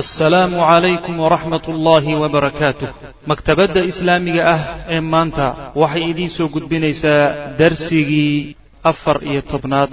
assalaamu 0.00 0.56
calaykum 0.58 1.14
waraxmat 1.24 1.64
ullaahi 1.72 2.14
wabarakaatuh 2.22 2.88
maktabadda 3.30 3.80
islaamiga 3.90 4.42
ah 4.54 4.60
ee 4.94 5.00
maanta 5.12 5.46
waxay 5.82 6.04
idiin 6.10 6.30
soo 6.36 6.48
gudbinaysaa 6.54 7.22
darsigii 7.60 8.56
afar 8.90 9.16
iyo 9.30 9.40
tobnaad 9.52 9.90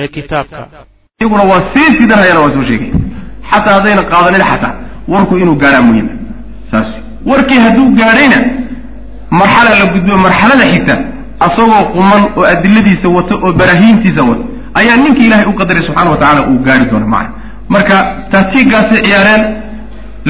ee 0.00 0.08
kitaabka. 0.16 0.62
Iyaguna 1.20 1.42
waa 1.50 1.62
sii 1.72 1.88
sidanayana 1.98 2.40
waa 2.44 2.50
soo 2.56 2.64
sheegaya 2.70 2.94
xataa 3.50 3.74
haddayna 3.78 4.02
qaadanin 4.12 4.44
xataa 4.50 4.72
warku 5.14 5.34
inuu 5.42 5.56
gaadhaa 5.62 5.82
muhiima 5.88 6.12
saas. 6.70 6.88
Warkii 7.30 7.60
hadduu 7.66 7.86
gaadhayna 8.00 8.38
marxala 9.40 9.70
la 9.80 9.86
gudbo 9.94 10.14
marxalada 10.26 10.64
xigta 10.72 10.94
asagoo 11.46 11.82
quman 11.94 12.22
oo 12.38 12.44
adiladiisa 12.54 13.08
wato 13.16 13.34
oo 13.44 13.52
baraahiintiisa 13.60 14.22
wato 14.30 14.44
ayaa 14.80 14.96
ninkii 15.04 15.26
ilaahay 15.28 15.46
u 15.52 15.58
qadaray 15.60 15.82
subxana 15.88 16.10
wa 16.14 16.16
tacala 16.22 16.40
uu 16.50 16.58
gaari 16.66 16.84
doona 16.90 17.06
macna 17.14 17.32
marka 17.68 17.96
taatiinkaasay 18.32 19.00
ciyaareen 19.06 19.42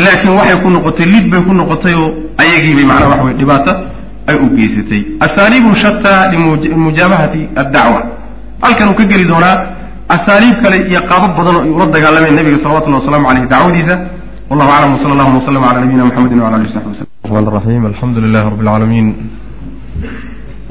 laakiin 0.04 0.34
waxay 0.38 0.56
ku 0.62 0.68
noqotay 0.70 1.06
lid 1.14 1.26
bay 1.32 1.40
ku 1.46 1.52
noqotay 1.60 1.94
oo 1.94 2.08
ayagiibay 2.42 2.84
macnaa 2.90 3.08
waxa 3.12 3.24
way 3.26 3.34
dhibaata 3.40 3.72
ay 4.30 4.36
u 4.44 4.46
geysatay. 4.56 5.00
Asaaliibu 5.26 5.70
shataa 5.82 6.20
limujaabahati 6.32 7.40
addacwa. 7.62 8.00
Halkan 8.62 8.88
uu 8.90 8.94
ka 9.00 9.04
geli 9.10 9.24
doonaa 9.24 9.56
asaaliib 10.08 10.56
kale 10.62 10.76
iyo 10.90 11.00
qaabab 11.10 11.32
badan 11.38 11.56
oo 11.56 11.62
ay 11.64 11.70
ula 11.76 11.86
dagaalameen 11.86 12.34
nabiga 12.38 12.58
salawatullahi 12.62 13.00
wasalamu 13.02 13.26
aleyh 13.30 13.44
dacwadiisa. 13.52 13.96
Wallahu 14.50 14.70
aclam 14.72 14.92
wsala 14.96 15.12
allahuma 15.14 15.38
wasalam 15.40 15.62
cala 15.64 15.80
nabiyina 15.80 16.04
mxamedin 16.08 16.40
wala 16.40 16.56
alih 16.56 16.68
saxbi 16.72 16.90
wslm 16.96 17.32
man 17.34 17.44
raxim 17.56 17.82
alxamdu 17.90 18.18
lilahi 18.24 18.44
rabi 18.50 18.62
alcaalamiin 18.64 19.08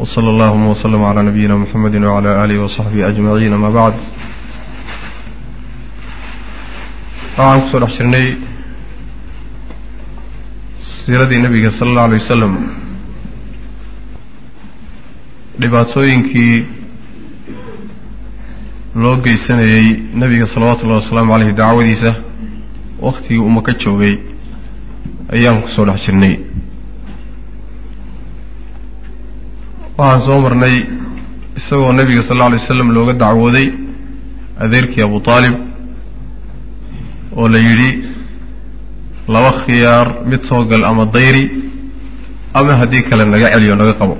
wsala 0.02 0.29
allahuma 0.34 0.68
wslama 0.73 1.05
ala 1.12 1.23
nabiyina 1.23 1.55
mxamedi 1.62 1.98
wala 1.98 2.29
alihi 2.43 2.59
wasaxbihi 2.65 3.04
ajmaciin. 3.09 3.54
Ama 3.54 3.70
bacd 3.77 4.02
waxaan 7.38 7.62
ku 7.62 7.68
soo 7.72 7.80
dhex 7.80 7.94
jirnay 7.98 8.27
siiradii 10.82 11.41
nebiga 11.46 11.72
sala 11.72 11.90
allau 11.91 12.05
alay 12.08 12.20
wasalam 12.20 12.54
dhibaatooyinkii 15.62 16.55
loo 19.02 19.16
geysanayey 19.26 19.88
nebiga 20.21 20.48
salawaatu 20.54 20.82
ullahi 20.85 21.02
wasalaamu 21.04 21.32
caleyhi 21.34 21.54
dacwadiisa 21.62 22.12
waktigii 23.07 23.40
uu 23.46 23.49
maka 23.57 23.72
joogay 23.84 24.16
ayaan 25.35 25.62
ku 25.62 25.68
soo 25.76 25.85
dhex 25.85 25.99
jirnay. 26.05 26.34
Waxaan 29.98 30.22
soo 30.26 30.40
marnay 30.41 30.76
isagoo 31.57 31.91
nebiga 31.94 32.24
sal 32.24 32.35
alla 32.35 32.46
alay 32.46 32.60
wasalam 32.60 32.90
looga 32.96 33.13
dacwooday 33.13 33.68
adeerkii 34.63 35.01
abu 35.04 35.22
aalib 35.27 35.55
oo 37.38 37.48
la 37.54 37.60
yidhi 37.68 37.90
laba 39.34 39.52
khiyaar 39.66 40.07
mid 40.30 40.41
soo 40.49 40.63
gal 40.71 40.84
ama 40.90 41.05
dayri 41.05 41.44
ama 42.54 42.74
haddii 42.82 43.04
kale 43.10 43.26
naga 43.26 43.48
celiyo 43.54 43.76
naga 43.76 43.94
qabo. 43.99 44.16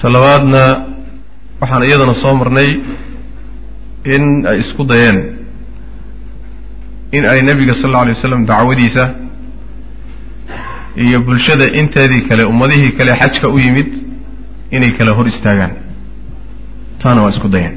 Talabaadna 0.00 0.62
waxaan 1.60 1.82
iyadana 1.88 2.14
soo 2.22 2.34
marnay 2.40 2.70
in 4.14 4.46
ay 4.50 4.58
isku 4.62 4.84
dayeen 4.90 5.18
in 7.12 7.24
ay 7.24 7.40
nebiga 7.42 7.74
sal 7.74 7.90
alla 7.90 8.00
alay 8.02 8.14
wasalam 8.14 8.46
dacwadiisa 8.46 9.04
iyo 10.96 11.18
bulshada 11.26 11.66
inteedii 11.80 12.22
kale 12.28 12.44
ummadihii 12.44 12.92
kale 12.98 13.12
xajka 13.20 13.48
u 13.48 13.58
yimid 13.58 13.90
inay 14.70 14.92
kala 14.98 15.12
hor 15.16 15.26
istaagaan. 15.28 15.72
Taana 17.02 17.22
waa 17.22 17.30
isku 17.34 17.48
dayeen 17.48 17.74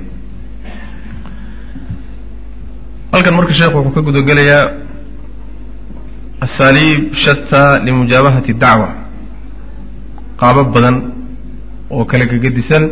halkan 3.11 3.33
marka 3.37 3.53
sheekhu 3.59 3.77
wuxuu 3.77 3.93
ka 3.95 4.01
gudagelayaa 4.07 4.65
asaaliib 6.45 7.01
shataa 7.23 7.79
limujaabahati 7.85 8.53
dacwa. 8.63 8.89
Qaabab 10.39 10.67
badan 10.75 10.95
oo 11.93 12.03
kala 12.11 12.25
gegedisan 12.31 12.83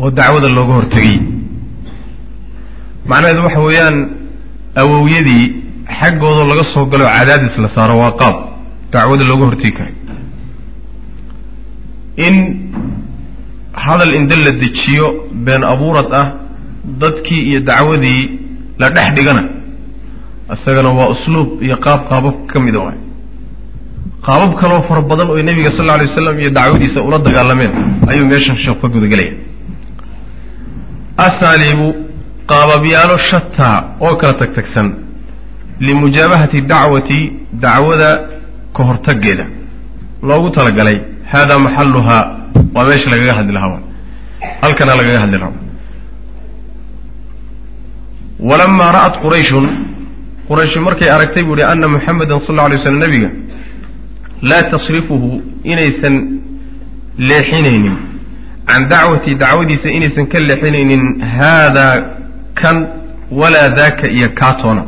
oo 0.00 0.10
dacwada 0.18 0.48
looga 0.56 0.74
hortegay 0.78 1.16
macnaheedu 3.10 3.42
waxa 3.46 3.60
weeyaan 3.66 3.96
awowyadii 4.82 5.44
xaggooda 6.00 6.42
laga 6.50 6.64
soo 6.72 6.84
galo 6.92 7.04
cadaadis 7.16 7.54
la 7.64 7.68
saaro 7.74 7.94
waa 8.02 8.12
qaab. 8.20 8.36
Dacwada 8.92 9.24
looga 9.30 9.44
hortegi 9.48 9.72
karay 9.78 9.94
in 12.26 12.34
hadal 13.84 14.12
inda 14.18 14.36
la 14.44 14.50
dejiyo 14.62 15.06
been 15.46 15.62
abuurad 15.72 16.08
ah 16.20 16.26
dadkii 17.02 17.42
iyo 17.50 17.60
dacwadii 17.70 18.22
la 18.80 18.88
dhex 18.96 19.08
dhigana 19.16 19.42
isagana 20.54 20.88
waa 20.98 21.08
usluub 21.14 21.48
iyo 21.66 21.76
qaab 21.84 22.00
qaababka 22.10 22.46
ka 22.52 22.58
mida 22.66 22.78
waay 22.84 22.98
qaabab 24.26 24.52
kaloo 24.60 24.82
fara 24.88 25.00
badan 25.10 25.28
oo 25.32 25.42
nebiga 25.48 25.70
sal 25.76 25.88
alay 25.94 26.06
waslam 26.10 26.36
iyo 26.42 26.50
dacwadiisa 26.58 26.98
ula 27.08 27.18
dagaalameen 27.26 27.72
ayuu 28.10 28.26
meeshan 28.32 28.56
sheekhu 28.62 28.80
ka 28.82 28.88
gudagelaya 28.94 29.32
asaaliibu 31.26 31.86
qaababyaalo 32.50 33.16
shataa 33.30 33.76
oo 34.06 34.14
kala 34.20 34.34
tag 34.40 34.50
tagsan 34.58 34.88
limujaabahati 35.86 36.58
dacwati 36.72 37.18
dacwada 37.64 38.10
ka 38.76 38.82
hortaggeeda 38.88 39.46
loogu 40.28 40.48
talagalay 40.56 40.98
hada 41.32 41.54
maxaluhaa 41.64 42.22
waa 42.74 42.84
meesha 42.88 43.08
lagaga 43.12 43.34
hadli 43.38 43.52
lahaa 43.58 43.80
halkana 44.62 44.92
lagaga 45.00 45.18
hadli 45.24 45.38
lahaa 45.42 45.65
walamaa 48.40 48.92
ra'at 48.92 49.20
qurayshun 49.22 49.66
qurayshi 50.48 50.78
markay 50.80 51.10
aragtay 51.10 51.42
buu 51.44 51.56
yihi 51.56 51.70
ana 51.72 51.88
muxamedan 51.88 52.40
sal 52.46 52.54
alla 52.58 52.64
alay 52.64 52.78
slam 52.78 52.98
nebiga 52.98 53.30
laa 54.42 54.62
tasrifuhu 54.62 55.42
inaysan 55.64 56.40
leexinaynin. 57.18 57.96
Can 58.66 58.88
dacwati 58.88 59.34
dacwadiisa 59.34 59.90
inaysan 59.90 60.26
ka 60.26 60.38
leexinaynin. 60.40 61.20
Haadaa 61.38 62.02
kan 62.54 62.86
walaa 63.30 63.68
daaka 63.68 64.08
iyo 64.08 64.28
kaatoona. 64.28 64.84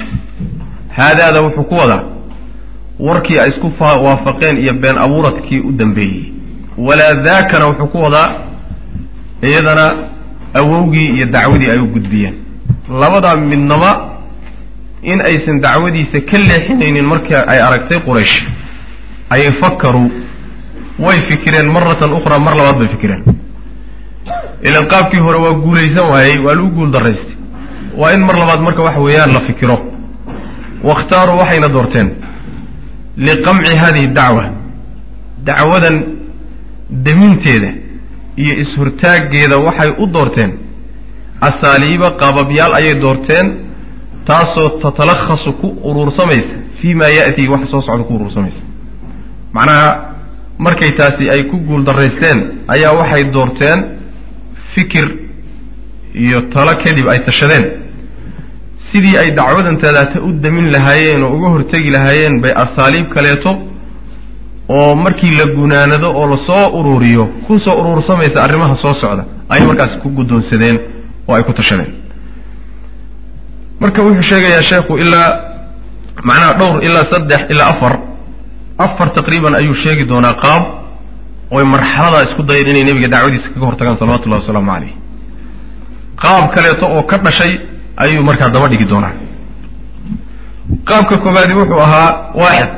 Haadaada 0.96 1.40
wuxuu 1.40 1.64
ku 1.64 1.74
wadaa 1.74 2.02
warkii 3.00 3.38
ay 3.38 3.48
isku 3.48 3.72
waafaqeen 3.80 4.60
iyo 4.60 4.74
been 4.74 4.98
abuuradkii 4.98 5.60
u 5.60 5.72
dambeeyey. 5.72 6.32
Walaa 6.78 7.14
daakana 7.14 7.66
wuxuu 7.66 7.86
ku 7.86 7.98
wadaa 8.02 8.34
iyadana 9.42 9.94
awowgii 10.54 11.06
iyo 11.16 11.26
dacwadii 11.26 11.70
ay 11.70 11.78
u 11.78 11.86
gudbiyeen 11.86 12.34
labadaa 12.90 13.36
midnaba 13.36 13.90
in 15.02 15.20
aysan 15.20 15.60
dacwadiisa 15.60 16.20
ka 16.20 16.38
leexinaynin 16.38 17.04
marka 17.06 17.44
ay 17.48 17.60
aragtay 17.60 17.98
quraysh. 18.06 18.42
Ayay 19.30 19.52
fakaruu 19.60 20.10
way 20.98 21.18
fikireen 21.28 21.68
maratan 21.72 22.12
ukhraa 22.12 22.38
mar 22.38 22.54
labaad 22.56 22.78
bay 22.78 22.88
fikireen. 22.88 23.22
Ilan 24.62 24.86
qaabkii 24.88 25.20
hore 25.20 25.38
waa 25.38 25.52
guulaysan 25.54 26.06
waayey 26.10 26.38
waa 26.38 26.54
lagu 26.54 26.70
guul 26.70 26.90
daraystay 26.90 27.36
waa 27.96 28.12
in 28.14 28.20
mar 28.26 28.36
labaad 28.36 28.60
marka 28.60 28.82
waxa 28.82 29.00
weeyaan 29.00 29.32
la 29.32 29.40
fikiro. 29.40 29.78
Wakhtaaruu 30.82 31.38
waxayna 31.38 31.68
doorteen 31.68 32.10
liqamci 33.16 33.76
hadihi 33.76 34.08
dacwa. 34.08 34.44
Dacwadan 35.44 35.96
daminteeda 36.90 37.70
iyo 38.36 38.54
is-hortaaggeeda 38.62 39.56
waxay 39.58 39.90
u 39.98 40.06
doorteen 40.06 40.52
asaaliiba 41.40 42.10
qaababyaal 42.20 42.74
ayay 42.74 42.94
doorteen 43.00 43.46
taasoo 44.26 44.68
tatalakhasu 44.82 45.52
ku 45.60 45.68
uruursamaysa 45.88 46.54
fii 46.80 46.94
ma 46.94 47.08
ya'tii 47.18 47.48
wax 47.48 47.70
soo 47.70 47.82
socda 47.82 48.04
ku 48.04 48.14
uruursamaysa. 48.14 48.60
Macnaha 49.52 49.88
markay 50.58 50.92
taasi 50.98 51.30
ay 51.30 51.42
ku 51.50 51.56
guul 51.58 51.82
daraysteen 51.84 52.38
ayaa 52.68 52.92
waxay 53.00 53.24
doorteen 53.36 53.78
fikir 54.74 55.06
iyo 56.14 56.40
talo 56.52 56.72
kadib 56.84 57.08
ay 57.08 57.18
tashadeen. 57.28 57.64
Sidii 58.92 59.16
ay 59.18 59.30
dacwadan 59.38 59.76
tadaata 59.78 60.20
u 60.20 60.32
damin 60.32 60.70
lahaayeen 60.72 61.22
oo 61.22 61.32
uga 61.36 61.48
hortegi 61.48 61.90
lahaayeen 61.90 62.40
bay 62.42 62.52
asaaliib 62.64 63.08
kaleeto 63.14 63.50
oo 64.68 64.94
markii 64.94 65.34
la 65.38 65.46
gunaanado 65.56 66.08
oo 66.20 66.26
la 66.30 66.36
soo 66.46 66.64
uruuriyo 66.78 67.24
ku 67.46 67.58
soo 67.58 67.74
uruursamaysa 67.80 68.42
arrimaha 68.44 68.76
soo 68.82 68.94
socda 68.94 69.24
ayay 69.48 69.66
markaasi 69.66 69.96
ku 70.02 70.08
guddoonsadeen 70.08 70.78
oo 71.28 71.34
ay 71.36 71.42
ku 71.44 71.52
tashadeen. 71.52 71.92
Marka 73.80 74.02
wuxuu 74.02 74.22
sheegayaa 74.30 74.62
sheekhu 74.68 74.92
ilaa 75.04 75.28
macnaha 76.28 76.52
dhowr 76.58 76.84
ilaa 76.86 77.04
saddex 77.12 77.40
ilaa 77.52 77.68
afar 77.74 77.94
afar 78.84 79.08
taqriiban 79.16 79.54
ayuu 79.60 79.74
sheegi 79.82 80.04
doonaa 80.10 80.34
qaab 80.42 80.62
oy 81.56 81.64
marxaladaa 81.74 82.22
isku 82.26 82.42
dayeen 82.48 82.68
inay 82.70 82.84
nebiga 82.88 83.08
dacwadiisa 83.14 83.48
kaga 83.54 83.66
hortagaan 83.68 83.96
salawatullahi 84.00 84.40
wasalaamu 84.42 84.70
caleyh 84.74 84.92
qaab 86.22 86.44
kaleeto 86.54 86.84
oo 86.94 87.02
ka 87.10 87.16
dhashay 87.24 87.52
ayuu 88.02 88.22
markaa 88.28 88.48
daba 88.54 88.68
dhigi 88.72 88.84
doonaa. 88.92 89.14
Qaabka 90.88 91.16
koobaadi 91.24 91.54
wuxuu 91.58 91.80
ahaa 91.86 92.10
waaxid 92.40 92.70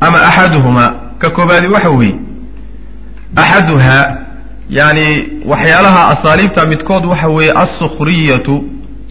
ama 0.00 0.18
axaduhumaa. 0.28 0.90
Ka 1.20 1.28
koobaadi 1.36 1.66
waxa 1.74 1.90
weeye 1.90 2.14
axaduhaa 3.42 4.04
yani 4.70 5.28
waxyaalaha 5.46 6.08
asaaliibta 6.08 6.66
midkood 6.66 7.04
waxa 7.06 7.28
weeye 7.28 7.52
alsukhriyatu 7.52 8.64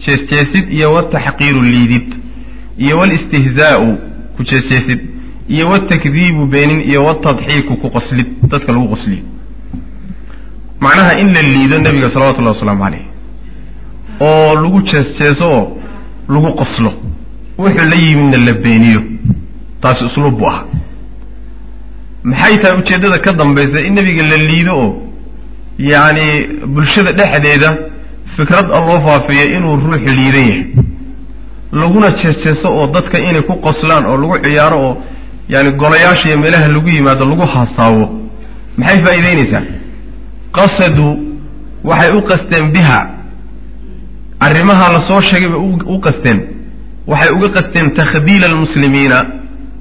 jeesjeesid 0.06 0.72
iyo 0.72 0.92
wataxqiiru 0.92 1.62
liidid 1.62 2.14
iyo 2.78 2.98
walistihzaa'u 2.98 3.96
ku 4.36 4.42
jeesjeesid 4.42 5.00
iyo 5.48 5.68
watakdiibu 5.68 6.46
beenin 6.46 6.80
iyo 6.90 7.04
watadxiiku 7.04 7.76
ku 7.76 7.90
qoslid 7.90 8.26
dadka 8.50 8.72
lagu 8.72 8.88
qosliyo 8.88 9.22
macnaha 10.80 11.18
in 11.20 11.32
la 11.34 11.42
liido 11.42 11.78
nebiga 11.78 12.10
salawatullahi 12.10 12.54
wasalaamu 12.56 12.84
caleyh 12.84 13.04
oo 14.20 14.54
lagu 14.62 14.82
jeesjeeso 14.82 15.44
oo 15.52 15.76
lagu 16.28 16.52
qoslo 16.60 16.92
wuxuu 17.58 17.88
la 17.90 17.96
yimidna 17.96 18.38
la 18.46 18.52
beeniyo 18.52 19.02
taasi 19.80 20.04
usluub 20.04 20.38
buu 20.38 20.46
ahaa. 20.48 20.64
Maxay 22.24 22.58
tahay 22.58 22.78
ujeeddada 22.78 23.18
ka 23.18 23.32
dambaysa 23.32 23.80
in 23.80 23.94
nebiga 23.94 24.22
la 24.28 24.36
liido 24.36 24.72
oo 24.78 25.02
yacni 25.78 26.26
bulshada 26.66 27.12
dhexdeeda 27.12 27.76
fikrad 28.36 28.66
a 28.72 28.80
loo 28.80 29.00
faafiyo 29.06 29.44
inuu 29.56 29.76
ruux 29.76 29.98
liidan 29.98 30.48
yahay. 30.48 30.66
Laguna 31.72 32.10
jeesjeeso 32.10 32.68
oo 32.68 32.86
dadka 32.86 33.18
inay 33.18 33.42
ku 33.42 33.54
qoslaan 33.60 34.06
oo 34.06 34.16
lagu 34.16 34.38
ciyaaro 34.44 34.78
oo 34.80 34.96
yani 35.48 35.70
golayaasha 35.72 36.28
iyo 36.28 36.38
meelaha 36.38 36.68
lagu 36.68 36.88
yimaado 36.88 37.24
lagu 37.24 37.42
haasaawo. 37.42 38.20
Maxay 38.76 38.98
faa'iidaynaysaa? 39.04 39.62
Qasadu 40.52 41.18
waxay 41.84 42.10
u 42.18 42.22
qasteen 42.22 42.72
biha. 42.72 43.10
Arrimaha 44.40 44.92
la 44.92 45.00
soo 45.08 45.20
sheegay 45.20 45.48
bay 45.48 45.60
u 45.94 46.00
qasteen. 46.00 46.40
Waxay 47.06 47.30
uga 47.32 47.48
qasteen 47.48 47.90
takhdiila 47.94 48.46
almuslimiina 48.46 49.26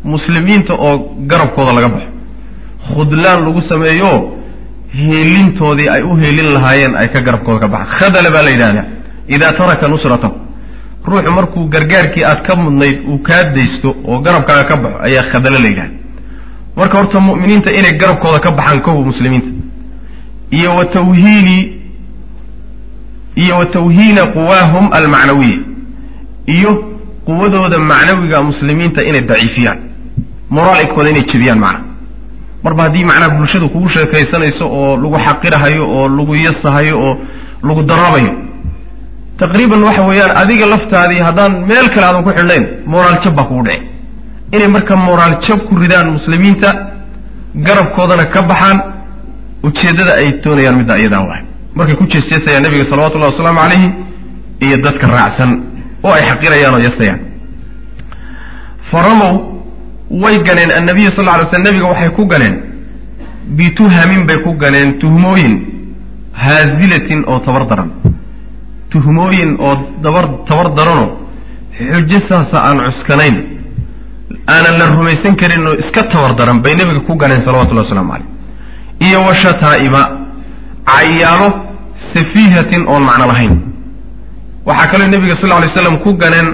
muslimiinta 0.04 0.74
oo 0.74 1.16
garabkooda 1.28 1.74
laga 1.74 1.90
baxo. 1.90 2.10
Khudlaan 2.94 3.44
lagu 3.46 3.62
sameeyo 3.62 4.35
heelintoodii 5.00 5.90
ay 5.96 6.02
u 6.04 6.16
heelin 6.22 6.50
lahaayeen 6.54 6.96
ay 6.96 7.08
ka 7.14 7.22
garabkooda 7.22 7.60
ka 7.60 7.68
baxaan. 7.68 7.98
Khadala 8.00 8.30
baa 8.36 8.44
la 8.44 8.50
yidhahdaa 8.56 8.86
idaa 9.36 9.54
taraka 9.60 9.88
nusratahu 9.88 10.34
ruuxu 11.08 11.32
markuu 11.32 11.68
gargaarkii 11.74 12.24
aad 12.24 12.42
ka 12.48 12.56
mudnayd 12.56 12.98
uu 13.10 13.18
kaa 13.28 13.44
daysto 13.56 13.90
oo 14.10 14.20
garabkaaga 14.26 14.64
ka 14.70 14.76
baxo 14.84 14.98
ayaa 15.08 15.24
khadalo 15.32 15.58
la 15.64 15.68
yidhahda 15.72 15.94
marka 16.78 16.98
horta 16.98 17.20
mu'miniinta 17.28 17.70
inay 17.80 17.94
garabkooda 18.02 18.40
ka 18.46 18.52
baxaan 18.52 18.82
kow 18.82 18.98
muslimiinta. 19.10 19.50
Iyo 20.52 20.76
wa 20.76 20.86
tawhiini 20.86 21.58
iyo 23.36 23.58
wa 23.58 23.66
tawhiina 23.66 24.24
quwaahum 24.36 24.86
almacnawiya. 24.98 25.58
Iyo 26.56 26.72
quwadooda 27.26 27.78
macnawiga 27.80 28.44
muslimiinta 28.44 29.04
inay 29.04 29.22
daciifiyaan. 29.22 29.80
Moraalikooda 30.50 31.10
inay 31.10 31.24
jebiyaan 31.32 31.60
macna 31.60 31.80
marba 32.66 32.82
haddii 32.86 33.06
macnaha 33.10 33.30
bulshadu 33.38 33.68
kugu 33.74 33.90
sheekaysanayso 33.96 34.66
oo 34.80 34.92
lagu 35.04 35.18
xaqirahayo 35.28 35.84
oo 35.98 36.06
lagu 36.18 36.34
yasahayo 36.46 36.96
oo 37.08 37.14
lagu 37.68 37.82
daraabayo 37.90 38.32
taqriiban 39.40 39.82
waxa 39.88 40.02
weeyaan 40.10 40.34
adiga 40.42 40.66
laftaadii 40.74 41.22
haddaan 41.28 41.52
meel 41.70 41.88
kale 41.94 42.06
aadan 42.10 42.24
ku 42.28 42.32
xidhnayn 42.38 42.64
moraal 42.94 43.18
jab 43.24 43.34
baa 43.38 43.48
kugu 43.50 43.64
dhici 43.68 43.82
inay 44.56 44.68
marka 44.76 44.94
moraal 45.08 45.34
jab 45.48 45.60
ku 45.68 45.74
ridaan 45.84 46.08
muslimiinta 46.18 46.70
garabkoodana 47.68 48.26
ka 48.34 48.42
baxaan 48.52 48.78
ujeeddada 49.68 50.14
ay 50.22 50.28
doonayaan 50.44 50.76
midda 50.80 50.96
iyadaa 51.02 51.24
waay. 51.30 51.42
Markay 51.78 51.96
ku 52.00 52.06
jeesjeesayaan 52.14 52.64
nabiga 52.66 52.86
salawatullahi 52.92 53.32
wasalaamu 53.34 53.60
calayhi 53.64 53.88
iyo 54.66 54.78
dadka 54.86 55.06
raacsan 55.16 55.52
oo 56.06 56.14
ay 56.18 56.24
xaqirayaan 56.30 56.74
oo 56.78 56.82
yasayaan 56.88 57.20
faramow 58.92 59.34
way 60.24 60.36
ganeen 60.48 60.72
annabiya 60.80 61.12
sal 61.16 61.26
lla 61.26 61.38
ly 61.42 61.46
slam 61.52 61.64
nebiga 61.68 61.88
waxay 61.92 62.10
ku 62.18 62.24
ganeen 62.34 62.56
bituhamin 63.58 64.22
bay 64.28 64.38
ku 64.46 64.52
ganeen 64.64 64.90
tuhmooyin 65.02 65.54
haazilatin 66.44 67.24
oo 67.28 67.40
tabar 67.46 67.64
daran. 67.70 67.90
Tuhmooyin 68.92 69.52
oo 69.60 69.76
dabar 70.04 70.26
tabar 70.48 70.68
daranoo 70.78 71.10
xujo 71.78 72.20
saasa 72.30 72.58
aan 72.68 72.78
cuskanayn 72.88 73.36
aanan 74.54 74.76
la 74.80 74.86
rumaysan 74.96 75.36
karin 75.42 75.64
oo 75.68 75.74
iska 75.84 76.02
tabar 76.14 76.32
daran 76.40 76.58
bay 76.64 76.74
nebiga 76.80 77.02
ku 77.08 77.14
ganeen 77.22 77.42
salawatullahi 77.46 77.88
waslamu 77.88 78.12
caleyh 78.14 78.28
iyo 79.08 79.20
wa 79.28 79.34
shataa'iba 79.44 80.02
cayaalo 80.92 81.48
safiihatin 82.14 82.84
oon 82.88 83.04
macno 83.10 83.26
lahayn. 83.32 83.54
Waxaa 84.68 84.88
kaloo 84.92 85.08
nebiga 85.14 85.36
sal 85.42 85.50
lla 85.50 85.60
lay 85.64 85.70
slam 85.76 85.96
ku 86.04 86.12
ganeen 86.24 86.48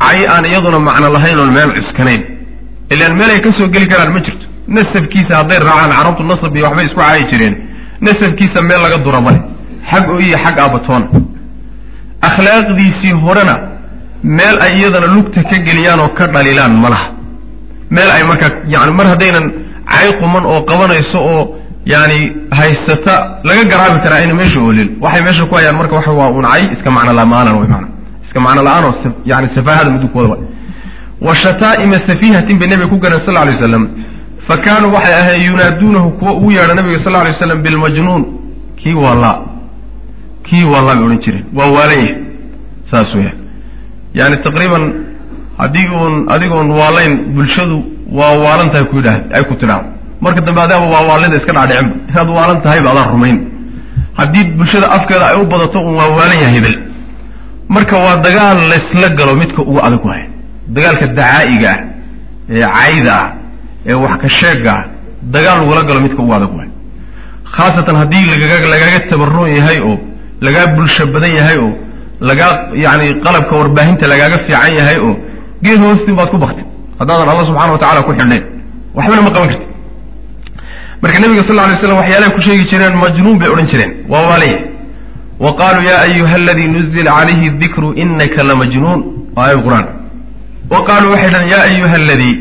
cay 0.00 0.20
aan 0.34 0.44
iyaduna 0.50 0.78
macno 0.88 1.08
lahayn 1.16 1.38
oon 1.38 1.50
meel 1.56 1.70
cuskanayn 1.78 2.22
ilaan 2.92 3.14
meel 3.18 3.30
ay 3.34 3.40
ka 3.46 3.50
soo 3.58 3.68
geli 3.74 3.86
karaan 3.92 4.12
ma 4.16 4.20
jirto 4.26 4.46
nasabkiisa 4.76 5.32
hadday 5.40 5.58
raacaan 5.66 5.92
carabtu 5.98 6.22
nasab 6.32 6.56
iyo 6.56 6.64
waxbay 6.66 6.86
isku 6.88 7.00
caayi 7.00 7.24
jireen 7.30 7.54
nasabkiisa 8.06 8.58
meel 8.68 8.80
laga 8.84 8.98
dura 9.04 9.20
male 9.26 9.40
xag 9.90 10.04
oo 10.12 10.18
iyo 10.26 10.36
xag 10.44 10.56
aabatoona 10.64 11.06
akhlaaqdiisii 12.28 13.12
horena 13.24 13.54
meel 14.38 14.56
ay 14.64 14.72
iyadana 14.78 15.06
lugta 15.14 15.40
ka 15.50 15.56
geliyaan 15.66 16.00
oo 16.04 16.08
ka 16.18 16.24
dhalilaan 16.34 16.74
ma 16.82 16.88
laha 16.94 17.08
meel 17.94 18.10
ay 18.16 18.22
markaa 18.30 18.50
yani 18.74 18.92
mar 18.98 19.06
haddaynan 19.12 19.46
cay 19.92 20.08
quman 20.20 20.44
oo 20.52 20.60
qabanayso 20.70 21.18
oo 21.34 21.42
yani 21.92 22.18
haysata 22.58 23.14
laga 23.48 23.62
garaabi 23.72 23.98
karaa 24.04 24.18
ayna 24.22 24.34
meesha 24.40 24.58
oolin 24.66 24.88
waxay 25.04 25.22
meesha 25.26 25.44
ku 25.50 25.54
hayaan 25.58 25.76
marka 25.80 25.94
waxa 25.98 26.12
waa 26.20 26.28
un 26.38 26.46
cay 26.52 26.62
iska 26.74 26.90
macno 26.96 27.12
lamaanan 27.20 27.54
way 27.60 27.68
maana 27.74 27.88
iska 28.26 28.38
macno 28.46 28.60
la'aan 28.66 28.84
oo 28.88 28.94
yani 29.30 29.46
safaahada 29.56 29.90
mudugkooda 29.94 30.28
wa 30.32 30.36
wa 31.26 31.32
shataa'ima 31.42 31.98
safiihatin 32.08 32.58
bay 32.60 32.68
nebiga 32.68 32.88
ku 32.92 32.96
garan 33.04 33.20
sal 33.26 33.34
lay 33.34 33.54
waslam 33.54 33.84
fa 34.46 34.54
kaanuu 34.64 34.92
waxay 34.96 35.14
ahayn 35.22 35.42
yunaaduunahu 35.50 36.08
kuwa 36.18 36.32
ugu 36.38 36.50
yeedha 36.56 36.74
nabiga 36.78 36.98
sal 37.04 37.12
lay 37.12 37.32
waslam 37.32 37.62
bilmajnuun 37.64 38.22
kii 38.80 38.94
waalaa 39.04 39.36
kii 40.46 40.64
waalaa 40.72 40.94
bay 40.96 41.04
odhan 41.06 41.18
jireen. 41.24 41.44
Waa 41.56 41.68
waalanya 41.76 42.14
saas 42.90 43.14
weeyaan 43.14 43.38
yani 44.18 44.36
taqriiban 44.46 44.84
haddii 45.58 45.88
uun 45.98 46.14
adigoon 46.34 46.68
waalayn 46.80 47.14
bulshadu 47.34 47.78
waa 48.18 48.34
waalan 48.44 48.68
tahay 48.72 48.84
ku 48.90 48.96
yidhaah 49.00 49.20
ay 49.36 49.42
ku 49.48 49.54
tidhaahdo. 49.60 49.88
Marka 50.20 50.40
dambe 50.46 50.60
adaaba 50.66 50.86
waa 50.94 51.04
waalida 51.10 51.36
iska 51.40 51.52
dhaadhicinba 51.56 51.94
inaad 52.12 52.28
waalan 52.36 52.58
tahayba 52.64 52.88
adaan 52.92 53.08
rumayn. 53.14 53.38
Haddii 54.18 54.44
bulshada 54.58 54.86
afkeeda 54.96 55.26
ay 55.32 55.36
u 55.42 55.46
badato 55.52 55.78
un 55.88 55.94
waa 56.00 56.08
waalan 56.16 56.38
yahay 56.42 56.54
hebel 56.56 56.76
marka 57.68 57.96
waa 58.04 58.16
dagaal 58.26 58.58
laysla 58.72 59.08
galo 59.18 59.32
midka 59.40 59.60
ugu 59.62 59.80
adag 59.86 60.04
wahay 60.04 60.24
dagaalka 60.74 61.06
dacaa'iga 61.18 61.70
ah 61.74 61.80
ee 62.50 62.66
cayda 62.76 63.14
ah 63.22 63.28
ee 63.90 63.94
wax 64.04 64.14
ka 64.22 64.28
sheega 64.38 64.72
ah 64.78 64.84
dagaal 65.34 65.58
lagula 65.60 65.82
galo 65.88 66.00
midka 66.04 66.20
ugu 66.22 66.32
adag 66.38 66.52
wahay 66.56 66.70
khaasatan 67.56 67.96
haddii 68.02 68.24
lagaga 68.32 68.56
lagaaga 68.74 68.98
tabaroon 69.10 69.50
yahay 69.58 69.78
oo 69.88 69.96
lagaa 70.46 70.66
bulsho 70.76 71.04
badan 71.14 71.32
yahay 71.38 71.58
oo 71.64 71.72
lagaa 72.28 72.50
yani 72.84 73.06
qalabka 73.24 73.52
warbaahinta 73.60 74.04
lagaaga 74.12 74.36
fiican 74.46 74.72
yahay 74.80 74.98
oo 75.06 75.14
geed 75.64 75.78
hoostiin 75.84 76.16
baad 76.18 76.28
ku 76.32 76.38
baktid 76.44 76.66
haddaadan 77.00 77.28
alla 77.32 77.44
subxana 77.48 77.72
wa 77.76 77.80
tacala 77.82 78.00
ku 78.06 78.12
xidhnayn 78.18 78.42
waxbana 78.96 79.22
ma 79.26 79.30
qaban 79.36 79.48
kartid. 79.52 79.68
Marka 81.02 81.18
nebiga 81.22 81.42
sal 81.48 81.54
lla 81.56 81.64
lay 81.70 81.76
slam 81.80 81.96
waxyaalahay 82.00 82.32
ku 82.36 82.40
sheegi 82.46 82.64
jireen 82.70 82.94
majnuun 83.04 83.36
bay 83.40 83.48
odhan 83.52 83.66
jireen. 83.72 83.92
Waa 84.12 84.22
waalaya 84.28 84.58
wa 85.44 85.50
qaaluu 85.60 85.84
ya 85.90 85.96
ayuha 86.06 86.34
aladii 86.40 86.68
nuzila 86.74 87.10
calayhi 87.18 87.50
dikru 87.62 87.88
inaka 88.02 88.40
lamajnuun 88.48 89.00
aayad 89.42 89.58
qur'aan 89.66 89.86
wa 90.70 90.84
qaaluu 90.84 91.10
waxay 91.12 91.30
dhahan 91.30 91.48
ya 91.48 91.62
ayuha 91.62 91.94
aladii 91.94 92.38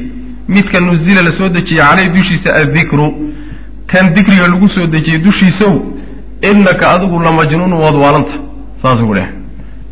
midka 0.48 0.80
nuzila 0.80 1.22
la 1.22 1.32
soo 1.38 1.50
dejiyey 1.50 1.84
caleyhi 1.84 2.10
dushiisa 2.10 2.56
addikru 2.62 3.08
kan 3.88 4.14
dikriga 4.14 4.48
lagu 4.48 4.70
soo 4.70 4.88
dejiyey 4.88 5.20
dushiisow 5.20 5.74
inaka 6.52 6.92
adigu 6.92 7.20
lamajnuun 7.20 7.74
waad 7.74 7.96
waalanta 7.96 8.34
saasuu 8.82 9.14
dheh 9.14 9.28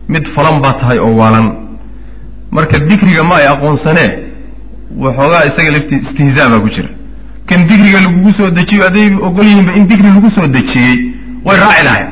mid 0.10 0.26
falan 0.36 0.62
baa 0.62 0.74
tahay 0.74 1.00
oo 1.00 1.16
waalan 1.22 1.48
marka 2.52 2.80
dikriga 2.80 3.24
ma 3.24 3.36
ay 3.36 3.48
aqoonsanee 3.54 4.10
waxoogaa 5.04 5.44
isaga 5.50 5.72
laftii 5.76 6.00
istihzaa 6.08 6.50
baa 6.50 6.60
ku 6.60 6.70
jira 6.76 6.90
kan 7.50 7.68
dikriga 7.68 8.00
lagugu 8.06 8.32
soo 8.38 8.50
dejiyo 8.58 8.84
hadday 8.84 9.08
ogol 9.28 9.46
yihiinba 9.46 9.74
in 9.80 9.88
dikri 9.88 10.08
lagu 10.18 10.30
soo 10.36 10.48
dejiyey 10.48 10.98
way 11.46 11.58
raaci 11.64 11.84
lahayn 11.88 12.08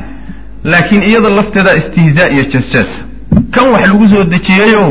laakiin 0.64 1.04
iyada 1.10 1.30
lafteeda 1.30 1.72
istihzaa 1.82 2.28
iyo 2.36 2.44
jasjaas 2.54 2.92
kan 3.52 3.66
wax 3.74 3.84
lagu 3.88 4.08
soo 4.14 4.24
dejiyeyo 4.24 4.84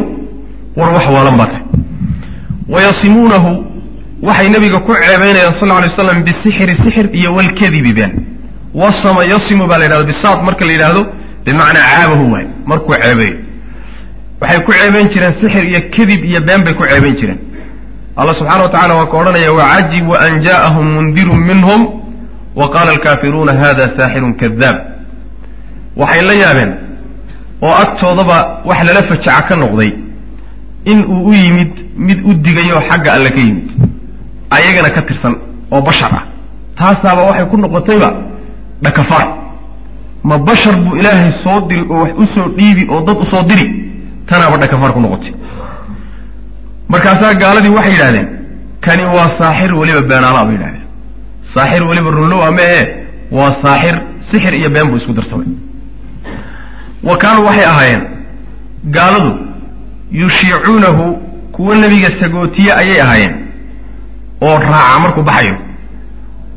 war 0.78 0.90
wax 0.96 1.06
waalan 1.14 1.36
baa 1.40 1.46
tahay 1.52 1.64
wayasimuunahu 2.74 3.50
waxay 4.22 4.48
nabiga 4.54 4.78
ku 4.86 4.92
ceebeynayaan 4.94 5.54
sal 5.60 5.68
lla 5.68 5.76
alay 5.78 5.90
waslam 5.90 6.22
bisixri 6.28 6.74
sixir 6.84 7.06
iyo 7.18 7.34
walkadibi 7.34 7.92
been. 7.98 8.12
Wasama 8.74 9.24
yasimu 9.24 9.66
baa 9.66 9.78
la 9.78 9.84
yidhahda 9.84 10.04
bisaad 10.12 10.38
marka 10.46 10.64
la 10.64 10.72
yidhaahdo 10.72 11.02
bimacnaa 11.44 11.86
caabahu 11.94 12.24
waay 12.32 12.46
markuu 12.66 12.94
ceebeeyo. 13.02 13.36
Waxay 14.40 14.60
ku 14.66 14.72
ceebeyn 14.72 15.08
jireen 15.12 15.34
sixir 15.40 15.64
iyo 15.70 15.80
kadib 15.96 16.20
iyo 16.24 16.40
been 16.48 16.62
bay 16.64 16.74
ku 16.74 16.84
ceebeyn 16.84 17.14
jireen. 17.20 17.38
Allah 18.16 18.34
subxana 18.38 18.62
wa 18.62 18.68
tacala 18.74 18.94
waa 18.94 19.06
ka 19.06 19.16
odhanaya 19.20 19.52
wacajibu 19.52 20.12
an 20.14 20.32
ja'ahum 20.46 20.86
mundirun 20.96 21.38
minhum 21.50 21.80
wa 22.56 22.66
qaala 22.74 22.90
alkaafiruuna 22.90 23.52
hada 23.62 23.84
saaxirun 23.96 24.34
kadaab 24.40 24.76
waxay 25.96 26.22
la 26.28 26.34
yaabeen 26.42 26.70
oo 27.62 27.72
agtoodaba 27.84 28.38
wax 28.68 28.78
lala 28.86 29.02
fajaca 29.10 29.42
ka 29.48 29.56
noqday 29.56 29.92
in 30.84 31.04
uu 31.04 31.28
u 31.28 31.32
yimid 31.32 31.72
mid 31.96 32.18
u 32.24 32.34
digayoo 32.34 32.80
xagga 32.90 33.12
alle 33.12 33.30
ka 33.30 33.40
yimid 33.40 33.68
ayagana 34.50 34.90
ka 34.90 35.02
tirsan 35.02 35.34
oo 35.70 35.80
bashar 35.82 36.12
ah. 36.14 36.24
Taasaaba 36.78 37.22
waxay 37.28 37.46
ku 37.50 37.56
noqotayba 37.56 38.10
dhakafar 38.82 39.26
ma 40.24 40.38
bashar 40.38 40.74
buu 40.76 40.96
ilaahay 40.96 41.32
soo 41.44 41.60
diri 41.68 41.84
oo 41.90 42.00
wax 42.02 42.12
u 42.22 42.26
soo 42.34 42.48
dhiibi 42.56 42.86
oo 42.90 43.00
dad 43.06 43.16
u 43.20 43.26
soo 43.32 43.42
diri 43.42 43.66
tanaaba 44.28 44.56
dhakafar 44.56 44.92
ku 44.92 45.00
noqotay. 45.00 45.32
Markaasaa 46.88 47.34
gaaladii 47.34 47.68
waxay 47.76 47.92
yidhahdeen 47.92 48.28
kani 48.80 49.02
waa 49.04 49.30
saaxir 49.38 49.74
weliba 49.74 50.02
beenaalaa 50.10 50.44
bay 50.44 50.54
yidhahdeen 50.54 50.86
saaxir 51.54 51.82
weliba 51.88 52.10
runlow 52.10 52.42
ama 52.48 52.60
ee 52.62 52.84
waa 53.30 53.52
saaxir 53.62 53.96
sixir 54.30 54.54
iyo 54.54 54.70
been 54.70 54.86
buu 54.90 54.96
isku 54.96 55.12
darsamay 55.12 55.46
wa 57.02 57.16
kaanuu 57.22 57.44
waxay 57.48 57.64
ahaayeen 57.72 58.02
gaaladu 58.96 59.30
yushiicuunahu 60.12 61.04
kuwa 61.52 61.76
nebiga 61.76 62.10
sagootiye 62.20 62.72
ayay 62.74 63.00
ahaayeen 63.02 63.34
oo 64.40 64.58
raaca 64.58 65.00
markuu 65.00 65.22
baxayo. 65.22 65.56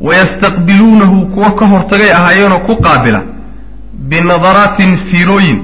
wayastaqbiluunahu 0.02 1.26
kuwa 1.34 1.52
ka 1.52 1.66
hortagay 1.66 2.12
ahaayeenoo 2.14 2.60
ku 2.60 2.76
qaabila 2.82 3.22
binadaraatin 4.10 4.98
fiirooyin 5.12 5.60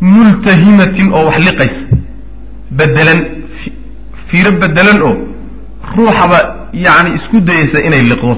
multahimatin 0.00 1.12
oo 1.12 1.24
wax 1.26 1.38
liqaysa 1.46 1.82
bedelan 2.70 3.20
fiiro 4.28 4.52
bedelan 4.52 5.02
oo 5.02 5.16
ruuxaba 5.96 6.38
yacni 6.72 7.14
isku 7.18 7.40
dayaysa 7.40 7.78
inay 7.86 8.02
liqdo. 8.10 8.36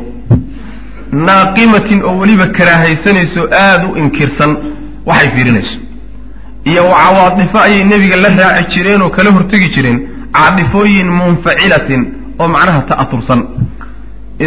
Naaqimatin 1.26 2.02
oo 2.04 2.18
weliba 2.20 2.46
karaahaysanayso 2.46 3.42
aada 3.64 3.86
u 3.88 3.96
inkirsan 4.02 4.56
waxay 5.06 5.28
fiirinayso 5.34 5.76
iyo 6.70 6.82
cawaadifo 6.92 7.58
ayay 7.66 7.82
nebiga 7.92 8.16
la 8.24 8.28
raaci 8.40 8.64
jireen 8.74 9.02
oo 9.02 9.10
kala 9.16 9.30
hortegi 9.36 9.68
jireen 9.74 9.98
caadifooyin 10.36 11.08
munfacilatin 11.20 12.02
oo 12.40 12.48
macnaha 12.54 12.80
ta'atursan 12.90 13.40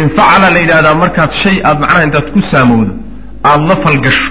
infacala 0.00 0.46
la 0.54 0.58
yidhahdaa 0.64 0.94
markaad 1.02 1.30
shay 1.42 1.56
aad 1.68 1.78
macnaha 1.82 2.04
intaad 2.08 2.26
ku 2.34 2.40
saamowdo 2.52 2.92
aada 3.48 3.64
la 3.70 3.76
falgasho 3.84 4.26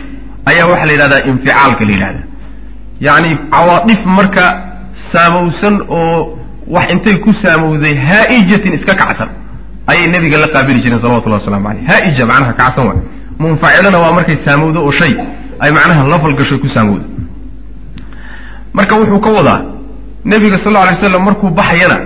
ayaa 0.50 0.68
waxaa 0.72 0.86
la 0.90 0.94
yidhahdaa 0.96 1.22
inficaalka 1.32 1.84
la 1.88 1.92
yidhahdaa 1.96 2.26
yacni 3.08 3.32
cawaadif 3.54 4.00
marka 4.18 4.44
saamowsan 5.14 5.76
oo 6.00 6.38
wax 6.76 6.86
intay 6.94 7.16
ku 7.26 7.32
saamowday 7.44 7.96
haa'ijatin 8.10 8.74
iska 8.78 8.94
kacsan 9.02 9.30
ayay 9.92 10.08
nebiga 10.14 10.38
la 10.44 10.48
qaabili 10.56 10.80
jireen 10.84 11.02
salawatullahi 11.04 11.42
waslamu 11.42 11.68
caleyh 11.68 11.86
haa'ija 11.92 12.24
macnaha 12.32 12.54
kacsan 12.62 12.86
waay. 12.90 13.00
Munfacilana 13.42 13.98
waa 14.04 14.14
markay 14.18 14.38
saamowdo 14.46 14.80
oo 14.88 14.92
shay 15.00 15.14
ay 15.64 15.72
macnaha 15.78 16.02
la 16.12 16.18
falgasho 16.24 16.56
ku 16.64 16.68
saamowdo 16.76 17.06
marka 18.74 18.96
wuxuu 19.00 19.20
ka 19.20 19.30
wadaa 19.38 19.62
nebiga 20.26 20.58
sal 20.64 20.72
lla 20.74 20.82
alay 20.82 20.96
slam 21.02 21.24
markuu 21.24 21.50
baxayana 21.50 21.98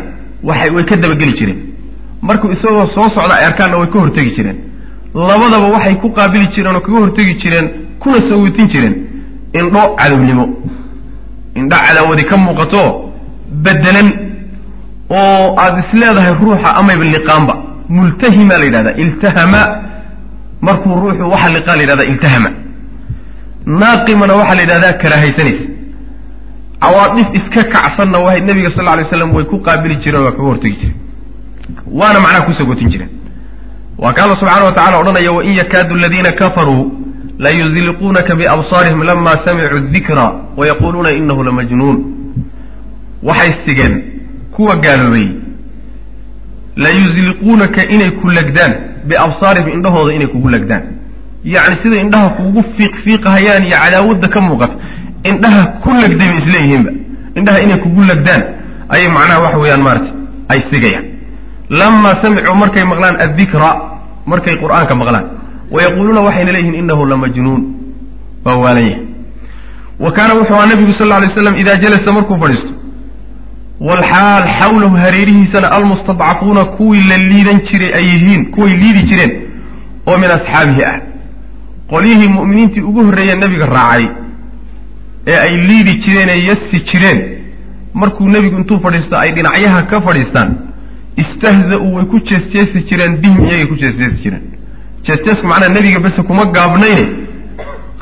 waxay 0.43 0.69
way 0.75 0.83
ka 0.85 0.95
dabageli 0.95 1.33
jireen. 1.39 1.59
Markuu 2.21 2.51
isagoo 2.51 2.87
soo 2.95 3.09
socda 3.15 3.35
ay 3.39 3.45
arkaanna 3.45 3.77
way 3.77 3.87
ka 3.93 3.99
hortegi 3.99 4.31
jireen. 4.35 4.57
Labadaba 5.13 5.67
waxay 5.75 5.95
ku 6.01 6.09
qaabili 6.17 6.47
jireen 6.55 6.75
oo 6.75 6.81
kaga 6.81 6.99
hortegi 6.99 7.33
jireen 7.41 7.67
kuna 7.99 8.17
sawitin 8.29 8.67
jireen. 8.73 8.95
Indho 9.53 9.81
cadownimo. 9.99 10.45
Indho 11.55 11.75
cadaawadi 11.85 12.23
ka 12.25 12.37
muuqato 12.37 13.11
bedelan 13.63 14.09
oo 15.09 15.55
aada 15.57 15.79
is 15.79 15.93
leedahay 15.99 16.33
ruuxa 16.41 16.69
amayba 16.79 17.03
liqaanba. 17.05 17.53
Multahima 17.89 18.57
la 18.57 18.65
yidhahdaa 18.65 18.95
iltahama. 19.03 19.61
Markuu 20.61 20.95
ruuxu 21.03 21.23
waxa 21.33 21.49
liqaa 21.55 21.75
la 21.75 21.81
yidhahdaa 21.83 22.09
iltahama. 22.13 22.49
Naaqimana 23.65 24.33
waxaa 24.39 24.55
la 24.55 24.61
yidhahdaa 24.61 24.93
karaahaysanaysa 25.01 25.63
cawaadif 26.83 27.27
iska 27.39 27.63
kacsanna 27.73 28.19
wahay 28.19 28.41
nebiga 28.41 28.69
sal 28.75 28.83
lla 28.85 28.95
lay 28.95 29.05
slam 29.09 29.33
way 29.35 29.45
ku 29.45 29.57
qaabili 29.67 29.95
jireen 30.03 30.23
waa 30.23 30.31
kaga 30.31 30.43
hortegi 30.49 30.75
jireen. 30.81 30.97
Waana 31.99 32.19
macnaha 32.19 32.45
ku 32.47 32.53
sagotin 32.53 32.89
jireen. 32.93 33.11
Waa 33.97 34.13
ka 34.13 34.23
alla 34.23 34.35
subxana 34.35 34.65
wa 34.65 34.99
odhanaya 35.01 35.31
wain 35.31 35.55
yakaadu 35.61 35.95
aladiina 35.95 36.31
kafaruu 36.31 36.91
layuzliquunaka 37.39 38.35
biabsaarihim 38.35 39.03
lama 39.03 39.31
samicuu 39.45 39.79
dikra 39.91 40.25
wayaquluuna 40.57 41.11
inahu 41.11 41.43
lamajnuun 41.43 41.97
waxay 43.23 43.53
sigeen 43.65 44.03
kuwa 44.51 44.75
gaaloobay 44.75 45.27
layuzliquunaka 46.75 47.81
inay 47.89 48.11
ku 48.11 48.29
legdaan 48.29 48.73
biabsaarihim 49.07 49.69
indhahooda 49.75 50.13
inay 50.15 50.27
kugu 50.27 50.49
legdaan 50.49 50.83
yacni 51.43 51.75
sida 51.83 51.95
indhaha 52.03 52.29
kuugu 52.29 52.63
fiiq 52.77 52.93
fiiqahayaan 53.03 53.63
iyo 53.67 53.77
cadaawadda 53.83 54.27
ka 54.27 54.41
muuqata 54.41 54.75
indhaha 55.23 55.63
ku 55.83 55.89
legday 56.01 56.27
bay 56.27 56.37
isleeyihiinba. 56.41 56.91
indhaha 57.35 57.59
inay 57.65 57.77
kugu 57.77 58.01
legdaan 58.11 58.43
ayay 58.89 59.07
macnaha 59.15 59.39
waxa 59.45 59.57
weeyaan 59.57 59.83
maarata 59.87 60.11
ay 60.49 60.59
sigayaan. 60.71 61.05
lamaa 61.69 62.15
samicuu 62.21 62.55
markay 62.55 62.83
maqlaan 62.83 63.15
addikra 63.25 63.69
markay 64.25 64.55
qur'aanka 64.63 64.95
maqlaan 64.95 65.25
wayaquuluuna 65.71 66.21
waxayna 66.27 66.51
leeyihiin 66.51 66.75
inahu 66.83 67.05
lamajnuun 67.05 67.61
waa 68.45 68.55
waalan 68.63 68.83
yahay 68.83 69.05
wa 69.99 70.11
kaana 70.11 70.33
wuxuu 70.39 70.55
aha 70.55 70.67
nabigu 70.67 70.93
sal 70.93 71.11
alay 71.11 71.29
slam 71.35 71.55
idaa 71.63 71.75
jalasa 71.83 72.13
markuu 72.17 72.37
fadhiisto 72.43 72.73
walxaal 73.79 74.45
xawlahu 74.59 74.95
hareerihiisana 75.03 75.71
almustadcafuuna 75.77 76.65
kuwii 76.65 77.07
la 77.11 77.17
liidan 77.17 77.61
jiray 77.69 77.91
ay 77.99 78.05
yihiin 78.11 78.45
kuway 78.51 78.73
liidi 78.83 79.01
jireen 79.09 79.33
oo 80.07 80.17
min 80.17 80.31
asxaabihi 80.37 80.83
ah. 80.91 80.99
Qolyihii 81.91 82.29
mu'miniintii 82.37 82.81
ugu 82.89 83.03
horreeyee 83.05 83.35
nebiga 83.35 83.65
raacay 83.65 84.05
ee 85.27 85.37
ay 85.45 85.53
liidi 85.67 85.93
jireen 86.03 86.29
ee 86.29 86.41
yasi 86.49 86.77
jireen. 86.89 87.19
Markuu 87.93 88.29
nebigu 88.29 88.57
intuu 88.57 88.79
fadhiisto 88.79 89.15
ay 89.17 89.31
dhinacyaha 89.35 89.81
ka 89.91 90.01
fadhiistaan. 90.01 90.49
Istahza-uu 91.17 91.93
way 91.95 92.05
ku 92.05 92.19
jeesjeesi 92.29 92.79
jireen 92.89 93.17
bihim 93.21 93.43
iyagay 93.45 93.67
ku 93.67 93.75
jeesjeesi 93.75 94.17
jireen. 94.23 94.41
Jeesjeesku 95.07 95.47
macnaha 95.47 95.69
nebiga 95.73 95.99
bese 95.99 96.21
kuma 96.23 96.45
gaabnayne. 96.45 97.05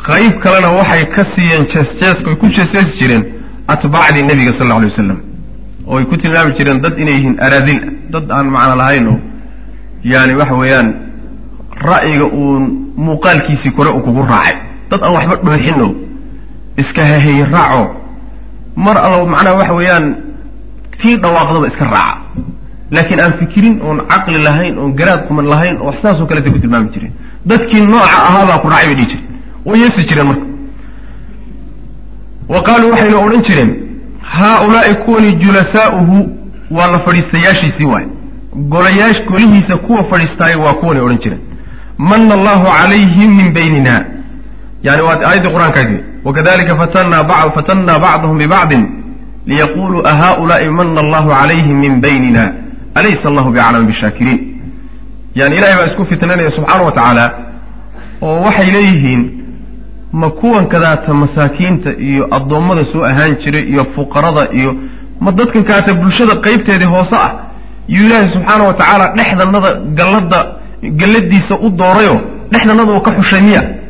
Qayb 0.08 0.40
kalena 0.44 0.70
waxay 0.78 1.06
ka 1.16 1.26
siiyeen 1.36 1.66
jeesjeesku 1.74 2.30
ay 2.30 2.36
ku 2.36 2.48
jeesjeesi 2.48 2.94
jireen. 3.00 3.24
Atbaacdii 3.68 4.24
nebiga 4.24 4.52
sal 4.58 4.66
alla 4.66 4.76
alay 4.76 4.90
wasalam 4.90 5.20
oo 5.88 5.98
ay 5.98 6.06
ku 6.06 6.18
tilmaami 6.18 6.54
jireen 6.58 6.80
dad 6.82 6.98
inay 7.00 7.14
yihiin 7.14 7.36
araadil 7.40 7.80
dad 8.14 8.32
aan 8.32 8.48
macno 8.56 8.76
lahayn 8.76 9.08
oo 9.08 9.20
yaani 10.04 10.34
waxa 10.40 10.56
weeyaan 10.56 10.88
ra'yiga 11.90 12.26
uun 12.26 12.64
muuqaalkiisii 12.98 13.72
kore 13.72 13.90
uu 13.90 14.00
kugu 14.06 14.22
raacay. 14.22 14.56
Dad 14.92 15.02
aan 15.04 15.14
waxba 15.16 15.36
dhooxin 15.44 15.82
oo 15.82 15.92
iska 16.82 17.06
hahey 17.06 17.44
raaco. 17.54 17.84
Mar 18.76 18.98
allo 19.06 19.26
macnaha 19.26 19.56
waxa 19.60 19.74
weeyaan 19.74 20.06
tii 21.02 21.16
dhawaaqdaba 21.24 21.68
iska 21.68 21.86
raaca. 21.86 22.18
Laakiin 22.92 23.20
aan 23.24 23.34
fikirin 23.40 23.76
oon 23.82 23.98
caqli 24.12 24.38
lahayn 24.48 24.78
oon 24.78 24.92
garaad 25.00 25.22
kuman 25.28 25.46
lahayn 25.54 25.78
oo 25.82 25.86
wax 25.88 26.02
saasoo 26.02 26.26
kaleta 26.30 26.52
ku 26.52 26.60
tilmaami 26.60 26.90
jireen 26.94 27.14
dadkii 27.46 27.82
nooca 27.92 28.18
ahaabaa 28.30 28.60
ku 28.64 28.70
raacay 28.70 28.88
bay 28.96 28.96
dhihi 28.96 29.08
jireen. 29.12 29.28
Way 29.66 29.80
yeesi 29.82 30.04
jireen 30.10 30.28
marka. 30.28 30.46
Wa 32.50 32.62
qaaluu 32.64 32.92
waxayna 32.92 33.18
odhan 33.26 33.42
jireen 33.48 33.72
haaulaai 34.22 34.96
kuwani 34.96 35.32
julasaa'uhu 35.36 36.18
waa 36.72 36.88
la 36.88 37.00
fadhiistayaashiisii 37.00 37.86
waay. 37.86 38.06
Golayaash 38.74 39.20
golihiisa 39.30 39.78
kuwa 39.78 40.04
fadhiistaaya 40.04 40.58
waa 40.58 40.74
kuwani 40.74 41.00
odhan 41.00 41.18
jireen. 41.20 41.42
Mana 41.98 42.34
allahu 42.34 42.66
calayhim 42.78 43.32
min 43.36 43.54
baynina. 43.54 44.06
Yani 44.84 45.02
waa 45.02 45.18
aayaddii 45.28 45.50
qur'aankaagi 45.56 45.98
wakadalika 46.24 46.76
fatana 46.76 47.24
fatannaa 47.56 48.00
bacdahum 48.00 48.38
bibacdin 48.38 48.84
liyaquluu 49.46 50.06
ahaulaai 50.06 50.70
mana 50.70 51.02
allahu 51.02 51.30
calayhim 51.30 51.80
min 51.80 52.02
baynina 52.02 52.54
alaysa 52.96 53.30
allahu 53.30 53.52
biaclama 53.52 53.88
bishaakiriin 53.88 54.40
yani 55.36 55.56
ilahay 55.56 55.76
baa 55.78 55.88
isku 55.92 56.06
fitnanaya 56.06 56.52
subxaana 56.52 56.84
wa 56.84 56.92
tacaala 56.92 57.26
oo 58.22 58.42
waxay 58.46 58.72
leeyihiin 58.72 59.22
ma 60.14 60.30
kuwan 60.30 60.68
kadaata 60.68 61.14
masaakiinta 61.14 61.90
iyo 62.00 62.28
addoommada 62.36 62.86
soo 62.86 63.04
ahaan 63.04 63.36
jiray 63.44 63.64
iyo 63.64 63.86
fuqarada 63.96 64.48
iyo 64.54 64.76
ma 65.20 65.32
dadkan 65.32 65.64
kaata 65.64 65.94
bulshada 65.94 66.36
qaybteedii 66.36 66.86
hoose 66.96 67.16
ah 67.16 67.32
yuu 67.88 68.06
ilaahay 68.06 68.30
subxaana 68.34 68.64
wa 68.64 68.74
tacaala 68.74 69.14
dhexdanada 69.18 69.70
gallada 70.00 70.40
galladiisa 70.84 71.56
u 71.66 71.70
doorayoo 71.70 72.20
dhexdanada 72.52 72.92
uu 72.94 73.02
ka 73.02 73.12
xushay 73.12 73.42
miya 73.42 73.81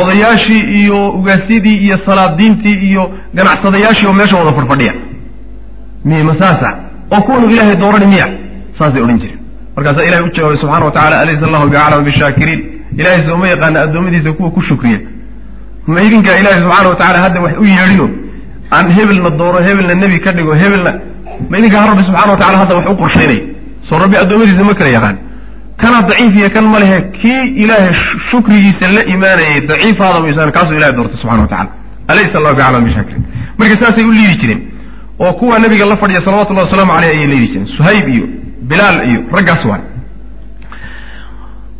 odayaashii 0.00 0.60
iyo 0.80 0.98
ugaasyadii 1.18 1.76
iyo 1.86 1.96
salaadiintii 2.06 2.76
iyo 2.88 3.02
ganacsadayaashii 3.34 4.06
oo 4.06 4.12
meesha 4.12 4.36
wada 4.36 4.52
fadhfadhiya 4.58 4.94
miyma 6.04 6.34
saasa 6.40 6.68
oo 7.14 7.20
kuwanu 7.26 7.46
ilaahay 7.50 7.76
doorani 7.82 8.06
miya 8.06 8.26
saasay 8.78 9.02
odhan 9.02 9.18
jireen. 9.22 9.38
Markaasaa 9.76 10.04
ilahay 10.08 10.24
u 10.28 10.30
jawaabay 10.36 10.58
subxana 10.62 10.84
wa 10.84 10.90
tacala 10.96 11.16
alaysa 11.20 11.46
allahu 11.48 11.66
biaclama 11.72 12.02
bishaakiriin 12.08 12.60
ilahay 12.98 13.20
sooma 13.28 13.46
yaqaana 13.52 13.78
addoommadiisa 13.84 14.32
kuwa 14.32 14.50
ku 14.50 14.60
shukriya. 14.68 14.98
Ma 15.86 16.00
idinkaa 16.06 16.36
ilaahay 16.40 16.60
subxaana 16.62 16.88
wa 16.88 16.96
tacala 17.00 17.18
hadda 17.24 17.40
wax 17.44 17.52
u 17.62 17.64
yeedhino 17.64 18.06
aan 18.76 18.86
hebelna 18.96 19.30
dooro 19.30 19.58
hebelna 19.66 19.94
nebi 20.02 20.18
ka 20.24 20.30
dhigo 20.36 20.54
hebelna 20.62 20.92
ma 21.50 21.54
idinkaa 21.58 21.86
rabbi 21.90 22.02
subxana 22.08 22.30
wa 22.32 22.38
tacala 22.40 22.58
hadda 22.62 22.74
wax 22.78 22.86
u 22.92 22.96
qorshaynay 23.02 23.38
soo 23.88 23.98
rabbi 24.02 24.16
addoommadiisa 24.22 24.64
ma 24.68 24.74
kala 24.78 24.90
yaqaan 24.96 25.16
kana 25.80 25.98
daciif 26.08 26.36
iyo 26.40 26.48
kan 26.54 26.64
ma 26.72 26.78
lehe 26.82 26.98
kii 27.20 27.42
ilaahay 27.62 27.94
shukrigiisa 28.30 28.86
la 28.96 29.02
imaanayay 29.14 29.60
daciifaada 29.70 30.20
maysan 30.24 30.50
kaasuu 30.56 30.76
ilahay 30.78 30.92
doortay 30.96 31.16
subxana 31.20 31.42
wa 31.42 31.48
tacala 31.48 31.70
alaysa 32.12 32.34
allahu 32.38 32.54
biaclama 32.56 32.80
bishaakiriin 32.86 33.24
marka 33.58 33.76
saasay 33.82 34.04
u 34.04 34.12
liidi 34.12 34.34
jireen 34.40 34.60
oo 35.20 35.32
kuwa 35.32 35.58
nabiga 35.58 35.84
la 35.86 35.96
fadhiya 35.96 36.20
salawatullahi 36.24 36.66
wasalaamu 36.66 36.92
aleyh 36.92 37.10
ayay 37.16 37.26
liidi 37.26 37.46
jireen. 37.52 37.66
Suhayb 37.76 38.08
iyo 38.14 38.26
bilaal 38.70 38.96
iyo 39.10 39.20
raggaas 39.36 39.64
waay 39.70 39.82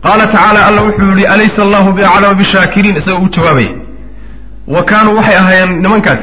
qaala 0.05 0.27
tacaala 0.27 0.67
alla 0.69 0.81
wuxuu 0.83 1.11
yihi 1.13 1.27
alaysa 1.27 1.63
allahu 1.67 1.93
biaclama 1.93 2.35
bishaakiriin 2.35 2.97
isagoo 2.97 3.25
u 3.27 3.29
jawaabaya 3.37 3.71
wa 4.75 4.83
kaanuu 4.91 5.17
waxay 5.19 5.37
ahaayeen 5.43 5.73
nimankaas 5.83 6.23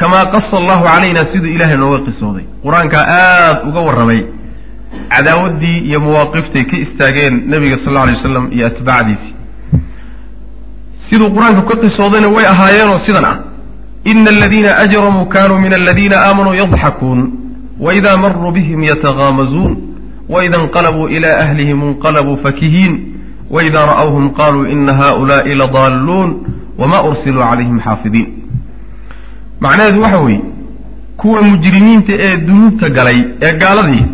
kamaa 0.00 0.24
qasa 0.34 0.56
allahu 0.60 0.84
calayna 0.84 1.20
siduu 1.32 1.50
ilaahay 1.56 1.76
nooga 1.76 1.98
qisooday. 2.06 2.44
Qur'aankaa 2.64 3.04
aad 3.18 3.58
uga 3.68 3.80
warramay 3.88 4.20
cadaawaddii 5.08 5.78
iyo 5.88 6.00
mawaaqiftay 6.00 6.64
ka 6.64 6.76
istaageen 6.76 7.34
nebiga 7.46 7.76
sal 7.84 7.88
alla 7.88 8.02
alay 8.02 8.14
wasalam 8.14 8.48
iyo 8.52 8.66
atbaacdiisii 8.66 9.34
siduu 11.08 11.30
qur'aanka 11.36 11.62
ka 11.62 11.76
qisoodayna 11.76 12.28
way 12.28 12.46
ahaayeenoo 12.46 12.98
sidan 13.06 13.24
ah. 13.24 13.36
Ina 14.04 14.30
aladiina 14.30 14.76
ajramuu 14.76 15.26
kanuu 15.26 15.58
min 15.58 15.72
aladiina 15.72 16.16
aamanuu 16.16 16.54
yadxakuun 16.54 17.32
waida 17.80 18.16
maruu 18.16 18.50
bihim 18.50 18.82
yatagaamazuun 18.82 19.76
waida 20.28 20.58
inqalabuu 20.58 21.08
ila 21.08 21.38
ahlihim 21.38 21.82
inqalabuu 21.82 22.36
fakihiin 22.36 23.14
waida 23.50 23.86
ra'awhum 23.86 24.30
qaluu 24.30 24.66
ina 24.66 24.94
haؤulaءi 24.94 25.54
ladaaluun 25.54 26.30
wma 26.78 27.02
ursiluu 27.02 27.42
calayhim 27.50 27.80
xaafidiin. 27.80 28.28
Macnaheedu 29.60 30.02
waxa 30.02 30.18
weeye 30.18 30.40
kuwa 31.16 31.42
mujrimiinta 31.42 32.12
ee 32.12 32.36
dunuubta 32.36 32.90
galay 32.90 33.24
ee 33.42 33.52
gaaladii 33.52 34.04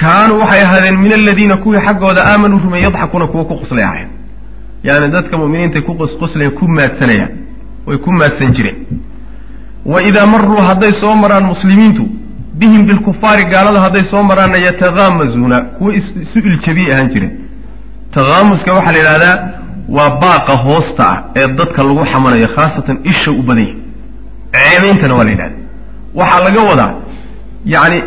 kaanuu 0.00 0.38
waxay 0.42 0.62
ahaadeen 0.62 0.96
min 1.04 1.12
aladiina 1.12 1.56
kuwii 1.56 1.80
xaggooda 1.86 2.20
aamanuu 2.32 2.58
rumey 2.64 2.82
yadxakuuna 2.82 3.26
kuwa 3.26 3.44
ku 3.44 3.54
qoslay 3.60 3.84
ahayn 3.84 4.08
dadka 5.16 5.38
mu'miniinta 5.38 5.80
ku 5.82 5.92
qosqoslayan 6.00 6.52
ku 6.58 6.64
maadsanayaan 6.68 7.32
way 7.86 7.98
ku 7.98 8.12
maadsan 8.12 8.52
jireen. 8.56 8.76
Wa 9.84 10.02
idaa 10.02 10.26
maruu 10.26 10.60
hadday 10.68 10.92
soo 11.00 11.14
maraan 11.14 11.44
muslimiintu 11.52 12.04
bihim 12.60 12.86
bilkufaari 12.86 13.44
gaalada 13.44 13.80
hadday 13.80 14.04
soo 14.10 14.22
maraanna 14.22 14.58
yatagaamazuuna 14.58 15.60
kuwa 15.60 15.94
isu 15.94 16.38
iljabiye 16.38 16.92
ahaan 16.94 17.08
jireen. 17.14 17.32
Tagaamuska 18.14 18.74
waxaa 18.74 18.92
la 18.92 18.98
yidhahdaa 18.98 19.36
waa 19.96 20.10
baaqa 20.10 20.52
hoosta 20.56 21.04
ah 21.12 21.22
ee 21.36 21.48
dadka 21.48 21.82
lagu 21.82 22.04
xamanayo 22.12 22.48
khaasatan 22.56 22.98
isha 23.04 23.30
u 23.30 23.42
badan 23.42 23.64
yahay. 23.64 23.76
Ceebeyntana 24.52 25.14
waa 25.14 25.24
la 25.24 25.30
yidhahda 25.30 25.56
waxaa 26.14 26.40
laga 26.46 26.60
wadaa 26.70 26.92
yacni 27.74 28.02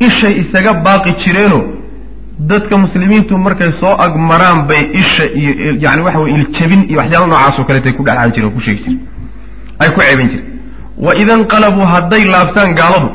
ishay 0.00 0.32
isaga 0.42 0.72
baaqi 0.74 1.12
jireenoo 1.24 1.62
dadka 2.38 2.76
muslimiintu 2.78 3.38
markay 3.38 3.72
soo 3.80 3.94
agmaraan 4.06 4.66
bay 4.68 4.82
isha 4.92 5.24
iyo 5.34 5.72
yani 5.80 6.02
waxa 6.02 6.18
weye 6.20 6.34
iljabin 6.36 6.84
iyo 6.90 6.98
waxyaala 6.98 7.26
noocaas 7.26 7.58
oo 7.58 7.64
kaleetay 7.64 7.92
ku 7.92 8.02
dhexaan 8.04 8.32
jireen 8.32 8.52
ku 8.56 8.60
sheegi 8.60 8.82
jireen 8.84 9.00
ay 9.78 9.90
ku 9.90 10.00
ceebayn 10.00 10.28
jireen 10.28 10.46
wa 11.04 11.14
ida 11.22 11.34
inqalabuu 11.38 11.86
hadday 11.94 12.24
laabtaan 12.24 12.74
gaaladu 12.74 13.08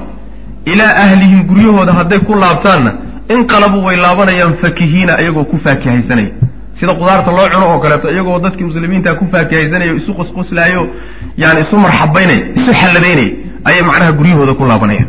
ilaa 0.65 0.93
ahlihim 1.03 1.43
guryahooda 1.49 1.93
hadday 1.99 2.19
ku 2.19 2.33
laabtaanna 2.43 2.91
inqalabuu 3.35 3.83
way 3.87 3.95
laabanayaan 3.97 4.53
fakihiina 4.61 5.21
iyagoo 5.21 5.43
ku 5.51 5.57
faakihaysanaya 5.63 6.29
sida 6.79 6.93
qudaarta 6.99 7.31
loo 7.37 7.47
cuno 7.53 7.65
oo 7.73 7.79
kaleeto 7.79 8.07
iyagoo 8.11 8.39
dadkii 8.39 8.63
muslimiinta 8.69 9.15
ku 9.19 9.25
faakihaysanaya 9.31 9.93
isu 9.99 10.11
qosqoslaayo 10.19 10.81
yani 11.37 11.59
isu 11.61 11.75
marxabaynaya 11.85 12.41
isu 12.59 12.71
xalladaynaya 12.81 13.31
ayay 13.69 13.81
macnaha 13.89 14.11
guryahooda 14.19 14.53
ku 14.59 14.63
laabanayaan 14.71 15.07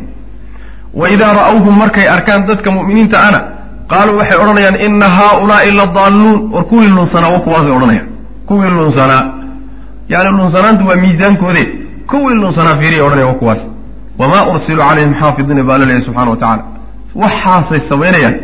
wa 1.00 1.11
idaa 1.14 1.32
ra'awhum 1.40 1.75
markay 1.82 2.06
arkaan 2.16 2.46
dadka 2.49 2.70
mu'miniinta 2.76 3.16
ana 3.28 3.40
qaaluu 3.92 4.16
waxay 4.20 4.38
odhanayaan 4.42 4.76
ina 4.87 5.06
haaulaai 5.18 5.70
la 5.78 5.87
daalluun 5.96 6.38
war 6.54 6.64
kuwii 6.70 6.88
lunsanaa 6.96 7.30
wa 7.37 7.40
kuwaasay 7.46 7.72
odhanayaan. 7.78 8.08
Kuwii 8.49 8.70
lunsanaa 8.78 9.22
yani 10.08 10.30
lunsanaantu 10.38 10.87
waa 10.88 10.96
miisaankoode 11.04 11.62
kuwii 12.11 12.34
lunsanaa 12.42 12.76
fiiriya 12.80 13.04
odhanaya 13.04 13.26
wa 13.26 13.34
kuwaas 13.34 13.58
wamaa 14.18 14.46
ursiluu 14.52 14.82
calayhim 14.88 15.14
xaafidiina 15.20 15.62
baa 15.68 15.78
la 15.78 15.84
leeyahy 15.87 16.04
subxana 16.04 16.30
wa 16.30 16.37
tacala 16.37 16.62
waxaasay 17.22 17.80
samaynayaan 17.88 18.34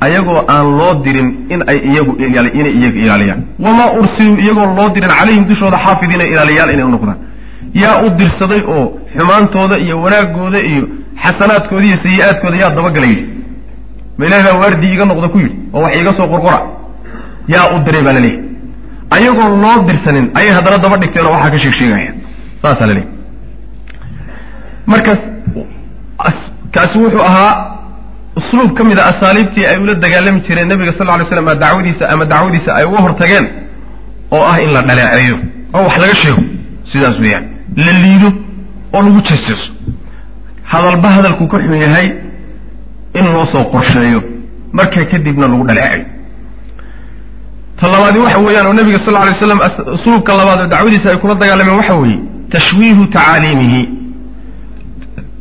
ayagoo 0.00 0.40
aan 0.54 0.66
loo 0.78 0.94
dirin 1.04 1.28
in 1.54 1.60
ay 1.70 1.78
iyagu 1.90 2.12
inay 2.18 2.72
iyaga 2.80 2.98
ilaaliyaan. 3.04 3.40
Wamaa 3.64 3.90
ursiluu 4.00 4.36
iyagoo 4.44 4.66
loo 4.78 4.88
dirin 4.94 5.10
calayhim 5.18 5.44
dushooda 5.50 5.78
xaafidiina 5.84 6.24
ilaaliyaal 6.32 6.70
inay 6.74 6.84
u 6.84 6.88
noqdaan. 6.96 7.18
Yaa 7.82 7.96
u 8.04 8.10
dirsaday 8.18 8.62
oo 8.76 8.84
xumaantooda 9.18 9.76
iyo 9.78 9.96
wanaagooda 10.02 10.58
iyo 10.70 10.84
xasanaadkooda 11.22 11.84
iyo 11.88 11.96
sayi-aadkooda 12.04 12.56
yaa 12.62 12.70
dabagala 12.76 13.06
yidhi 13.12 13.24
ma 14.18 14.22
ilahi 14.26 14.42
baa 14.46 14.56
waardii 14.62 14.92
iga 14.94 15.04
noqda 15.10 15.28
ku 15.32 15.38
yidhi 15.44 15.56
oo 15.74 15.80
wax 15.84 15.92
iiga 15.98 16.12
soo 16.18 16.26
qorqora. 16.32 16.58
Yaa 17.54 17.66
u 17.74 17.78
diray 17.86 18.02
baa 18.06 18.12
la 18.16 18.20
leeyahy 18.20 18.42
ayagoo 19.16 19.48
loo 19.64 19.76
dirsanin 19.88 20.26
ayay 20.38 20.52
haddana 20.56 20.78
daba 20.84 20.96
dhigteen 21.02 21.26
oo 21.26 21.32
waxaa 21.36 21.50
ka 21.54 21.58
sheeg 21.62 21.74
sheegayaan 21.80 22.16
saasaa 22.62 22.86
la 22.90 22.94
leeyahy 22.94 23.10
markaas 24.86 25.20
kaasi 26.74 26.98
wuxuu 26.98 27.22
ahaa 27.30 27.52
usluub 28.38 28.70
ka 28.78 28.82
mid 28.84 28.98
a 28.98 29.04
asaaliibtii 29.12 29.66
ay 29.70 29.76
ula 29.82 29.94
dagaalami 30.04 30.40
jireen 30.46 30.68
nebiga 30.68 30.92
sal 30.98 31.06
lla 31.06 31.16
lay 31.20 31.26
slam 31.28 31.48
a 31.48 31.52
ama 32.12 32.24
dacwadiisa 32.32 32.70
ay 32.78 32.84
uga 32.90 33.00
hortageen 33.06 33.46
oo 34.30 34.42
ah 34.52 34.56
in 34.64 34.70
la 34.76 34.82
dhaleeceeyo 34.88 35.36
oo 35.74 35.82
wax 35.86 35.96
laga 36.02 36.14
sheego. 36.22 36.42
Sidaas 36.92 37.16
weeyaan. 37.22 37.44
La 37.76 37.92
liido 38.02 38.28
oo 38.94 39.02
lagu 39.02 39.20
jeeseeso 39.28 39.68
hadalba 40.74 41.08
hadalku 41.16 41.44
ka 41.52 41.58
xun 41.58 41.76
yahay 41.84 42.06
in 43.18 43.24
loo 43.34 43.46
soo 43.52 43.64
qorsheeyo. 43.72 44.20
Markaa 44.72 45.04
kadibna 45.12 45.46
lagu 45.48 45.64
dhaleeceeyo 45.68 46.04
ta 47.78 47.88
labaadi 47.92 48.18
waxa 48.24 48.38
weeyaan 48.46 48.66
oo 48.66 48.72
nebiga 48.78 48.98
sal 49.04 49.12
lla 49.14 49.24
lay 49.28 49.34
slam 49.40 49.60
usluubka 49.96 50.32
labaad 50.38 50.60
oo 50.60 50.66
dacwadiisa 50.72 51.08
ay 51.10 51.18
kula 51.22 51.34
dagaalameen 51.34 51.76
waxa 51.80 51.94
weeye 52.00 52.18
tashwiihu 52.52 53.02
tacaaliimihi 53.14 53.82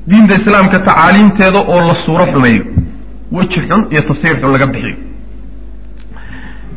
diinta 0.10 0.34
islaamka 0.42 0.80
tacaaliimteeda 0.80 1.60
oo 1.74 1.82
la 1.88 1.96
suuro 2.06 2.26
xumeeyo. 2.34 2.64
Weji 3.32 3.60
xun 3.70 3.82
iyo 3.92 4.02
tafsiir 4.10 4.36
xun 4.42 4.52
laga 4.54 4.68
bixiyo. 4.74 4.96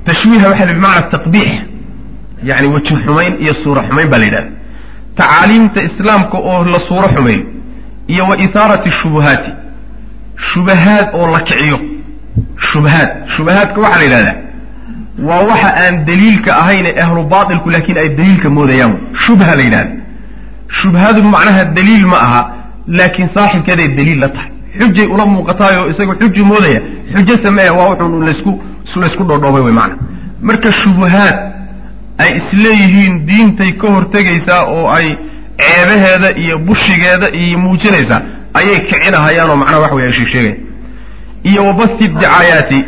Tashwiiha 0.06 0.46
waxa 0.50 0.66
bimacna 0.66 1.02
taqbiix. 1.14 1.50
Yani 2.48 2.66
weji 2.74 2.94
xumayn 3.04 3.32
iyo 3.44 3.54
suuro 3.62 3.80
xumayn 3.88 4.08
baa 4.12 4.18
la 4.18 4.24
yidhahda 4.28 4.50
tacaaliimta 5.18 5.80
islaamka 5.88 6.36
oo 6.38 6.64
la 6.72 6.80
suuro 6.88 7.08
xumeeyo 7.16 7.42
iyo 8.08 8.24
wa 8.28 8.36
ithaarati 8.38 8.90
shubuhaati. 8.90 9.50
Shubahaad 10.52 11.06
oo 11.14 11.30
la 11.32 11.40
kiciyo. 11.40 11.78
Shubahaad. 12.72 13.10
Shubahaadka 13.36 13.80
waxaa 13.80 13.98
la 13.98 14.04
yidhahdaa 14.04 14.34
waa 15.28 15.40
waxa 15.50 15.70
aan 15.84 16.04
daliilka 16.04 16.56
ahayn 16.62 16.86
ahlu 17.04 17.22
baatilku 17.32 17.70
laakiin 17.70 17.98
ay 17.98 18.08
daliilka 18.08 18.50
moodayaan. 18.50 18.92
Shubha 19.26 19.54
la 19.56 19.62
yidhahda 19.62 19.90
shubhadu 20.80 21.22
macnaha 21.22 21.64
daliil 21.64 22.06
ma 22.06 22.16
aha 22.26 22.42
laakiin 22.98 23.28
saaxibkeeday 23.34 23.88
daliil 23.98 24.18
la 24.20 24.28
tahay. 24.28 24.50
Xujay 24.80 25.06
ula 25.14 25.26
muuqataayoo 25.26 25.90
isagu 25.90 26.14
xuju 26.20 26.44
moodaya 26.44 26.80
xujo 27.14 27.34
sameeya 27.42 27.72
waa 27.72 27.88
wuxuu 27.90 28.20
laysku 28.28 28.52
laysku 29.02 29.24
dhoodhoobay 29.24 29.62
wey 29.62 29.72
maana 29.72 29.94
marka 30.42 30.72
shubuhaad 30.72 31.36
ay 32.18 32.30
isleeyihiin 32.40 33.26
diintay 33.26 33.72
ka 33.80 33.86
hortegaysaa 33.94 34.62
oo 34.74 34.88
ay 34.98 35.06
ceebaheeda 35.58 36.28
iyo 36.42 36.58
bushigeeda 36.58 37.26
iyo 37.30 37.58
muujinaysaa 37.58 38.20
ayay 38.58 38.80
kicinahayaan 38.88 39.50
oo 39.50 39.56
macnaha 39.56 39.80
waxa 39.82 39.94
wey 39.96 40.06
ay 40.06 40.12
sheegsheegayan 40.18 40.56
iyo 41.48 41.60
wabathi 41.66 42.08
dicaayaati 42.08 42.78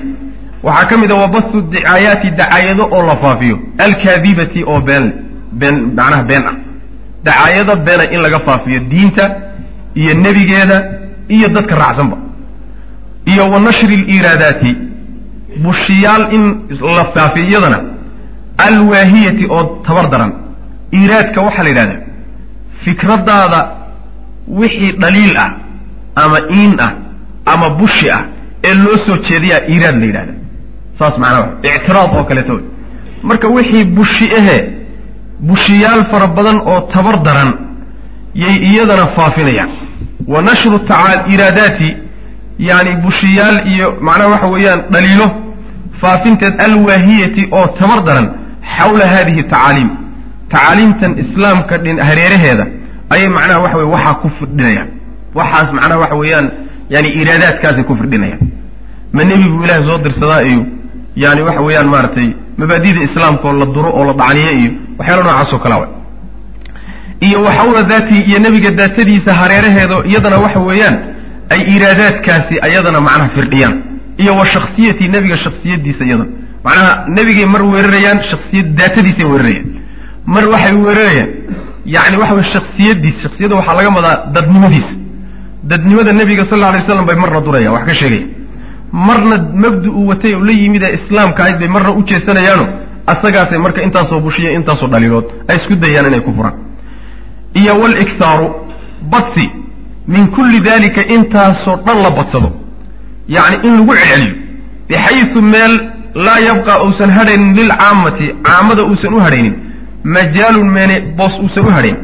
waxaa 0.63 0.87
ka 0.91 0.97
mid 1.03 1.11
a 1.11 1.15
wabathu 1.15 1.57
dicaayaati 1.73 2.31
dacaayado 2.31 2.85
oo 2.97 3.03
la 3.07 3.17
faafiyo. 3.17 3.57
Alkaadibati 3.79 4.61
oo 4.65 4.81
been 4.81 5.13
been 5.61 5.77
macnaha 5.99 6.23
been 6.31 6.45
ah. 6.51 6.55
Dacaayado 7.25 7.77
beena 7.87 8.05
in 8.15 8.21
laga 8.25 8.39
faafiyo 8.47 8.81
diinta 8.91 9.25
iyo 9.95 10.15
nebigeeda 10.15 10.77
iyo 11.29 11.49
dadka 11.49 11.75
raacsanba. 11.83 12.17
Iyo 13.27 13.51
wa 13.51 13.61
nashri 13.61 13.97
liiraadaati 13.97 14.77
bushiyaal 15.65 16.25
in 16.37 16.43
la 16.97 17.05
faafiyo 17.15 17.47
iyadana 17.49 17.79
alwaahiyati 18.67 19.45
oo 19.51 19.65
tabar 19.87 20.11
daran. 20.11 20.33
Iiraadka 20.95 21.41
waxaa 21.47 21.63
la 21.63 21.69
yidhahdaa 21.71 22.01
fikraddaada 22.85 23.61
wixii 24.61 24.93
dhaliil 25.03 25.37
ah 25.45 25.51
ama 26.23 26.39
iin 26.59 26.73
ah 26.87 26.93
ama 27.53 27.71
bushi 27.71 28.11
ah 28.11 28.23
ee 28.65 28.75
loo 28.75 28.97
soo 29.07 29.17
jeediyaa 29.29 29.61
iiraad 29.73 29.97
la 30.01 30.07
yidhahda. 30.07 30.33
Saas 30.99 31.15
macnaa 31.19 31.47
ictiraad 31.63 32.11
oo 32.17 32.25
kaleeto 32.25 32.61
marka 33.23 33.49
wixii 33.57 33.85
bushi 33.85 34.27
ahee 34.39 34.63
bushiyaal 35.49 36.03
fara 36.11 36.27
badan 36.27 36.59
oo 36.73 36.81
tabar 36.95 37.17
daran 37.27 37.51
yay 38.35 38.57
iyadana 38.71 39.07
faafinayaan. 39.17 39.71
Wa 40.33 40.43
nashru 40.43 40.79
tacaal 40.79 41.21
iraadaati 41.35 41.97
yani 42.59 42.93
bushiyaal 43.05 43.57
iyo 43.73 43.87
macnaha 44.01 44.31
waxa 44.35 44.47
weeyaan 44.55 44.81
dhaliilo 44.93 45.27
faafinteed 46.01 46.55
alwaahiyati 46.67 47.49
oo 47.53 47.67
tabar 47.81 48.01
daran 48.09 48.27
xawla 48.77 49.07
hadihi 49.15 49.43
tacaaliim 49.43 49.91
tacaaliimtan 50.53 51.13
islaamka 51.23 51.75
hareeraheeda 52.09 52.65
ayay 53.15 53.29
macnaha 53.37 53.61
waxa 53.65 53.77
weye 53.79 53.91
waxaa 53.95 54.15
ku 54.23 54.29
firdhinayaan 54.39 54.89
waxaas 55.39 55.69
macnaha 55.77 55.99
waxa 56.05 56.17
weeyaan 56.23 56.47
yani 56.95 57.09
iraadaadkaasay 57.21 57.85
ku 57.89 57.95
firdhinayaan 58.01 58.41
ma 59.17 59.25
nebi 59.31 59.47
buu 59.53 59.65
ilaah 59.65 59.81
soo 59.89 59.99
dirsadaa 60.07 60.43
iyo 60.51 60.63
yani 61.25 61.41
waxa 61.49 61.61
weeyaan 61.67 61.89
maaragtay 61.95 62.29
mabaadida 62.61 63.01
islaamka 63.09 63.45
oo 63.49 63.53
la 63.63 63.67
duro 63.75 63.91
oo 63.99 64.05
la 64.09 64.13
dhacniyo 64.21 64.51
iyo 64.61 64.71
waxyaala 64.99 65.23
noocaas 65.25 65.53
oo 65.53 65.59
kalaa 65.65 65.79
wa 65.83 65.89
iyo 67.27 67.39
waxawla 67.47 67.83
daatii 67.93 68.21
iyo 68.31 68.39
nebiga 68.39 68.71
daatadiisa 68.81 69.31
hareeraheedo 69.41 69.97
iyadana 70.11 70.37
waxa 70.45 70.61
weeyaan 70.69 70.97
ay 71.55 71.61
iraadaadkaasi 71.77 72.55
ayadana 72.67 73.01
macnaha 73.01 73.29
firdhiyaan. 73.37 73.75
Iyo 74.23 74.33
wa 74.37 74.47
shaksiyatii 74.47 75.09
nebiga 75.15 75.37
shaksiyadiisa 75.45 76.05
iyadana. 76.05 76.31
Macnaha 76.65 76.91
nebigay 77.17 77.47
mar 77.55 77.63
weerarayaan 77.73 78.19
shaksiyad 78.31 78.67
daatadiisay 78.79 79.25
weerarayaan 79.33 79.67
mar 80.35 80.45
waxay 80.53 80.75
weerarayaan 80.87 81.31
yani 81.95 82.17
waxa 82.21 82.35
wey 82.39 82.47
shaksiyadiis 82.55 83.17
shaksiyadda 83.25 83.55
waxaa 83.61 83.77
laga 83.79 83.91
wadaa 83.99 84.17
dadnimadiisa 84.37 84.95
dadnimada 85.71 86.13
nebiga 86.21 86.45
sal 86.51 86.59
alla 86.59 86.69
alay 86.73 86.83
slam 86.87 87.07
bay 87.09 87.17
marna 87.23 87.41
durayaan 87.47 87.73
wax 87.77 87.85
ka 87.91 87.95
sheegaya 88.01 88.27
marna 89.09 89.37
mabda 89.65 89.89
uu 89.99 90.07
watay 90.11 90.33
oo 90.35 90.43
la 90.49 90.53
yimid 90.63 90.83
ee 90.83 90.95
islaamka 90.99 91.41
ahayd 91.43 91.59
bay 91.63 91.69
marna 91.77 91.91
u 91.99 92.03
jeesanayaano 92.11 92.65
asagaasay 93.13 93.59
marka 93.67 93.81
intaasoo 93.87 94.21
bushiya 94.27 94.51
intaasoo 94.59 94.89
dhaliilood 94.93 95.27
ay 95.49 95.57
isku 95.61 95.75
dayaan 95.85 96.07
inay 96.11 96.21
ku 96.27 96.33
furaan. 96.37 96.57
Iyo 97.61 97.73
waliktaaru 97.83 98.47
badsi 99.13 99.47
min 100.15 100.25
kulli 100.37 100.59
dalika 100.71 101.01
intaasoo 101.17 101.77
dhan 101.87 101.99
la 102.05 102.11
badsado. 102.19 102.51
Yacni 103.37 103.57
in 103.69 103.73
lagu 103.79 103.93
celceliyo 104.01 104.35
bixaysu 104.89 105.41
meel 105.53 105.73
laa 106.27 106.39
yabqa 106.49 106.73
uusan 106.85 107.11
hadhaynin 107.19 107.51
lilcaammati 107.59 108.27
caamada 108.47 108.83
uusan 108.91 109.15
u 109.15 109.21
hadhaynin 109.27 109.55
majaalun 110.05 110.69
meene 110.77 111.01
boos 111.17 111.35
uusan 111.43 111.65
u 111.67 111.71
hadhayn 111.71 111.97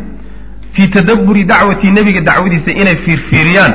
fii 0.72 0.88
tadabburi 0.88 1.44
dacwati 1.44 1.90
nebiga 1.90 2.20
dacwadiisa 2.20 2.70
inay 2.70 2.96
fiirfiiriyaan 3.04 3.72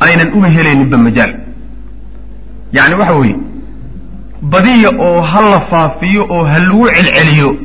aynan 0.00 0.32
uma 0.32 0.48
helayninba 0.48 0.98
majaal. 0.98 1.32
Yacni 2.72 2.94
waxa 3.00 3.14
weeye 3.14 3.36
badiya 4.42 4.90
oo 4.98 5.20
ha 5.20 5.40
la 5.50 5.60
faafiyo 5.70 6.26
oo 6.30 6.44
ha 6.44 6.58
lagu 6.58 6.88
celceliyo 6.88 7.56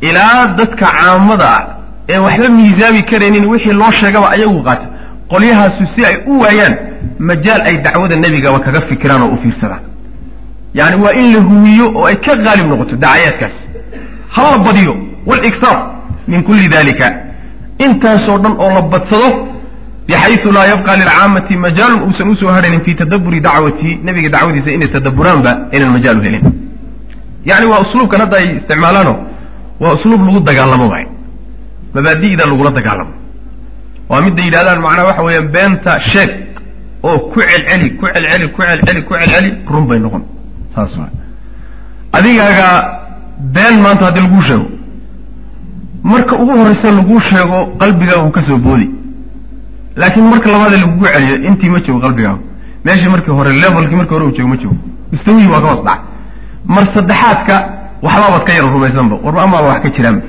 ilaa 0.00 0.46
dadka 0.58 0.86
caamada 0.86 1.48
ah 1.56 1.64
ee 2.08 2.18
waxba 2.18 2.48
miisaami 2.48 3.02
karaynin 3.02 3.44
wixii 3.52 3.72
loo 3.72 3.92
sheegaba 4.00 4.30
ayagu 4.30 4.62
qaata. 4.62 4.86
Qolyahaasu 5.32 5.86
si 5.94 6.04
ay 6.04 6.16
u 6.26 6.40
waayaan 6.40 6.74
majaal 7.18 7.60
ay 7.68 7.76
dacwada 7.82 8.16
nebigaba 8.16 8.58
kaga 8.60 8.80
fikiraan 8.80 9.22
oo 9.22 9.32
u 9.34 9.38
fiirsadaan 9.42 9.80
yacni 10.74 11.02
waa 11.04 11.12
in 11.20 11.26
la 11.34 11.40
huwiyo 11.48 11.86
oo 11.96 12.04
ay 12.06 12.16
ka 12.16 12.36
qaalib 12.44 12.66
noqoto 12.70 12.96
dacayaadkaas 12.96 13.56
ha 14.36 14.42
la 14.52 14.58
badiyo 14.66 14.94
waliktaar 15.30 15.76
min 16.30 16.40
kulli 16.48 16.68
dalika 16.76 17.06
intaasoo 17.86 18.38
dhan 18.42 18.54
oo 18.64 18.70
la 18.76 18.82
badsado 18.92 19.28
bixaysu 20.08 20.48
laa 20.56 20.66
yabqa 20.72 20.92
lilcaamati 21.00 21.54
majaalun 21.66 22.00
uusan 22.06 22.28
u 22.32 22.34
soo 22.40 22.50
hadhaynin 22.56 22.82
fi 22.86 22.92
tadabburi 23.00 23.40
dacwati 23.46 23.90
nebiga 24.06 24.28
dacwadiisa 24.34 24.70
inay 24.76 24.88
tadabburaanba 24.96 25.50
inaan 25.76 25.92
majaal 25.96 26.18
u 26.20 26.22
helin. 26.26 26.44
Yani 27.50 27.66
waa 27.72 27.80
usluubkan 27.86 28.20
hadda 28.24 28.36
ay 28.42 28.48
isticmaalaano 28.58 29.14
waa 29.82 29.92
usluub 29.96 30.20
lagu 30.26 30.40
dagaalamo 30.48 30.86
waay. 30.92 31.06
Mabaadi'da 31.94 32.44
lagula 32.50 32.70
dagaalamo. 32.78 33.12
Waa 34.10 34.20
midda 34.26 34.42
yidhahdaan 34.46 34.80
macnaha 34.86 35.06
waxa 35.10 35.22
weeyaan 35.26 35.48
beenta 35.54 35.92
sheeg 36.12 36.30
oo 37.08 37.18
ku 37.32 37.38
celceli 37.48 37.86
ku 37.98 38.04
celceli 38.14 38.46
ku 38.54 38.60
celceli 38.62 39.00
ku 39.08 39.12
celceli 39.20 39.50
run 39.72 39.84
bay 39.90 39.98
noqon. 40.04 40.22
Saas 40.74 40.92
waa 41.00 41.10
adigaaga 42.16 42.68
been 43.38 43.80
maanta 43.82 44.04
haddii 44.06 44.20
laguu 44.20 44.40
sheego. 44.42 44.66
Marka 46.02 46.36
ugu 46.36 46.52
horraysa 46.58 46.90
laguu 46.90 47.20
sheego 47.20 47.66
qalbigaaga 47.78 48.24
uu 48.26 48.30
ka 48.30 48.42
soo 48.42 48.58
boodi. 48.58 48.90
Laakiin 49.96 50.24
marka 50.30 50.50
labaadee 50.50 50.76
lagugu 50.80 51.04
celiyo 51.06 51.36
intii 51.48 51.68
ma 51.68 51.80
joogo 51.80 52.00
qalbigaagu. 52.00 52.40
Meeshii 52.84 53.08
markii 53.08 53.30
hore 53.32 53.52
levelkii 53.52 53.96
markii 53.96 54.14
hore 54.14 54.24
uu 54.26 54.30
joogo 54.36 54.48
ma 54.48 54.56
joogo. 54.56 54.76
Mustawihii 55.12 55.48
waa 55.48 55.60
ka 55.60 55.66
hoos 55.66 55.84
dhaca 55.84 56.00
mar 56.66 56.84
saddexaadka 56.94 57.54
waxbaabaad 58.02 58.44
ka 58.44 58.52
yar 58.52 58.72
rumaysanba. 58.72 59.16
Warba 59.24 59.42
amaaba 59.42 59.68
wax 59.68 59.82
ka 59.82 59.88
jiraanba 59.90 60.22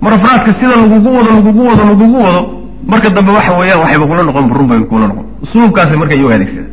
mar 0.00 0.12
afraadka 0.12 0.54
sida 0.60 0.76
lagugu 0.76 1.16
wado 1.16 1.30
lagugu 1.30 1.66
wado 1.66 1.84
lagugu 1.84 2.22
wado 2.24 2.40
marka 2.86 3.10
dambe 3.10 3.30
waxa 3.32 3.52
weeyaan 3.52 3.80
waxayba 3.80 4.06
kula 4.06 4.22
noqon 4.22 4.52
run 4.54 4.66
bay 4.66 4.80
kula 4.80 5.06
noqon. 5.08 5.24
Usluubkaasi 5.42 5.96
marka 5.96 6.14
iyagu 6.14 6.30
adeegsada 6.30 6.68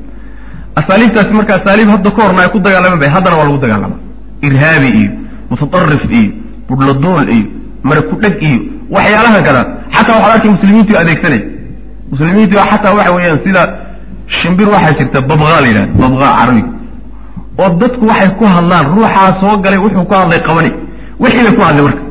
asaaliibtaasi 0.76 1.34
marka 1.34 1.56
asaaliib 1.56 1.90
hadda 1.90 2.12
ka 2.12 2.22
ay 2.42 2.50
ku 2.50 2.60
dagaalaman 2.60 3.00
bay 3.00 3.10
haddana 3.10 3.36
waa 3.38 3.46
lagu 3.46 3.58
dagaalama. 3.58 3.96
Irhaabi 4.42 4.90
iyo 4.90 5.21
mutadarif 5.52 6.04
iyo 6.20 6.32
budhladool 6.70 7.28
iyo 7.38 7.46
mara 7.88 8.02
kudheg 8.10 8.36
iyo 8.50 8.60
waxyaalahan 8.96 9.44
kadaan 9.48 9.68
xataa 9.96 10.16
waxaad 10.20 10.34
arkay 10.36 10.52
muslimiintu 10.56 10.92
adeegsanay 11.02 11.42
muslimiintu 12.12 12.56
xataa 12.72 12.94
waxa 12.98 13.12
weeyaan 13.16 13.40
sida 13.46 13.62
shimbir 14.40 14.68
waxaa 14.76 14.94
jirta 15.00 15.20
babqa 15.30 15.58
la 15.64 15.68
yidhahda 15.72 15.94
babqa 16.02 16.28
carabiga 16.40 16.70
oo 17.62 17.70
dadku 17.82 18.04
waxay 18.12 18.30
ku 18.40 18.46
hadlaan 18.56 18.86
ruuxaa 18.96 19.30
soo 19.42 19.56
galay 19.64 19.80
wuxuu 19.86 20.06
ku 20.10 20.14
hadlay 20.20 20.40
qabani. 20.48 20.72
Wixii 21.24 21.44
bay 21.46 21.54
ku 21.58 21.62
hadlay 21.68 21.84
marka. 21.88 22.02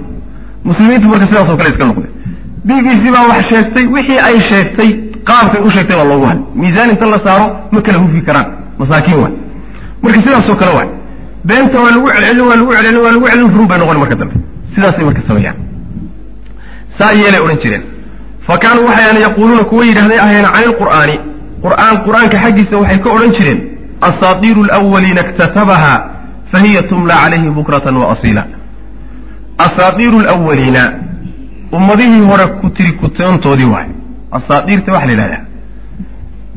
Muslimiintu 0.69 1.07
marka 1.13 1.27
sidaasoo 1.31 1.57
kale 1.61 1.71
iska 1.73 1.85
noqday. 1.91 2.11
B 2.67 2.69
b 2.85 2.87
c 3.01 3.03
baa 3.15 3.25
wax 3.31 3.41
sheegtay 3.51 3.85
wixii 3.95 4.19
ay 4.29 4.37
sheegtay 4.51 4.91
qaabkay 5.29 5.61
u 5.67 5.71
sheegtay 5.75 5.97
baa 6.01 6.05
loogu 6.11 6.27
hadlay. 6.31 6.45
Miisaan 6.61 6.91
inta 6.95 7.07
la 7.13 7.19
saaro 7.27 7.47
ma 7.73 7.81
kala 7.87 7.99
hufi 8.03 8.21
karaan. 8.29 8.47
Masaakiin 8.79 9.19
waay 9.23 9.33
marka 10.03 10.19
sidaasoo 10.25 10.57
kale 10.61 10.73
waay 10.79 10.89
beenta 11.45 11.79
waa 11.81 11.91
lagu 11.95 12.07
celcelin 12.13 12.41
waa 12.49 12.57
lagu 12.57 12.71
celcelin 12.73 13.01
waa 13.05 13.13
lagu 13.13 13.27
celcelin 13.27 13.55
run 13.57 13.67
bay 13.71 13.79
noqon 13.79 13.99
marka 14.03 14.15
dambe. 14.21 14.35
Sidaasay 14.75 15.05
marka 15.05 15.23
sameeyaan. 15.29 15.57
Saa 16.99 17.13
yeelay 17.21 17.41
odhan 17.45 17.59
jireen. 17.63 17.83
Fa 18.47 18.59
kaanuu 18.63 18.85
waxayan 18.89 19.17
yaquuluuna 19.27 19.65
kuwa 19.71 19.85
yidhahday 19.89 20.19
ahayeen 20.25 20.47
cani 20.55 20.67
lqur'aani 20.73 21.17
qur'aan 21.65 21.95
qur'aanka 22.07 22.37
xaggiisa 22.45 22.77
waxay 22.83 22.99
ka 23.05 23.09
odhan 23.17 23.33
jireen 23.37 23.59
asaatiiru 24.09 24.61
alawaliina 24.65 25.21
iktatabaha 25.27 25.93
fahiya 26.53 26.83
tumla 26.91 27.15
calayhi 27.23 27.51
bukratan 27.59 27.97
wa 27.97 28.07
asiila. 28.13 28.43
Asaatiiru 29.67 30.21
lwaliina 30.21 30.83
ummadihii 31.73 32.21
hore 32.31 32.47
ku 32.61 32.71
tiri 32.71 32.93
kutoontoodii 32.93 33.65
waay. 33.75 33.89
Asaatiirta 34.39 34.93
waxa 34.93 35.07
la 35.07 35.13
yidhahdaa. 35.13 35.45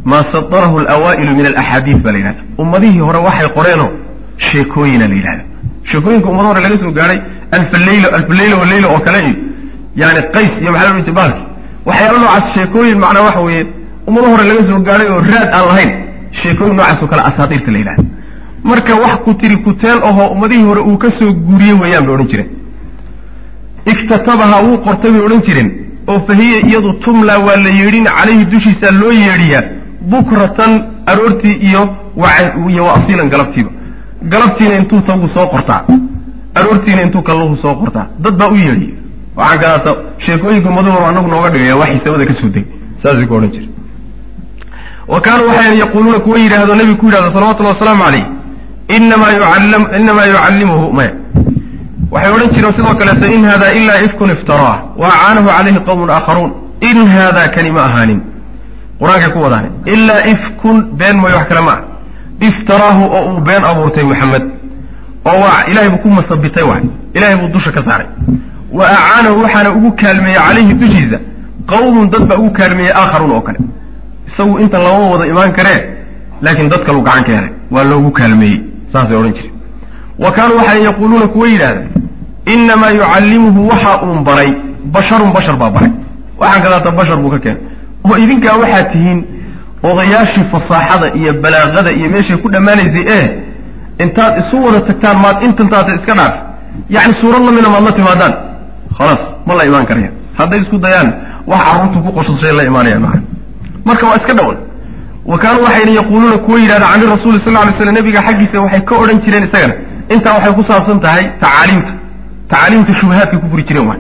Maa 0.06 0.24
satarahu 0.32 0.80
alawaa'ilu 0.80 1.36
min 1.36 1.46
alaxaadiis 1.46 1.98
baa 1.98 2.12
la 2.12 2.18
yidhahda 2.18 2.42
ummadihii 2.58 3.00
hore 3.00 3.20
waxay 3.28 3.48
qoreenoo 3.58 3.90
sheekooyina 4.38 5.08
la 5.08 5.16
yidhahda 5.16 5.44
sheekooyinka 5.92 6.30
ummado 6.30 6.48
hore 6.48 6.62
laga 6.62 6.78
soo 6.78 6.92
gaadhay 6.92 7.20
alfaleyl 7.52 8.06
alfaleyla 8.20 8.56
waleyla 8.58 8.88
oo 8.88 9.00
kale 9.00 9.20
iyo 9.28 9.36
yani 9.96 10.22
qays 10.36 10.52
iyo 10.62 10.72
maxaa 10.72 10.94
la 10.94 11.00
odhan 11.00 11.14
baalki 11.20 11.44
waxyaala 11.86 12.20
noocaas 12.20 12.54
sheekooyin 12.56 12.98
macnaa 13.04 13.22
waxa 13.28 13.42
weeye 13.48 13.66
ummado 14.08 14.28
hore 14.34 14.44
laga 14.50 14.64
soo 14.70 14.80
gaadhay 14.88 15.08
oo 15.14 15.22
raad 15.32 15.50
aan 15.58 15.66
lahayn 15.70 15.92
sheekooyin 16.42 16.76
noocaas 16.76 17.02
oo 17.04 17.08
kale 17.08 17.22
asaatiirta 17.30 17.72
la 17.72 17.78
yidhahda 17.78 18.04
marka 18.64 18.96
wax 19.04 19.16
ku 19.26 19.34
tiri 19.34 19.58
kuteel 19.66 20.00
ahoo 20.10 20.28
ummadihii 20.36 20.64
hore 20.70 20.82
uu 20.90 20.98
ka 20.98 21.12
soo 21.20 21.32
guuriyey 21.48 21.78
weeyaan 21.84 22.06
bay 22.06 22.14
odhan 22.16 22.28
jireen 22.34 22.50
iktatabaha 23.94 24.62
wuu 24.66 24.78
qortay 24.86 25.12
bay 25.12 25.22
odhan 25.28 25.42
jireen 25.48 25.72
oo 26.08 26.20
fahiya 26.28 26.60
iyadu 26.68 26.94
tumla 27.06 27.38
waa 27.48 27.58
la 27.66 27.70
yeedhin 27.80 28.06
calayhi 28.18 28.46
dushiisa 28.54 28.92
loo 29.02 29.12
yeedhiyaa 29.12 29.64
bukratan 30.12 30.72
aroortii 31.06 31.56
iyo 31.70 31.84
iyo 32.70 32.84
wa 32.86 33.26
galabtiiba 33.34 33.72
galabtiina 34.32 34.76
intuu 34.82 35.02
tagu 35.08 35.28
soo 35.36 35.48
qortaa 35.54 35.82
aroortiina 36.56 37.02
intuu 37.08 37.22
kalluhu 37.30 37.56
soo 37.64 37.76
qortaa 37.82 38.06
dad 38.24 38.36
baa 38.40 38.50
u 38.54 38.56
yeedhiya 38.56 38.96
waxaan 39.38 39.60
kadaata 39.62 39.92
sheekooyinka 40.26 40.70
ummadahu 40.70 41.06
anagu 41.10 41.28
nooga 41.34 41.50
dhigaya 41.54 41.76
waxay 41.82 42.00
samada 42.06 42.26
ka 42.30 42.34
soo 42.42 42.50
degay. 42.56 42.66
Saasay 43.04 43.26
ku 43.30 43.34
odhan 43.38 43.52
jire 43.56 43.68
wa 45.12 45.20
kaanuu 45.26 45.48
waxay 45.52 45.78
yaquuluuna 45.84 46.20
kuwa 46.26 46.38
yidhaahdo 46.44 46.76
nebigu 46.76 46.98
ku 47.02 47.06
yidhahdo 47.08 47.30
salawatullahi 47.36 47.76
wasalaamu 47.76 48.04
calayh 48.04 48.26
inamaa 48.98 49.32
yucallam 49.38 49.84
inamaa 50.00 50.26
yucallimuhu. 50.34 50.86
Maya 50.98 51.12
waxay 52.12 52.32
odhan 52.36 52.50
jireen 52.56 52.74
sidoo 52.78 52.96
kaleeto 53.00 53.26
in 53.36 53.46
hada 53.52 53.68
ilaa 53.80 54.00
ifkun 54.08 54.30
iftaraah 54.36 54.78
wa 55.02 55.08
acaanahu 55.14 55.48
calayhi 55.58 55.80
qowmun 55.88 56.10
aakharuun. 56.18 56.52
In 56.90 56.98
haadaa 57.16 57.48
kani 57.56 57.72
ma 57.78 57.82
ahaanin. 57.90 58.20
Qur'aankay 59.00 59.30
ku 59.36 59.40
wadaane 59.46 59.70
ilaa 59.94 60.22
ifkun 60.34 60.78
been 61.00 61.16
mooye 61.22 61.36
wax 61.40 61.48
kale 61.50 61.62
ma 61.68 61.72
ah 61.76 61.80
iftaraahu 62.50 63.04
oo 63.18 63.24
uu 63.34 63.42
been 63.48 63.64
abuurtay 63.72 64.04
maxamed 64.12 64.44
oo 65.26 65.38
waa 65.44 65.60
ilahay 65.72 65.90
buu 65.90 65.98
ku 66.06 66.10
masabitay 66.10 66.64
waay 66.72 66.84
ilahay 67.14 67.36
buu 67.42 67.48
dusha 67.56 67.72
ka 67.72 67.82
saaray 67.88 68.08
wa 68.78 68.86
acaanahu 68.96 69.42
waxaana 69.44 69.70
ugu 69.78 69.92
kaalmeeyey 70.02 70.40
calayhi 70.48 70.74
dushiisa 70.82 71.18
qawmun 71.72 72.10
dad 72.14 72.24
baa 72.30 72.38
ugu 72.42 72.52
kaalmeeyey 72.60 72.94
aakharuun 73.02 73.32
oo 73.38 73.42
kale 73.48 73.60
isagu 74.28 74.60
intan 74.64 74.82
lama 74.88 75.10
wada 75.14 75.26
imaan 75.34 75.52
karee 75.58 75.80
laakiin 76.42 76.70
dad 76.74 76.82
kaluu 76.88 77.02
gacan 77.08 77.24
ka 77.28 77.32
helay 77.38 77.52
waa 77.72 77.84
loogu 77.92 78.12
kaalmeeyey 78.20 78.60
saasay 78.94 79.16
odhan 79.22 79.34
jireen 79.38 79.54
wa 80.24 80.32
kaanuu 80.32 80.58
waxay 80.58 80.84
yaquuluuna 80.84 81.28
kuwa 81.28 81.48
yidhahda 81.48 81.82
inamaa 82.54 82.90
yucallimuhu 83.00 83.68
waxa 83.72 84.02
uun 84.06 84.24
baray 84.24 84.52
basharun 84.96 85.32
bashar 85.38 85.56
baa 85.62 85.70
baray 85.70 85.92
waxaan 86.40 86.64
kadaata 86.64 86.92
bashar 87.00 87.18
buu 87.22 87.30
ka 87.36 87.40
keenay 87.40 87.62
oo 88.10 88.18
idinkaa 88.24 88.56
waxaad 88.64 88.92
tihiin 88.92 89.20
odayaashii 89.90 90.46
fasaaxada 90.52 91.08
iyo 91.20 91.32
balaaqada 91.44 91.92
iyo 91.98 92.08
meeshay 92.14 92.38
ku 92.44 92.48
dhammaanaysay 92.54 93.06
ee 93.18 93.26
intaad 94.04 94.34
isu 94.42 94.56
wada 94.66 94.80
tagtaan 94.90 95.18
maad 95.24 95.38
intantaata 95.48 95.92
iska 95.96 96.14
dhaaf. 96.20 96.34
Yacni 96.96 97.14
suurad 97.22 97.42
lamida 97.48 97.70
maad 97.74 97.84
la 97.88 97.92
timaadaan. 98.00 98.34
Khalaas 98.98 99.22
ma 99.48 99.54
la 99.58 99.64
imaan 99.70 99.86
karaya. 99.90 100.10
Hadday 100.40 100.60
isku 100.64 100.78
dayaan 100.86 101.10
wax 101.48 101.60
carruurtu 101.68 102.00
ku 102.06 102.10
qoshashay 102.18 102.54
la 102.60 102.64
imaanayaan 102.70 103.02
maa 103.06 103.20
marka 103.88 104.06
waa 104.10 104.18
iska 104.22 104.34
dhawan 104.40 104.58
wa 105.32 105.38
kaanuu 105.38 105.64
waxayna 105.68 105.92
yaquuluuna 106.00 106.38
kuwa 106.46 106.60
yidhahda 106.60 106.86
can 106.92 107.02
irasuuli 107.04 107.40
sal 107.46 107.54
ly 107.68 107.74
slam 107.78 107.94
nabiga 107.96 108.22
xaggiisa 108.28 108.58
waxay 108.66 108.82
ka 108.90 108.96
odhan 109.02 109.20
jireen 109.24 109.44
isagana. 109.48 109.74
Intaa 110.14 110.34
waxay 110.38 110.54
ku 110.58 110.64
saabsan 110.70 111.00
tahay 111.06 111.24
tacaaliimta 111.44 111.92
tacaaliimta 112.50 112.94
shubahaadkay 113.00 113.40
ku 113.44 113.48
furi 113.52 113.64
jireen 113.70 114.00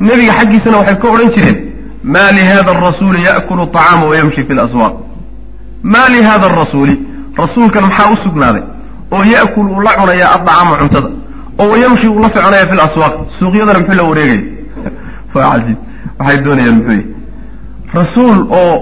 nebiga 0.00 0.32
xaggiisana 0.38 0.76
waxay 0.80 0.96
ka 1.02 1.08
odhan 1.14 1.30
jireen 1.36 1.56
ma 2.14 2.24
lihada 2.36 2.70
arasuuli 2.76 3.20
yaakulu 3.28 3.62
acaama 3.62 4.04
wayamshi 4.10 4.40
fi 4.48 4.52
laswaaq 4.60 4.94
ma 5.84 6.08
lihada 6.08 6.46
arasuuli 6.46 6.98
rasuulkan 7.36 7.82
maxaa 7.88 8.10
u 8.12 8.16
sugnaaday? 8.24 8.62
Oo 9.12 9.22
ya'kul 9.22 9.68
uu 9.68 9.80
la 9.80 9.92
cunayaa 10.00 10.34
addacaama 10.36 10.76
cuntada. 10.80 11.08
Oo 11.58 11.68
wayamshi 11.72 12.08
uu 12.08 12.20
la 12.20 12.30
soconaya 12.30 12.66
fi 12.70 12.76
laswaaq 12.76 13.14
suuqyadana 13.38 13.78
muxuu 13.78 13.96
la 13.96 14.02
wareegaya 14.02 14.42
waa 15.34 15.50
cajiib. 15.52 15.78
Waxay 16.18 16.38
doonayaan 16.44 16.76
muxuu 16.76 16.92
yihi 16.92 17.06
rasuul 17.94 18.38
oo 18.60 18.76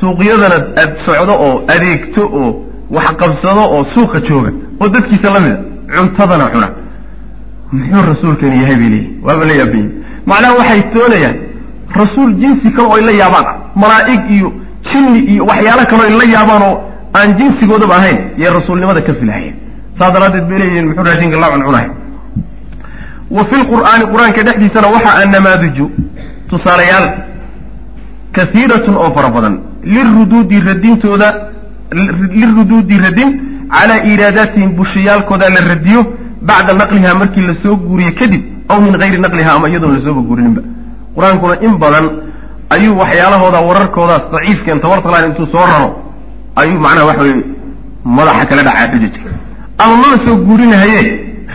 suuqyadana 0.00 0.56
ad 0.82 0.92
socdo 1.06 1.34
oo 1.46 1.64
adeegto 1.74 2.22
oo 2.40 2.50
wax 2.90 3.16
qabsado 3.20 3.62
oo 3.74 3.84
suuqa 3.94 4.20
jooga 4.20 4.50
oo 4.80 4.88
dadkiisa 4.88 5.30
la 5.34 5.40
mida 5.40 5.58
cuntadana 5.96 6.46
cuna. 6.52 6.68
Muxuu 7.72 8.02
rasuulkani 8.12 8.62
yahay 8.62 8.76
bay 8.76 8.90
leeyihiin 8.90 9.20
waaba 9.24 9.44
la 9.44 9.54
yaabanya 9.60 9.90
macnaha 10.26 10.54
waxay 10.58 10.82
doonayaan 10.94 11.36
rasuul 11.94 12.34
jinsi 12.34 12.70
kale 12.72 12.88
oo 12.88 12.96
ay 12.96 13.04
la 13.04 13.12
yaabaan 13.12 13.46
malaa'ig 13.74 14.30
iyo 14.30 14.52
jinni 14.88 15.18
iyo 15.32 15.44
waxyaalo 15.50 15.84
kale 15.90 16.02
oo 16.02 16.08
ay 16.10 16.14
la 16.20 16.24
yaabaan 16.34 16.62
oo 16.68 16.74
aan 17.18 17.30
jinsigoodaba 17.38 17.94
ahayn 18.00 18.18
yay 18.38 18.50
rasuulnimada 18.58 19.00
ka 19.02 19.14
filahayeen 19.20 19.54
saas 19.98 20.12
daraaddeed 20.14 20.46
bay 20.48 20.58
leeyihiin 20.58 20.86
muxuu 20.88 21.04
raashinka 21.08 21.36
la 21.42 21.48
cuncunay 21.52 21.86
wa 23.36 23.44
fi 23.50 23.56
lqur'aani 23.62 24.04
qur'aanka 24.12 24.40
dhexdiisana 24.46 24.88
waxaa 24.94 25.14
annamaadiju 25.22 25.84
tusaalayaal 26.50 27.06
kaiiratun 28.36 28.96
oo 29.02 29.10
fara 29.16 29.28
badan 29.36 29.54
liruduudi 29.94 30.60
radintooda 30.70 31.28
liruduudi 32.40 32.96
radin 33.06 33.30
calaa 33.76 34.00
iiraadaatihim 34.10 34.70
bushiyaalkooda 34.78 35.46
la 35.56 35.60
radiyo 35.72 36.00
bacda 36.48 36.72
naqliha 36.80 37.14
markii 37.20 37.44
la 37.50 37.54
soo 37.62 37.76
guuriye 37.76 38.12
kadib 38.20 38.42
aw 38.68 38.78
min 38.80 38.94
hayri 39.00 39.18
naqliha 39.24 39.50
ama 39.56 39.68
iyadoon 39.68 39.92
lasooba 39.96 40.20
guurininba 40.28 40.62
qur'aankuna 41.16 41.54
in 41.66 41.74
badan 41.82 42.06
ayuu 42.74 42.94
waxyaalahooda 43.02 43.58
wararkoodaas 43.68 44.24
daciifkeen 44.34 44.78
tabartalaan 44.84 45.24
intuu 45.30 45.46
soo 45.54 45.64
raro 45.70 45.88
ayuu 46.62 46.78
macnaha 46.84 47.06
waxa 47.10 47.22
weye 47.26 47.36
madaxa 48.18 48.44
kala 48.50 48.62
dhacaa 48.68 48.86
xujajka 48.92 49.28
ama 49.82 49.94
mala 50.02 50.16
soo 50.24 50.36
guurinahaye 50.46 51.00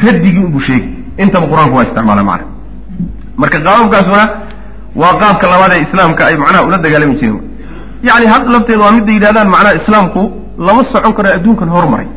radigii 0.06 0.43
unbuu 0.47 0.63
sheegi 0.69 0.89
intaba 1.23 1.45
qur'aanku 1.51 1.75
waa 1.77 1.86
isticmaala 1.88 2.23
macna 2.30 2.47
marka 3.41 3.58
qaababkaasuna 3.67 4.23
waa 5.01 5.13
qaabka 5.21 5.45
labaad 5.53 5.71
ee 5.77 5.82
islaamka 5.88 6.21
ay 6.30 6.36
macnaha 6.43 6.63
ula 6.67 6.77
dagaalami 6.86 7.15
jireen. 7.21 7.39
Yani 8.10 8.25
hadda 8.34 8.49
lafteeda 8.56 8.82
waa 8.86 8.93
midda 8.97 9.12
yidhahdaan 9.17 9.49
macnaha 9.56 9.75
islaamku 9.82 10.21
lama 10.67 10.82
socon 10.93 11.13
karo 11.17 11.30
adduunkan 11.38 11.69
horumaray 11.75 12.08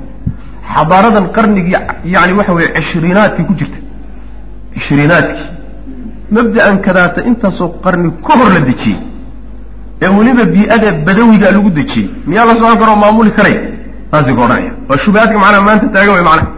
xadaaradan 0.74 1.26
qarnigii 1.36 1.76
yani 2.14 2.32
waxa 2.38 2.52
weye 2.58 2.68
cishriinaadkii 2.76 3.44
ku 3.48 3.54
jirta 3.60 3.78
cishriinaadkii 4.74 5.46
mabda'an 6.36 6.76
kadaata 6.86 7.20
intaasoo 7.30 7.68
qarni 7.84 8.10
ka 8.26 8.32
hor 8.38 8.50
la 8.56 8.60
dejiyey 8.68 8.98
ee 10.02 10.08
weliba 10.18 10.44
bii-ada 10.54 10.88
badawiga 11.06 11.48
lagu 11.56 11.70
dejiyey 11.78 12.08
miyaa 12.26 12.44
la 12.48 12.54
socon 12.60 12.78
karo 12.82 12.96
maamuli 13.02 13.30
karay? 13.38 13.56
Saasay 14.10 14.34
ka 14.34 14.42
odhanaya. 14.46 14.72
Waa 14.88 14.98
shubahaadka 15.04 15.38
macnaha 15.42 15.62
maanta 15.68 15.86
taagan 15.94 16.14
way 16.16 16.24
macnaha. 16.28 16.48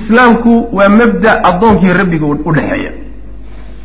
Islaamku 0.00 0.68
waa 0.76 0.88
mabda 0.88 1.30
addoonkii 1.48 1.92
rabbiga 2.00 2.26
u 2.26 2.52
dhexeeya. 2.56 2.92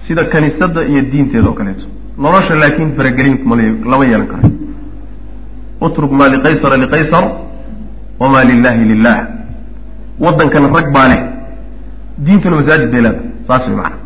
Sida 0.07 0.23
kaniisadda 0.33 0.81
iyo 0.91 1.01
diinteeda 1.11 1.47
oo 1.49 1.53
kaleeto. 1.59 1.85
Nolosha 2.17 2.55
laakiin 2.55 2.91
faragelin 2.97 3.35
lama 3.91 4.05
yeelan 4.05 4.27
karo 4.27 4.49
utruk 5.85 6.11
maa 6.11 6.27
liqaysara 6.33 6.77
liqaysar 6.83 7.23
wamaa 8.19 8.43
lilahi 8.49 8.83
lilah 8.91 9.17
waddankana 10.19 10.67
rag 10.77 10.87
baa 10.95 11.07
leh. 11.11 11.21
Diintuna 12.25 12.55
masaajid 12.59 12.89
bay 12.93 13.01
leeda 13.05 13.19
saas 13.47 13.63
way 13.67 13.75
macana 13.75 13.97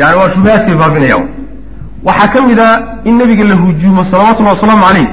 yani 0.00 0.16
waa 0.20 0.30
shubahaadkay 0.34 0.74
faafinaya 0.80 1.16
waxaa 2.08 2.28
ka 2.34 2.40
mid 2.48 2.58
a 2.60 2.68
in 3.08 3.14
nabiga 3.20 3.44
la 3.50 3.54
hujuumo 3.62 4.04
salawatullahi 4.10 4.54
wasalaamu 4.56 4.82
caleyh 4.88 5.08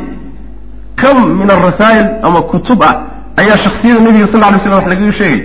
kam 1.02 1.18
min 1.40 1.50
arasaa'il 1.58 2.08
ama 2.28 2.42
kutub 2.52 2.80
ah 2.90 2.94
ayaa 3.42 3.58
shaksiyada 3.66 4.00
nabiga 4.08 4.28
sal 4.32 4.42
ly 4.54 4.60
slam 4.64 4.74
wax 4.80 4.88
lagaga 4.94 5.14
sheegaya 5.20 5.44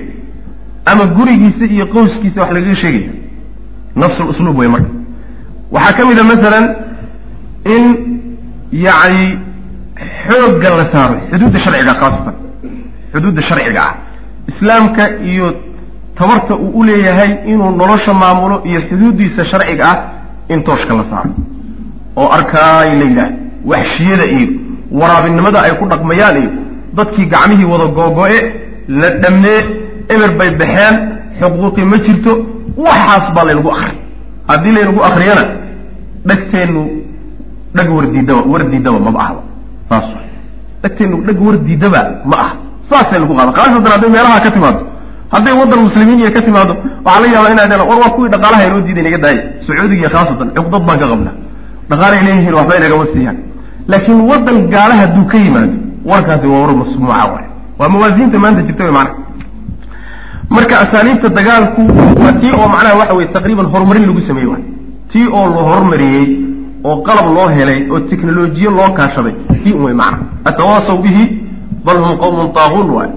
ama 0.90 1.05
gurigiisa 1.16 1.64
iyo 1.74 1.87
qowskiisa 1.94 2.38
wax 2.42 2.50
lagaga 2.57 2.76
sheegaya 2.83 3.11
nafs 4.00 4.18
lusluub 4.29 4.59
wey 4.59 4.68
marka 4.74 4.90
waxaa 5.74 5.92
ka 5.98 6.03
mid 6.09 6.18
a 6.18 6.24
masalan 6.33 6.66
in 7.74 7.85
yacni 8.87 9.24
xoogga 10.26 10.68
la 10.79 10.85
saaro 10.92 11.16
xuduudda 11.33 11.59
sharciga 11.64 11.94
khaasatan 12.00 12.35
xuduudda 13.12 13.42
sharciga 13.48 13.81
ah 13.88 13.94
islaamka 14.50 15.03
iyo 15.31 15.46
tabarta 16.21 16.55
uu 16.65 16.71
u 16.81 16.83
leeyahay 16.89 17.31
inuu 17.53 17.71
nolosha 17.81 18.13
maamulo 18.23 18.57
iyo 18.71 18.81
xuduuddiisa 18.89 19.43
sharciga 19.51 19.85
ah 19.93 19.97
in 20.53 20.59
tooshka 20.69 20.93
la 20.99 21.05
saaro. 21.11 21.31
oo 22.21 22.29
arkaay 22.39 22.89
la 23.01 23.05
yidhaah 23.11 23.31
waxshiyada 23.71 24.25
iyo 24.37 24.49
waraabinimada 25.01 25.59
ay 25.67 25.73
ku 25.81 25.85
dhaqmayaan 25.93 26.37
iyo 26.43 26.51
dadkii 26.97 27.27
gacmihii 27.33 27.69
wada 27.73 27.87
googo-e 27.99 28.39
la 29.01 29.09
dhammee 29.23 29.61
eber 30.15 30.31
bay 30.39 30.51
baxeen 30.61 30.95
xuquuqi 31.41 31.83
ma 31.91 31.97
jirto 32.07 32.33
waxaas 32.87 33.25
baa 33.35 33.45
laynagu 33.49 33.71
akri 33.77 33.97
haddii 34.51 34.73
laynagu 34.77 35.01
akriyana 35.09 35.45
dhegteennu 36.29 36.83
dheg 37.77 37.89
wardiidaba 37.97 38.43
wardiidaba 38.53 38.99
maba 39.07 39.21
ahba 39.27 39.43
saas 39.89 40.07
dhegteennu 40.83 41.17
dheg 41.27 41.39
wardiidaba 41.47 42.01
ma 42.31 42.37
aha. 42.45 42.53
Saasay 42.91 43.19
lagu 43.23 43.35
qaada 43.39 43.53
khaasatan 43.59 43.91
hadday 43.95 44.11
meelaha 44.15 44.39
ka 44.45 44.51
timaado 44.51 44.81
hadday 45.35 45.53
waddan 45.61 45.81
muslimiin 45.87 46.19
iyo 46.23 46.31
ka 46.37 46.40
timaado 46.47 46.75
waxaa 47.05 47.21
laga 47.23 47.35
yaabaa 47.37 47.53
inay 47.53 47.79
war 47.90 47.99
waa 48.03 48.11
kuwii 48.16 48.31
dhaqaalaha 48.35 48.62
inoo 48.69 48.81
diiday 48.87 49.03
inaga 49.05 49.19
daaya 49.25 49.43
sacuudiga 49.66 50.09
khaasatan 50.14 50.49
cuqdad 50.57 50.83
baan 50.88 50.99
ka 51.03 51.07
qabna 51.12 51.31
dhaqaalay 51.90 52.21
leeyihiin 52.27 52.55
waxba 52.59 52.75
inagama 52.81 53.05
siiyaan. 53.12 53.37
Laakiin 53.90 54.21
waddan 54.31 54.57
gaala 54.75 54.95
hadduu 55.03 55.25
ka 55.33 55.37
yimaado 55.45 55.73
warkaasi 56.11 56.47
waa 56.53 56.61
war 56.64 56.73
masmuuca 56.83 57.25
waay. 57.33 57.47
Waa 57.79 57.88
mawaasiinta 57.93 58.38
maanta 58.43 58.62
jirta 58.69 58.85
wy 58.85 58.93
macnaha 58.99 59.19
marka 60.57 60.75
asaaliibta 60.85 61.29
dagaalku 61.38 61.83
waa 62.23 62.33
tii 62.40 62.53
oo 62.61 62.69
macnaha 62.75 62.95
waxa 63.01 63.14
weye 63.19 63.29
taqriiban 63.37 63.66
horumarin 63.73 64.07
lagu 64.07 64.21
sameeyey 64.29 64.51
waay. 64.53 64.62
Tii 65.12 65.27
oo 65.38 65.47
la 65.55 65.62
horumariyey 65.71 66.27
oo 66.85 66.97
qalab 67.07 67.27
loo 67.37 67.49
helay 67.57 67.81
oo 67.93 68.01
teknolojiye 68.11 68.71
loo 68.79 68.90
kaashaday 68.99 69.35
tii 69.62 69.73
un 69.73 69.83
wey 69.85 69.95
macna. 69.95 70.19
Atawaasaw 70.45 70.99
bihi 71.05 71.25
bal 71.85 71.99
hum 72.05 72.12
qawmun 72.23 72.53
taaquun 72.57 72.90
waay 72.97 73.11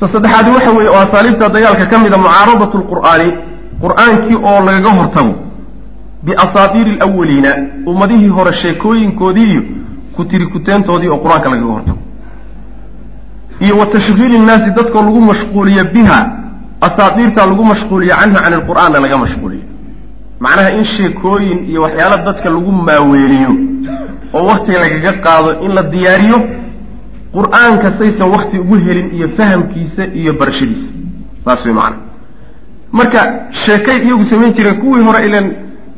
ta 0.00 0.08
saddexaadi 0.12 0.50
waxa 0.50 0.70
weeye 0.76 0.88
oo 0.90 1.00
asaaliibta 1.06 1.48
dagaalka 1.54 1.86
ka 1.90 1.96
mida 1.98 2.16
mucaaradatu 2.22 2.76
lqur'aani 2.82 3.28
qur'aankii 3.82 4.36
oo 4.50 4.58
lagaga 4.66 4.90
hortago 4.98 5.34
biasaatiiri 6.26 6.92
alawaliina 7.00 7.50
ummadihii 7.90 8.28
hore 8.28 8.52
sheekooyinkoodii 8.62 9.50
iyo 9.52 9.62
ku 10.16 10.24
tiri 10.24 10.46
kuteentoodii 10.52 11.08
oo 11.08 11.18
qur'aanka 11.24 11.48
lagaga 11.50 11.72
hortago. 11.72 11.98
Iyo 13.60 13.78
wa 13.78 13.86
tashkiili 13.86 14.38
nnaasi 14.38 14.70
dadkoo 14.70 15.02
lagu 15.02 15.20
mashquuliyo 15.20 15.84
biha 15.84 16.18
asaatiirtaa 16.80 17.46
lagu 17.46 17.64
mashquuliyo 17.64 18.14
canha 18.20 18.40
can 18.42 18.52
ilqur'aanna 18.52 19.00
laga 19.00 19.18
mashquuliyo. 19.18 19.62
Macnaha 20.40 20.70
in 20.78 20.84
sheekooyin 20.96 21.58
iyo 21.70 21.82
waxyaala 21.82 22.16
dadka 22.16 22.50
lagu 22.50 22.72
maaweeliyo 22.72 23.50
oo 24.34 24.46
wakti 24.46 24.72
lagaga 24.72 25.12
qaado 25.24 25.50
in 25.64 25.70
la 25.74 25.82
diyaariyo 25.82 26.38
qur'aanka 27.38 27.88
saysan 27.98 28.28
wakti 28.34 28.56
ugu 28.64 28.76
helin 28.86 29.08
iyo 29.16 29.28
fahamkiisa 29.38 30.02
iyo 30.20 30.32
barashadiisa. 30.40 30.90
Saas 31.44 31.64
way 31.66 31.74
macana 31.78 31.96
marka 32.98 33.20
sheekay 33.64 33.98
iyagu 34.06 34.24
samayn 34.30 34.52
jireen 34.56 34.76
kuwii 34.82 35.02
hore 35.08 35.20
ilan 35.28 35.46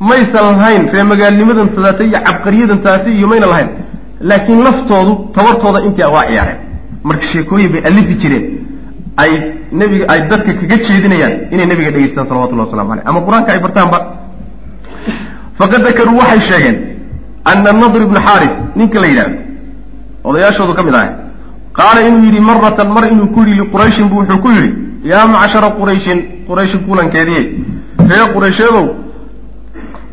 maysan 0.08 0.44
lahayn 0.56 0.82
ree 0.94 1.04
magaalnimadan 1.12 1.68
tadatay 1.76 2.06
iyo 2.10 2.18
cabqariyadan 2.28 2.78
tadatay 2.84 3.12
iyo 3.18 3.26
mayna 3.32 3.46
lahayn 3.52 3.68
laakiin 4.30 4.60
laftoodu 4.66 5.12
tabartooda 5.36 5.80
intii 5.86 6.08
waa 6.16 6.24
ciyaareen. 6.30 6.58
Marka 7.08 7.24
sheekooyin 7.32 7.68
bay 7.72 7.82
alifi 7.88 8.14
jireen. 8.22 8.44
Ay 9.22 9.32
nebiga 9.80 10.04
ay 10.12 10.20
dadka 10.30 10.52
kaga 10.60 10.76
jeedinayaan 10.86 11.34
inay 11.54 11.66
nebiga 11.70 11.90
dhegeystaan 11.94 12.26
salawatullahi 12.30 12.68
waslamu 12.68 12.92
aleyh 12.92 13.04
ama 13.10 13.20
qur'aanka 13.26 13.50
ay 13.54 13.60
bartaanba 13.64 13.98
faqad 15.58 15.82
dakaruu 15.86 16.16
waxay 16.20 16.40
sheegeen 16.50 16.76
ana 17.50 17.72
nadr 17.82 18.00
ibna 18.06 18.20
xaaris 18.26 18.52
ninka 18.78 18.98
la 19.02 19.06
yidhahdo 19.12 19.36
odayaashoodu 20.28 20.72
ka 20.78 20.82
mid 20.86 20.94
ahay 20.98 21.10
qaala 21.78 22.00
inuu 22.08 22.24
yidhi 22.26 22.40
maratan 22.40 22.88
mar 22.96 23.04
inuu 23.12 23.28
ku 23.34 23.40
yidhi 23.40 23.60
liqurayshin 23.60 24.08
bu 24.10 24.16
wuxuu 24.20 24.38
ku 24.44 24.48
yidhi 24.56 24.70
yaa 25.12 25.26
macshara 25.34 25.70
qurayshin 25.78 26.18
qurayshi 26.48 26.78
kulankeediye 26.86 27.42
ree 28.10 28.26
quraysheedow 28.34 28.86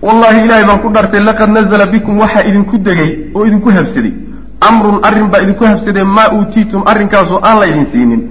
wallahi 0.02 0.46
ilaahay 0.46 0.66
baan 0.70 0.80
ku 0.84 0.90
dhartay 0.96 1.22
laqad 1.30 1.50
nazla 1.50 1.86
bikum 1.94 2.20
waxaa 2.24 2.44
idinku 2.50 2.78
degay 2.88 3.12
oo 3.36 3.46
idinku 3.50 3.70
habsaday 3.78 4.14
amrun 4.70 5.00
arrin 5.08 5.28
baa 5.34 5.42
idinku 5.46 5.64
habsaday 5.72 6.04
maa 6.18 6.30
uutiitum 6.38 6.82
arrinkaasoo 6.92 7.40
aan 7.44 7.60
laydin 7.60 7.86
siinin. 7.92 8.22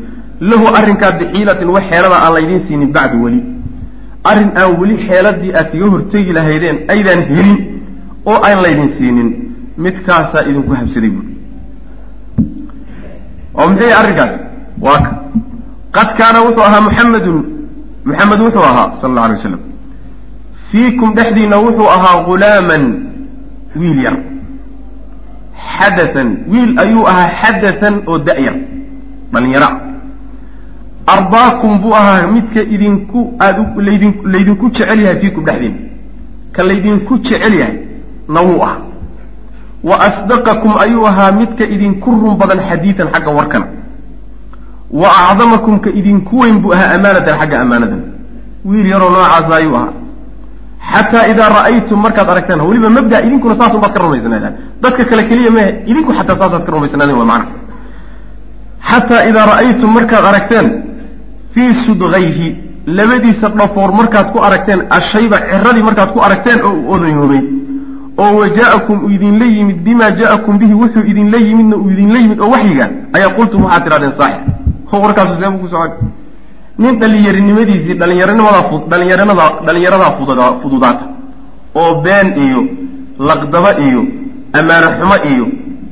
Lahu 0.40 0.66
arrinkaa 0.78 1.12
bixiilatin 1.18 1.68
wax 1.74 1.84
xeelada 1.90 2.16
aan 2.24 2.32
laydin 2.34 2.60
siinin 2.68 2.90
bacdu 2.96 3.22
weli. 3.24 3.40
Arrin 4.30 4.50
aan 4.60 4.70
weli 4.80 4.96
xeeladii 5.08 5.52
aad 5.58 5.68
kaga 5.72 5.86
hortegi 5.94 6.32
lahaydeen 6.38 6.76
aydaan 6.94 7.22
helin 7.30 7.58
oo 8.26 8.36
aan 8.48 8.58
laydin 8.64 8.90
siinin. 8.98 9.28
Midkaasaa 9.84 10.42
idinku 10.50 10.72
habsaday 10.80 11.10
buui 11.10 11.35
oo 13.58 13.68
muxuu 13.68 13.88
yahay 13.88 14.00
arrinkaas? 14.02 14.32
Waa 14.84 14.98
ka. 15.06 15.10
Qad 15.96 16.08
kaana 16.18 16.38
wuxuu 16.46 16.64
ahaa 16.68 16.80
muxamedun 16.88 17.38
muxamed 18.08 18.40
wuxuu 18.46 18.64
ahaa 18.70 18.92
sala 19.00 19.12
alla 19.12 19.22
alay 19.24 19.36
waslam 19.38 19.60
fiikum 20.70 21.14
dhexdiina 21.16 21.56
wuxuu 21.64 21.88
ahaa 21.96 22.16
ghulaaman 22.28 22.82
wiil 23.80 23.98
yar. 24.06 24.16
Xadatan 25.78 26.28
wiil 26.52 26.72
ayuu 26.82 27.04
ahaa 27.10 27.28
xadatan 27.42 27.94
oo 28.06 28.18
da-yar 28.18 28.56
dhalinyara 29.32 29.68
ardaakum 31.14 31.72
buu 31.82 31.94
ahaa 32.00 32.26
midka 32.34 32.60
idinku 32.74 33.20
aad 33.46 33.58
laydin 33.88 34.12
laydinku 34.32 34.66
jecel 34.76 35.00
yahay 35.04 35.18
fiikum 35.22 35.44
dhexdiina. 35.48 35.78
Ka 36.54 36.62
laydinku 36.68 37.18
jecel 37.26 37.54
yahay 37.60 37.76
na 38.28 38.40
wuu 38.48 38.60
ahaa 38.66 38.80
wa 39.88 39.96
asdaqakum 40.08 40.72
ayuu 40.84 41.06
ahaa 41.10 41.32
midka 41.40 41.64
idinku 41.74 42.10
run 42.22 42.34
badan 42.40 42.60
xadiidan 42.68 43.08
xagga 43.14 43.30
warkana 43.38 43.66
wa 45.00 45.08
acdamakum 45.28 45.74
ka 45.84 45.90
idinku 46.00 46.32
weyn 46.42 46.56
buu 46.62 46.72
ahaa 46.76 46.88
amaanatan 46.96 47.34
xagga 47.40 47.56
ammaanadan 47.64 48.00
wiil 48.70 48.86
yaroo 48.92 49.10
noocaasa 49.16 49.54
ayuu 49.60 49.76
ahaa 49.80 49.92
xataa 50.92 51.24
idaa 51.32 51.48
ra'aytum 51.58 51.98
markaad 52.06 52.28
aragtaan 52.34 52.60
weliba 52.68 52.88
mabda 52.96 53.16
idinkuna 53.26 53.54
saasun 53.60 53.80
baad 53.84 53.92
ka 53.96 54.00
rumaysanaydaan 54.04 54.54
dadka 54.82 55.02
kale 55.10 55.22
keliya 55.30 55.50
mehe 55.56 55.68
idinku 55.90 56.10
xataa 56.18 56.36
saasaad 56.40 56.62
ka 56.66 56.70
rumaysanaadeen 56.76 57.18
wa 57.22 57.26
macana 57.30 57.46
xataa 58.90 59.22
idaa 59.30 59.46
ra'aytum 59.52 59.90
markaad 59.98 60.24
aragteen 60.30 60.66
fii 61.54 61.70
sudgayhi 61.86 62.48
labadiisa 62.98 63.48
dhafoor 63.58 63.90
markaad 64.00 64.26
ku 64.32 64.38
aragteen 64.48 64.80
ashayba 64.98 65.36
ciradii 65.50 65.84
markaad 65.88 66.10
ku 66.14 66.18
aragteen 66.26 66.58
oo 66.68 66.72
u 66.80 66.92
odayoobay 66.94 67.40
oo 68.18 68.32
waja'akum 68.40 69.04
uu 69.04 69.10
idinla 69.16 69.44
yimid 69.44 69.78
bima 69.86 70.10
ja'akum 70.10 70.58
bihi 70.58 70.74
wuxuu 70.74 71.04
idinla 71.10 71.38
yimidna 71.46 71.76
uu 71.76 71.90
idinla 71.90 72.18
yimid 72.18 72.40
oo 72.40 72.50
waxyiga 72.54 72.86
ayaa 73.16 73.30
qultum 73.38 73.64
waxaad 73.64 73.84
tidhahdeen 73.84 74.12
saaxir 74.20 75.02
warkaasu 75.04 75.34
seebuu 75.40 75.58
ku 75.58 75.68
socon 75.68 75.92
nin 76.78 76.98
dhalinyarinimadiisii 77.00 77.94
dhalinyarinimada 78.00 78.60
dhalinyarinada 78.90 79.44
dhalinyaradaa 79.66 80.12
fudud 80.18 80.40
fududaata 80.62 81.04
oo 81.80 81.90
been 82.04 82.28
iyo 82.46 82.60
laqdaba 83.28 83.70
iyo 83.86 84.02
ammaano 84.58 84.88
xumo 84.98 85.16
iyo 85.32 85.46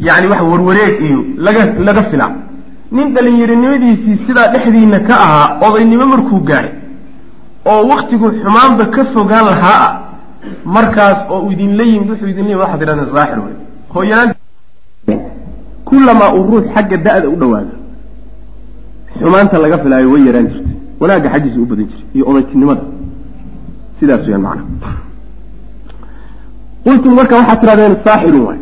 yacni 0.07 0.27
wax 0.33 0.41
warwareeg 0.53 0.95
iyo 1.09 1.21
laga 1.47 1.63
laga 1.87 2.03
fila 2.11 2.27
nin 2.97 3.15
dhalinyarinimadiisii 3.15 4.17
sidaa 4.27 4.49
dhexdiina 4.55 4.99
ka 5.09 5.15
ahaa 5.27 5.49
odaynimo 5.67 6.07
markuu 6.07 6.41
gaadhay 6.49 6.73
oo 7.71 7.83
waktigu 7.93 8.27
xumaanba 8.43 8.85
ka 8.95 9.05
fogaan 9.15 9.45
lahaa 9.51 9.79
ah 9.87 9.93
markaas 10.77 11.19
oo 11.33 11.51
idinla 11.53 11.83
yimid 11.91 12.09
wuxuu 12.11 12.29
idinla 12.33 12.51
yimid 12.51 12.63
waxaad 12.65 12.81
tidhahdeen 12.81 13.09
saaxir 13.17 13.39
wey 13.47 13.55
hooyanaan 13.95 14.31
kullamaa 15.89 16.31
uu 16.37 16.45
ruux 16.51 16.65
xagga 16.75 16.97
da'da 17.07 17.29
u 17.35 17.37
dhawaado. 17.41 17.73
Xumaanta 19.21 19.57
laga 19.65 19.77
filaayo 19.83 20.09
way 20.13 20.23
yaraan 20.29 20.47
jirtay. 20.53 20.75
Wanaagga 21.01 21.29
xaggiisa 21.35 21.59
u 21.65 21.67
badan 21.71 21.87
jiray 21.91 22.07
iyo 22.17 22.25
odaytinimada 22.31 22.83
sidaas 23.99 24.23
weyaan 24.27 24.43
macana 24.47 24.65
qultum 26.85 27.13
marka 27.19 27.35
waxaad 27.41 27.59
tidhahdeen 27.61 27.95
saaxirun 28.07 28.43
waay. 28.49 28.61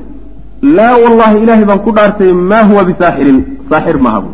Laa 0.76 0.94
wallahi 1.04 1.36
ilaahay 1.42 1.64
baan 1.70 1.80
ku 1.86 1.90
dhaartay 1.96 2.32
maa 2.50 2.64
huwa 2.68 2.82
bisaaxirin 2.88 3.38
saaxir 3.70 3.96
maaha 4.04 4.20
bu 4.24 4.30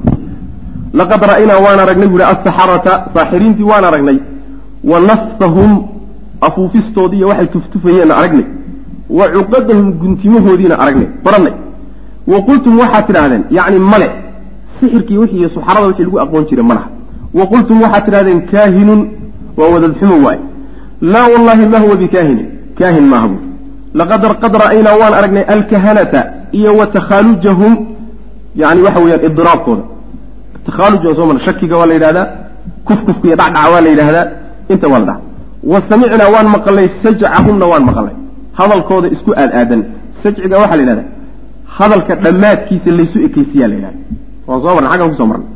laqad 0.98 1.20
ra'aynaa 1.30 1.58
waan 1.64 1.78
aragnay 1.84 2.08
buuhi 2.12 2.24
asaxarata 2.32 2.92
saaxiriintii 3.14 3.66
waan 3.70 3.84
aragnay. 3.90 4.18
Wa 4.90 4.96
nafsahum 5.10 5.70
afuufistoodii 6.40 7.16
iyo 7.18 7.28
waxay 7.28 7.46
tuftufayeenna 7.46 8.16
aragnay. 8.16 8.46
Wa 9.18 9.24
cuqadahum 9.28 9.92
guntimahoodiina 9.92 10.78
aragnay. 10.78 11.08
Barannay. 11.24 11.54
Wa 12.26 12.38
qultum 12.48 12.78
waxaad 12.78 13.06
tidhahdeen 13.06 13.44
yacni 13.50 13.78
male 13.78 14.08
sixirkii 14.80 15.18
wixii 15.18 15.38
iyo 15.38 15.48
suxarada 15.48 15.86
wixii 15.86 16.04
lagu 16.04 16.20
aqoon 16.20 16.44
jiray 16.48 16.64
ma 16.70 16.74
laha. 16.74 16.88
Wa 17.34 17.46
qultum 17.52 17.82
waxaad 17.82 18.04
tidhahdeen 18.04 18.40
kaahinun. 18.52 19.00
Waa 19.56 19.68
wadadxumo 19.74 20.16
waaye. 20.26 20.40
Laa 21.00 21.26
wallahi 21.34 21.66
ma 21.72 21.78
huwa 21.78 21.96
bikaahinin. 21.96 22.46
Kaahin 22.78 23.06
maaha 23.12 23.28
buuri 23.28 23.46
laqad 23.94 24.22
qad 24.42 24.52
ra'aynaa 24.62 24.96
waan 25.00 25.14
aragnay 25.18 25.44
alkahanata 25.54 26.20
iyo 26.52 26.76
wa 26.76 26.86
takhaalujahum 26.86 27.72
yani 28.56 28.80
waxa 28.82 29.00
weeyaan 29.00 29.24
idiraabkooda. 29.28 29.82
Takhaaluj 30.66 31.02
waa 31.06 31.14
soo 31.16 31.26
mara 31.26 31.40
shakiga 31.46 31.76
waa 31.76 31.86
la 31.86 31.94
yidhahdaa. 31.94 32.26
Kufkufka 32.84 33.26
iyo 33.28 33.36
dhacdhaca 33.36 33.70
waa 33.72 33.80
la 33.80 33.88
yidhahdaa. 33.88 34.26
Inta 34.68 34.88
waa 34.88 34.98
la 34.98 35.04
dhaha 35.06 35.20
wa 35.62 35.82
samicnaa 35.88 36.30
waan 36.34 36.48
maqalnay 36.56 36.88
sajcahumna 37.02 37.66
waan 37.72 37.84
maqalnay 37.88 38.14
hadalkooda 38.58 39.08
isku 39.14 39.30
aad 39.42 39.50
aadan 39.60 39.80
sajciga 40.22 40.56
waxaa 40.62 40.76
la 40.76 40.82
yidhahdaa 40.82 41.08
hadalka 41.78 42.14
dhammaadkiisa 42.24 42.90
laysu 42.98 43.18
ekeysiyaa 43.26 43.68
la 43.68 43.74
yidhahda 43.74 43.98
waan 44.48 44.60
soo 44.62 44.74
marnay 44.74 44.90
xaggan 44.90 45.10
ku 45.10 45.16
soo 45.20 45.26
marnay. 45.32 45.48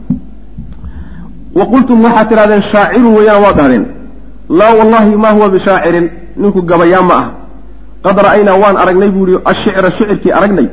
Wa 1.58 1.64
qultum 1.72 1.96
waxaad 2.04 2.28
tidhahdeen 2.30 2.62
shaacirun 2.72 3.12
weeyaan 3.16 3.42
waad 3.44 3.56
dhahdeen. 3.60 3.84
Laa 4.58 4.72
wallahi 4.78 5.16
ma 5.24 5.30
huwa 5.36 5.48
bishaacirin 5.54 6.06
ninku 6.36 6.62
gabayaa 6.70 7.02
ma 7.10 7.14
ah 7.22 7.26
qad 8.04 8.16
ra'aynaa 8.26 8.56
waan 8.62 8.76
aragnay 8.82 9.10
buu 9.14 9.26
ihi 9.28 9.38
ashicra 9.52 9.90
shicirkii 9.98 10.32
aragnay. 10.38 10.68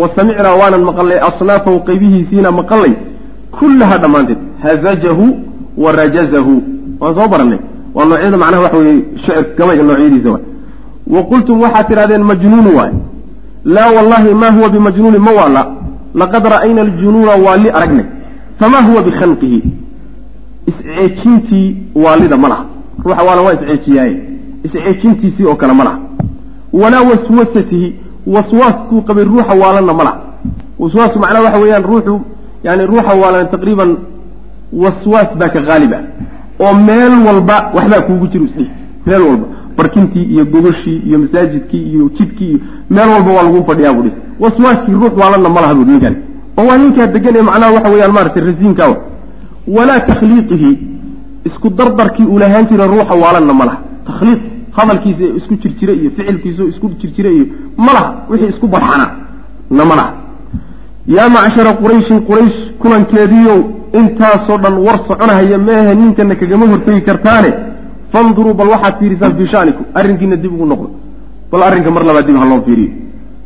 Wa 0.00 0.06
samicnaa 0.16 0.54
waanan 0.60 0.82
maqalnay 0.88 1.18
asnaafahu 1.28 1.78
qaybihiisiina 1.88 2.50
maqalnay 2.60 2.94
kullaha 3.58 3.98
dhammaanteed 4.02 4.38
hazajahu 4.64 5.24
wa 5.82 5.92
rajazahu. 6.00 6.54
Waan 7.00 7.14
soo 7.18 7.28
barannay 7.32 7.60
waa 7.94 8.04
noocyada 8.04 8.36
macnaha 8.36 8.62
waxa 8.62 8.76
weeye 8.78 9.02
shicir 9.22 9.44
gabayga 9.58 9.82
noocyadiisa 9.82 10.30
waay. 10.30 10.44
Wa 11.14 11.22
qultum 11.30 11.60
waxaad 11.62 11.86
tidhahdeen 11.88 12.22
majnuunu 12.22 12.76
waay. 12.78 12.92
Laa 13.64 13.90
wallahi 13.96 14.34
ma 14.34 14.50
huwa 14.50 14.68
bimajnuunin 14.68 15.20
ma 15.20 15.32
waala 15.38 15.62
laqad 16.14 16.44
ra'ayna 16.54 16.80
aljunuuna 16.86 17.32
waali 17.46 17.70
aragnay. 17.70 18.06
Famaa 18.60 18.82
huwa 18.88 19.02
bikhanqihi 19.02 19.62
isceejintii 20.66 21.76
waalida 21.94 22.36
ma 22.36 22.48
laha. 22.48 22.64
Ruuxa 23.04 23.22
waala 23.28 23.42
waa 23.42 23.52
isceejiyaaye 23.52 24.16
isceejintiisii 24.64 25.44
oo 25.46 25.54
kale 25.54 25.72
ma 25.72 25.84
laha. 25.84 25.98
Walaa 26.72 27.02
waswasatihi 27.10 27.94
waswaaskuu 28.26 29.02
qabay 29.02 29.24
ruuxa 29.24 29.54
waalanna 29.62 29.92
ma 29.94 30.04
laha. 30.04 30.20
Waswaasku 30.78 31.18
macnaha 31.18 31.44
waxa 31.44 31.58
weeyaan 31.58 31.82
ruuxu 31.82 32.20
yani 32.64 32.86
ruuxa 32.86 33.14
waalan 33.22 33.48
taqriiban 33.50 33.96
waswaas 34.72 35.28
baa 35.38 35.48
ka 35.48 35.60
haaliba 35.68 35.98
oo 36.60 36.74
meel 36.74 37.12
walba 37.26 37.70
waxbaa 37.74 38.00
kuugu 38.06 38.26
jiro 38.32 38.44
isdhihi 38.44 38.70
meel 39.06 39.22
walba. 39.22 39.46
Barkintii 39.76 40.22
iyo 40.32 40.44
gogoshii 40.44 40.98
iyo 41.06 41.18
masaajidkii 41.18 41.82
iyo 41.92 42.08
jidkii 42.18 42.48
iyo 42.50 42.58
meel 42.90 43.08
walba 43.08 43.30
waa 43.32 43.42
lagu 43.42 43.64
fadhiyaa 43.66 43.92
buu 43.92 44.02
dhihi. 44.02 44.14
Waswaaskii 44.40 44.92
ruux 44.92 45.12
waalanna 45.20 45.48
ma 45.48 45.60
laha 45.60 45.74
buu 45.74 45.84
ninkan 45.84 46.16
oo 46.58 46.66
waa 46.68 46.76
ninkaa 46.76 47.06
degan 47.06 47.36
ee 47.36 47.42
macnaha 47.42 47.72
waxa 47.72 47.90
weeyaan 47.90 48.12
maaragtay 48.12 48.42
rasiinkaa 48.44 48.96
walaa 49.76 50.00
takhliiqihi. 50.00 50.70
Isku 51.44 51.70
dardarkii 51.70 52.24
uu 52.32 52.38
lahaan 52.38 52.66
jira 52.70 52.86
ruuxa 52.86 53.14
waalanna 53.22 53.52
ma 53.54 53.64
laha 53.64 53.78
takhliiq 54.06 54.40
hadalkiisa 54.76 55.24
isku 55.38 55.54
jirjira 55.62 55.92
iyo 55.92 56.10
ficilkiisa 56.16 56.62
isku 56.72 56.86
jirjira 57.00 57.30
iyo 57.30 57.46
ma 57.76 57.92
laha 57.96 58.10
wixii 58.30 58.48
isku 58.54 58.66
barxana. 58.68 59.06
Na 59.70 59.84
ma 59.84 59.94
laha 59.96 60.12
yaa 61.16 61.28
macshara 61.28 61.72
qurayshin 61.82 62.20
quraysh 62.28 62.58
kulankeediiyow 62.80 63.58
intaasoo 64.00 64.58
dhan 64.62 64.74
war 64.86 64.98
soconahaya 65.08 65.58
meehe 65.58 65.94
ninkana 66.00 66.34
kagama 66.40 66.66
hortegi 66.72 67.00
kartaane. 67.08 67.50
Fanduruu 68.12 68.54
bal 68.58 68.68
waxaad 68.74 68.94
fiirisaan 69.00 69.32
fii 69.38 69.48
shanikum 69.52 69.84
arrinkiina 69.98 70.36
dib 70.36 70.52
ugu 70.54 70.66
noqdo. 70.72 70.88
Bal 71.50 71.62
arrinka 71.68 71.90
mar 71.90 72.02
labaad 72.08 72.26
dib 72.26 72.36
ha 72.42 72.44
loo 72.50 72.60
fiiriyo. 72.66 72.92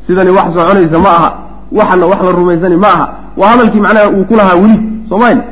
Sidani 0.07 0.31
wax 0.31 0.47
soconaysa 0.57 0.99
ma 1.07 1.11
aha 1.19 1.31
waxana 1.79 2.07
wax 2.13 2.21
la 2.27 2.33
rumaysani 2.39 2.77
ma 2.85 2.89
aha. 2.97 3.07
Waa 3.37 3.49
hadalkii 3.53 3.81
macnaha 3.81 4.09
uu 4.17 4.25
ku 4.25 4.35
lahaa 4.41 4.57
welid 4.63 5.43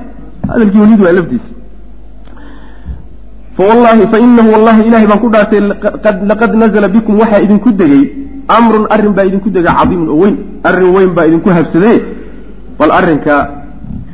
hadalkii 0.50 0.80
welid 0.84 1.00
waa 1.04 1.12
laftiisa 1.18 1.50
fawallahi 3.56 4.02
fainahu 4.12 4.48
wallahi 4.54 4.80
ilahay 4.88 5.06
baan 5.10 5.20
ku 5.24 5.28
dhaartay 5.34 5.60
laqad 6.30 6.52
nazla 6.62 6.88
bikum 6.88 7.14
waxaa 7.20 7.40
idinku 7.46 7.70
degay. 7.72 8.04
Amrun 8.48 8.84
arrin 8.94 9.12
baa 9.16 9.24
idinku 9.28 9.48
degay 9.50 9.72
cadiimun 9.78 10.08
oo 10.08 10.18
weyn. 10.22 10.36
Arrin 10.68 10.90
weyn 10.96 11.10
baa 11.16 11.26
idinku 11.28 11.48
habsadee. 11.56 11.98
Bal 12.78 12.90
arrinka 12.98 13.34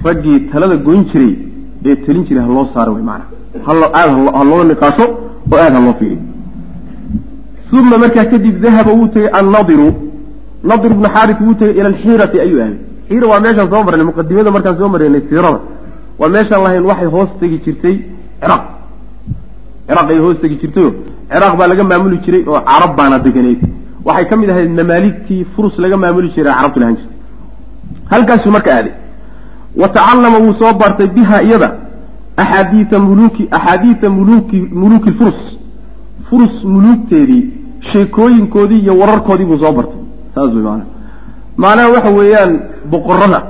raggii 0.05 0.39
talada 0.53 0.77
goyn 0.87 1.03
jiray 1.11 1.33
ee 1.89 1.97
telin 2.05 2.25
jiray 2.29 2.43
ha 2.47 2.51
loo 2.57 2.67
saaro 2.75 2.93
way 2.97 3.05
maana 3.11 3.25
halo 3.67 3.87
aad 4.01 4.11
ha 4.37 4.65
niqaasho 4.71 5.07
oo 5.53 5.59
aad 5.65 5.75
ha 5.79 5.81
loo 5.87 5.97
uma 7.73 7.97
markaa 7.99 8.25
kadib 8.33 8.61
dahaba 8.61 8.93
wuu 8.93 9.09
tegey 9.09 9.31
annadiru. 9.39 9.89
Nadir 10.65 10.91
ibnu 10.93 11.09
xaaris 11.15 11.39
wuu 11.41 11.55
tegey 11.61 11.75
ila 11.81 11.89
alxiirati 11.93 12.41
ayuu 12.45 12.61
aaday 12.61 12.79
xiira 13.09 13.27
waa 13.33 13.41
meeshaan 13.45 13.69
soo 13.73 13.83
marnay 13.87 14.07
muqadimada 14.11 14.51
markaan 14.57 14.77
soo 14.79 14.89
maraynay 14.95 15.23
siirada. 15.29 15.61
Waa 16.21 16.29
meeshaan 16.35 16.63
lahayn 16.65 16.85
waxay 16.91 17.09
hoos 17.15 17.31
tegi 17.41 17.59
jirtay 17.65 17.97
ciraaq 18.41 18.65
ciraaq 19.89 20.09
ay 20.13 20.19
hoos 20.25 20.39
tegi 20.43 20.57
jirtayo 20.63 20.91
ciraaq 21.33 21.55
baa 21.59 21.69
laga 21.73 21.85
maamuli 21.91 22.19
jiray 22.25 22.43
oo 22.51 22.61
carab 22.71 22.93
baana 22.99 23.19
deganeyd 23.27 23.61
waxay 24.07 24.27
ka 24.31 24.37
mid 24.41 24.51
ahayd 24.55 24.71
mamaaligtii 24.81 25.43
furus 25.55 25.75
laga 25.85 25.97
maamuli 26.05 26.29
jiray 26.37 26.55
carabtu 26.59 26.79
lahaan 26.81 26.97
jirtay 27.01 27.19
halkaasuu 28.13 28.53
marka 28.57 28.71
aaday 28.77 28.95
wa 29.77 29.89
tacallama 29.89 30.39
wuu 30.39 30.55
soo 30.59 30.73
bartay 30.81 31.07
biha 31.07 31.43
iyada. 31.43 31.73
Axaadiida 32.37 32.99
muluuki 32.99 33.49
axaadiida 33.51 34.09
muluuki 34.11 34.61
muluuki 34.81 35.13
furus. 35.13 35.41
Furus 36.31 36.65
muluugteedii 36.65 37.51
sheekooyinkoodii 37.93 38.79
iyo 38.79 38.99
wararkoodii 38.99 39.45
buu 39.45 39.59
soo 39.59 39.73
bartay. 39.73 40.01
Saas 40.35 40.53
way 40.55 40.63
maanaa 40.63 40.85
macnaha 41.57 41.89
waxa 41.95 42.11
weeyaan 42.11 42.61
boqorada 42.91 43.43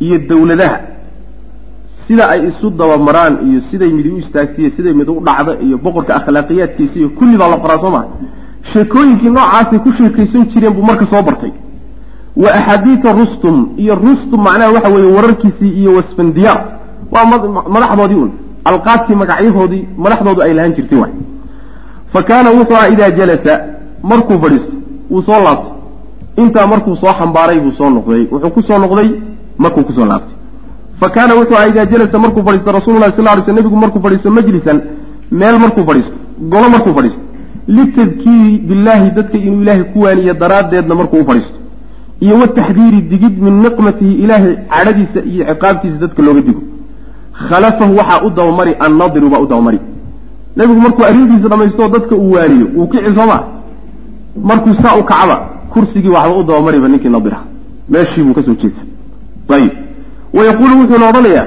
iyo 0.00 0.18
dawladaha. 0.28 0.78
Sida 2.06 2.28
ay 2.28 2.48
isu 2.48 2.70
dabamaraan 2.70 3.34
iyo 3.48 3.60
siday 3.70 3.90
mid 3.92 4.06
u 4.06 4.18
istaagtaiyo 4.18 4.70
siday 4.76 4.92
mid 4.92 5.08
u 5.08 5.20
dhacda 5.26 5.52
iyo 5.66 5.78
boqorka 5.78 6.14
akhlaaqiyaadkiisa 6.16 6.96
iyo 6.98 7.08
kulli 7.18 7.36
baa 7.38 7.48
la 7.48 7.56
qoraa 7.56 7.78
soo 7.80 7.90
maha. 7.90 8.06
Sheekooyinkii 8.72 9.30
noocaasay 9.30 9.78
ku 9.78 9.92
sheekaysan 9.98 10.44
jireen 10.52 10.72
buu 10.74 10.82
marka 10.82 11.06
soo 11.06 11.22
bartay 11.22 11.52
wa 12.36 12.48
axaadiida 12.58 13.12
rustum 13.12 13.56
iyo 13.76 13.94
rustum 13.94 14.40
macnaha 14.42 14.70
waxa 14.72 14.88
weeye 14.88 15.12
wararkiisii 15.16 15.70
iyo 15.80 15.90
wasfandiyaar 15.96 16.60
waa 17.12 17.24
madaxdoodii 17.74 18.14
un 18.24 18.30
alqaabtii 18.64 19.14
magacyahoodii 19.22 19.88
madaxdoodu 20.04 20.40
ay 20.42 20.54
lahaan 20.54 20.74
jirtay 20.76 20.98
waay. 20.98 21.12
Fa 22.12 22.22
kaana 22.22 22.50
wuxuu 22.50 22.76
aha 22.76 22.88
idaa 22.88 23.10
jalasa 23.10 23.52
markuu 24.02 24.38
fadhiisto 24.42 24.72
wuu 25.10 25.22
soo 25.22 25.40
laabtay. 25.44 25.72
Intaa 26.42 26.66
markuu 26.66 26.96
soo 26.96 27.12
xambaaray 27.18 27.60
buu 27.60 27.72
soo 27.78 27.90
noqday. 27.90 28.26
Wuxuu 28.32 28.50
ku 28.50 28.62
soo 28.62 28.78
noqday 28.78 29.10
markuu 29.58 29.84
ku 29.84 29.92
soo 29.92 30.06
laabtay. 30.06 30.34
Fa 31.00 31.08
kaana 31.10 31.34
wuxuu 31.34 31.56
aha 31.56 31.68
idaa 31.68 31.86
jalasa 31.86 32.18
markuu 32.18 32.42
fadhiisto 32.46 32.72
rasulullahi 32.72 33.12
sal 33.16 33.24
ly 33.36 33.42
sl 33.44 33.52
nebigu 33.52 33.76
markuu 33.76 34.00
fadhiisto 34.02 34.30
majlisan 34.30 34.80
meel 35.30 35.58
markuu 35.58 35.84
fadhiisto 35.88 36.12
golo 36.52 36.68
markuu 36.74 36.94
fadhiisto. 36.94 37.20
Litadkiiri 37.68 38.58
billaahi 38.68 39.10
dadka 39.10 39.38
inuu 39.38 39.62
ilaahay 39.62 39.84
ku 39.92 40.00
waaniyo 40.02 40.34
daraaddeedna 40.34 40.94
markuu 40.94 41.20
u 41.20 41.24
fadhiisto 41.24 41.58
iyo 42.20 42.34
wataxdiiri 42.42 43.00
digid 43.10 43.34
min 43.42 43.54
niqmatihi 43.64 44.12
ilaahay 44.24 44.54
cadhadiisa 44.72 45.20
iyo 45.30 45.44
ciqaabtiisa 45.50 45.96
dadka 46.02 46.22
looga 46.22 46.40
digo. 46.40 46.62
Khalafahu 47.48 47.92
waxaa 47.98 48.20
u 48.26 48.30
dabamari 48.30 48.72
annadiru 48.86 49.28
baa 49.30 49.40
u 49.44 49.46
dabamari 49.46 49.80
nebigu 50.56 50.80
markuu 50.80 51.04
arrintiisa 51.04 51.48
dhamaystoo 51.48 51.88
dadka 51.88 52.14
uu 52.16 52.32
waaniyo 52.36 52.66
wuu 52.76 52.86
kici 52.86 53.10
sooma 53.18 53.38
markuu 54.50 54.74
saa 54.82 54.96
u 55.00 55.02
kacaba 55.04 55.36
kursigii 55.72 56.08
waxba 56.16 56.36
u 56.40 56.44
dabamariba 56.44 56.88
ninkii 56.88 57.08
nadira. 57.08 57.38
Meeshii 57.88 58.22
buu 58.22 58.34
ka 58.34 58.42
soo 58.42 58.54
jeedsa 58.54 58.82
ayib. 59.56 59.72
Wayaquulu 60.36 60.74
wuxuuna 60.80 61.08
odhanayaa 61.10 61.46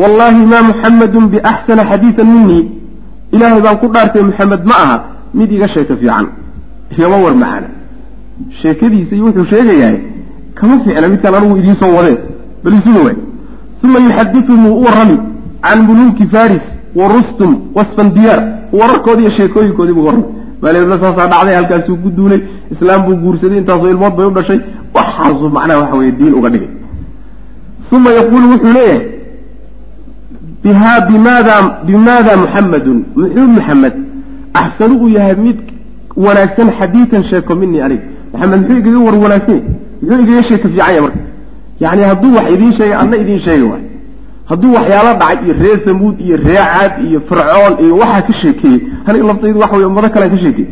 wallahi 0.00 0.40
ma 0.52 0.58
muxamadun 0.68 1.24
biaxsana 1.32 1.82
xadiidan 1.90 2.26
minii 2.34 2.64
ilaahay 3.32 3.60
baan 3.62 3.76
ku 3.82 3.86
dhaartay 3.94 4.22
maxamed 4.22 4.62
ma 4.70 4.74
aha 4.84 4.96
mid 5.34 5.52
iga 5.52 5.68
sheeka 5.68 5.96
fiican. 5.96 6.26
Igama 6.92 7.16
war 7.24 7.34
macana 7.34 7.68
sheekadiisa 8.62 9.14
iyo 9.16 9.24
wuxuu 9.26 9.44
sheegayahay 9.52 9.98
kama 10.54 10.74
fiicna 10.84 11.08
midkaan 11.08 11.34
anigu 11.34 11.56
idiin 11.60 11.76
soo 11.80 11.92
wadeen 11.96 12.18
bal 12.64 12.74
isuga 12.78 13.00
waay 13.06 13.16
uma 13.84 13.98
yuxadituhum 14.06 14.66
wuu 14.66 14.78
u 14.80 14.84
warrami 14.84 15.16
can 15.62 15.78
muluuki 15.88 16.26
faris 16.34 16.64
wa 16.98 17.08
rustum 17.14 17.50
wasfandiyaar 17.76 18.40
wararkoodi 18.80 19.22
iyo 19.22 19.32
sheekooyinkoodii 19.38 19.92
buu 19.98 20.04
warrami 20.08 20.24
maalibla 20.62 20.98
saasaa 21.00 21.26
dhacday 21.32 21.54
halkaasuu 21.54 21.96
ku 22.02 22.08
duulay 22.18 22.40
islaam 22.72 23.00
buu 23.06 23.16
guursaday 23.24 23.58
intaasoo 23.58 23.90
ilmood 23.94 24.14
bay 24.16 24.26
u 24.26 24.30
dhashay. 24.30 24.60
Waxaasuu 24.94 25.48
macnaha 25.56 25.78
waxa 25.80 25.96
weye 25.96 26.12
diin 26.12 26.34
uga 26.34 26.48
dhigay. 26.50 26.68
Uma 27.92 28.10
yaquulu 28.18 28.46
wuxuu 28.52 28.72
leeyahay 28.76 29.00
biha 30.62 31.00
bimaada 31.08 31.54
bimaada 31.86 32.32
muxamadun 32.42 32.98
muxuu 33.16 33.46
maxamed 33.56 33.94
axsanu 34.60 34.94
uu 35.02 35.08
yahay 35.16 35.34
mid 35.44 35.58
wanaagsan 36.24 36.68
xadiidan 36.78 37.22
sheeko 37.30 37.54
minii 37.60 37.80
aniga 37.86 38.02
maxamed 38.32 38.60
muxuu 38.60 38.78
igaga 38.78 38.98
war 39.06 39.16
wanaagsan 39.24 39.60
muxuu 40.02 40.22
igaga 40.24 40.42
sheeka 40.48 40.68
fiican 40.68 40.78
yahay 40.78 41.00
marka? 41.00 41.18
Yani 41.80 42.02
hadduu 42.02 42.34
wax 42.36 42.46
idiin 42.54 42.72
sheegay 42.78 42.94
adna 43.02 43.16
idiin 43.16 43.40
sheega 43.46 43.64
waay. 43.72 43.84
Hadduu 44.50 44.72
waxyaalo 44.76 45.12
dhacay 45.20 45.44
iyo 45.46 45.54
reer 45.62 45.78
samuud 45.84 46.20
iyo 46.20 46.36
reer 46.36 46.90
iyo 47.08 47.20
fircoon 47.28 47.74
iyo 47.84 47.94
waxaa 47.96 48.22
ka 48.22 48.32
sheekeeyey 48.42 48.80
aniga 49.06 49.24
laftaydu 49.26 49.58
waxa 49.60 49.76
wey 49.76 49.86
ummado 49.86 50.08
kalean 50.14 50.30
ka 50.30 50.38
sheekeeyey 50.44 50.70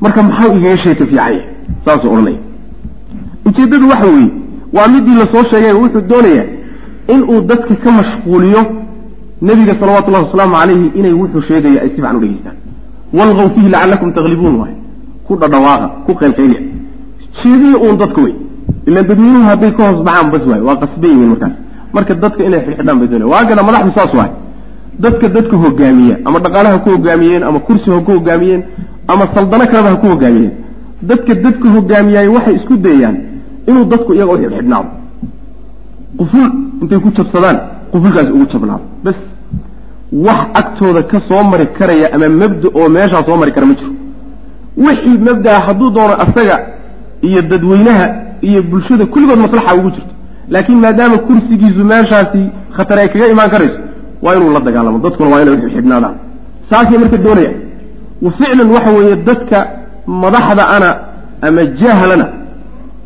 marka 0.00 0.22
maxau 0.22 0.56
igaga 0.56 0.78
sheeka 0.84 1.04
fiican 1.06 1.16
yahay 1.16 1.40
saasuu 1.84 2.10
odhanaya 2.12 2.38
ujeeddadu 3.46 3.88
waxa 3.92 4.06
weeye 4.06 4.30
waa 4.72 4.88
midii 4.88 5.16
la 5.20 5.26
soo 5.32 5.44
sheegay 5.50 5.72
wuxuu 5.72 6.00
doonayaa 6.10 6.46
inuu 7.14 7.40
dadka 7.40 7.74
ka 7.84 7.90
mashquuliyo 7.98 8.62
nebiga 9.42 9.74
salawatullahi 9.80 10.24
wasalaamu 10.24 10.54
calayhi 10.60 10.86
inay 10.98 11.12
wuxuu 11.12 11.42
sheegaya 11.48 11.82
ay 11.82 11.88
si 11.88 11.94
fiican 11.94 12.16
u 12.16 12.20
dhegeystaan. 12.20 12.56
Walgaw 13.18 13.48
fiihi 13.54 13.68
lacalakum 13.68 14.12
taglibuun 14.12 14.54
waay. 14.60 14.74
Ku 15.26 15.36
dhadhawaaqa 15.36 15.86
ku 16.06 16.12
qaylqayliya 16.20 16.60
jeediya 17.42 17.76
uun 17.84 17.96
dadka 18.02 18.20
wey. 18.22 18.34
Ilan 18.86 19.04
dadweynuhu 19.08 19.44
hadday 19.50 19.72
ka 19.76 19.82
hoos 19.90 20.00
baxaan 20.06 20.30
bas 20.32 20.44
waay. 20.50 20.60
Waa 20.68 20.76
qasban 20.82 21.10
yihiin 21.10 21.28
markaas. 21.32 21.52
Marka 21.94 22.14
dadka 22.14 22.44
inay 22.44 22.60
xidxidhaan 22.66 22.98
bay 23.00 23.08
doonaya 23.08 23.30
waagana 23.34 23.62
madaxdu 23.68 23.92
saas 23.98 24.12
waay. 24.18 24.30
Dadka 25.04 25.28
dadka 25.28 25.56
hogaamiya 25.64 26.16
ama 26.24 26.38
dhaqaalaha 26.44 26.78
ku 26.84 26.90
hogaamiyeen 26.90 27.42
ama 27.42 27.58
kursi 27.66 27.90
ha 27.90 28.00
ku 28.06 28.10
hogaamiyeen 28.12 28.62
ama 29.08 29.24
saldano 29.34 29.64
kaleba 29.70 29.90
ha 29.90 29.96
ku 29.96 30.06
hogaamiyeen. 30.06 30.52
Dadka 31.02 31.34
dadka 31.34 31.66
hogaamiyaay 31.76 32.28
waxay 32.28 32.54
isku 32.56 32.76
dayayaan 32.76 33.16
inuu 33.68 33.84
dadku 33.92 34.10
iyaga 34.14 34.32
u 34.32 34.38
xidxidhnaado 34.42 34.88
quful 36.18 36.48
intay 36.82 36.98
ku 37.04 37.08
jabsadaan 37.16 37.58
qufulkaasi 37.92 38.30
ugu 38.36 38.46
jabnaado. 38.52 38.84
Bas 39.04 39.18
wax 40.26 40.40
agtooda 40.60 41.02
ka 41.10 41.18
soo 41.28 41.42
mari 41.50 41.66
karaya 41.78 42.06
ama 42.14 42.28
mabda 42.28 42.68
oo 42.74 42.88
meeshaa 42.88 43.22
soo 43.26 43.36
mari 43.36 43.52
kara 43.52 43.66
ma 43.66 43.74
jiro. 43.74 43.92
Wixii 44.76 45.18
mabdaa 45.26 45.58
hadduu 45.66 45.90
doono 45.90 46.14
asaga 46.24 46.56
iyo 47.28 47.40
dadweynaha 47.50 48.06
iyo 48.48 48.60
bulshada 48.70 49.04
kulligood 49.12 49.38
maslaxa 49.44 49.74
ugu 49.78 49.90
jirto. 49.94 50.12
Laakiin 50.52 50.78
maadaama 50.84 51.18
kursigiisu 51.26 51.82
meeshaasi 51.92 52.42
khatar 52.76 52.98
ay 52.98 53.08
kaga 53.12 53.26
imaan 53.34 53.50
karayso 53.54 53.78
waa 54.22 54.34
inuu 54.36 54.50
la 54.56 54.60
dagaalamo. 54.66 54.98
Dadkuna 55.04 55.28
waa 55.32 55.42
inay 55.42 55.56
xidhnaadaan. 55.74 56.14
Saasay 56.70 56.98
marka 57.02 57.16
doonaya 57.24 57.52
wa 58.24 58.30
ficlan 58.38 58.68
waxa 58.76 58.90
weeye 58.96 59.16
dadka 59.28 59.58
madaxda 60.22 60.64
ana 60.76 60.90
ama 61.46 61.62
jahlana 61.80 62.26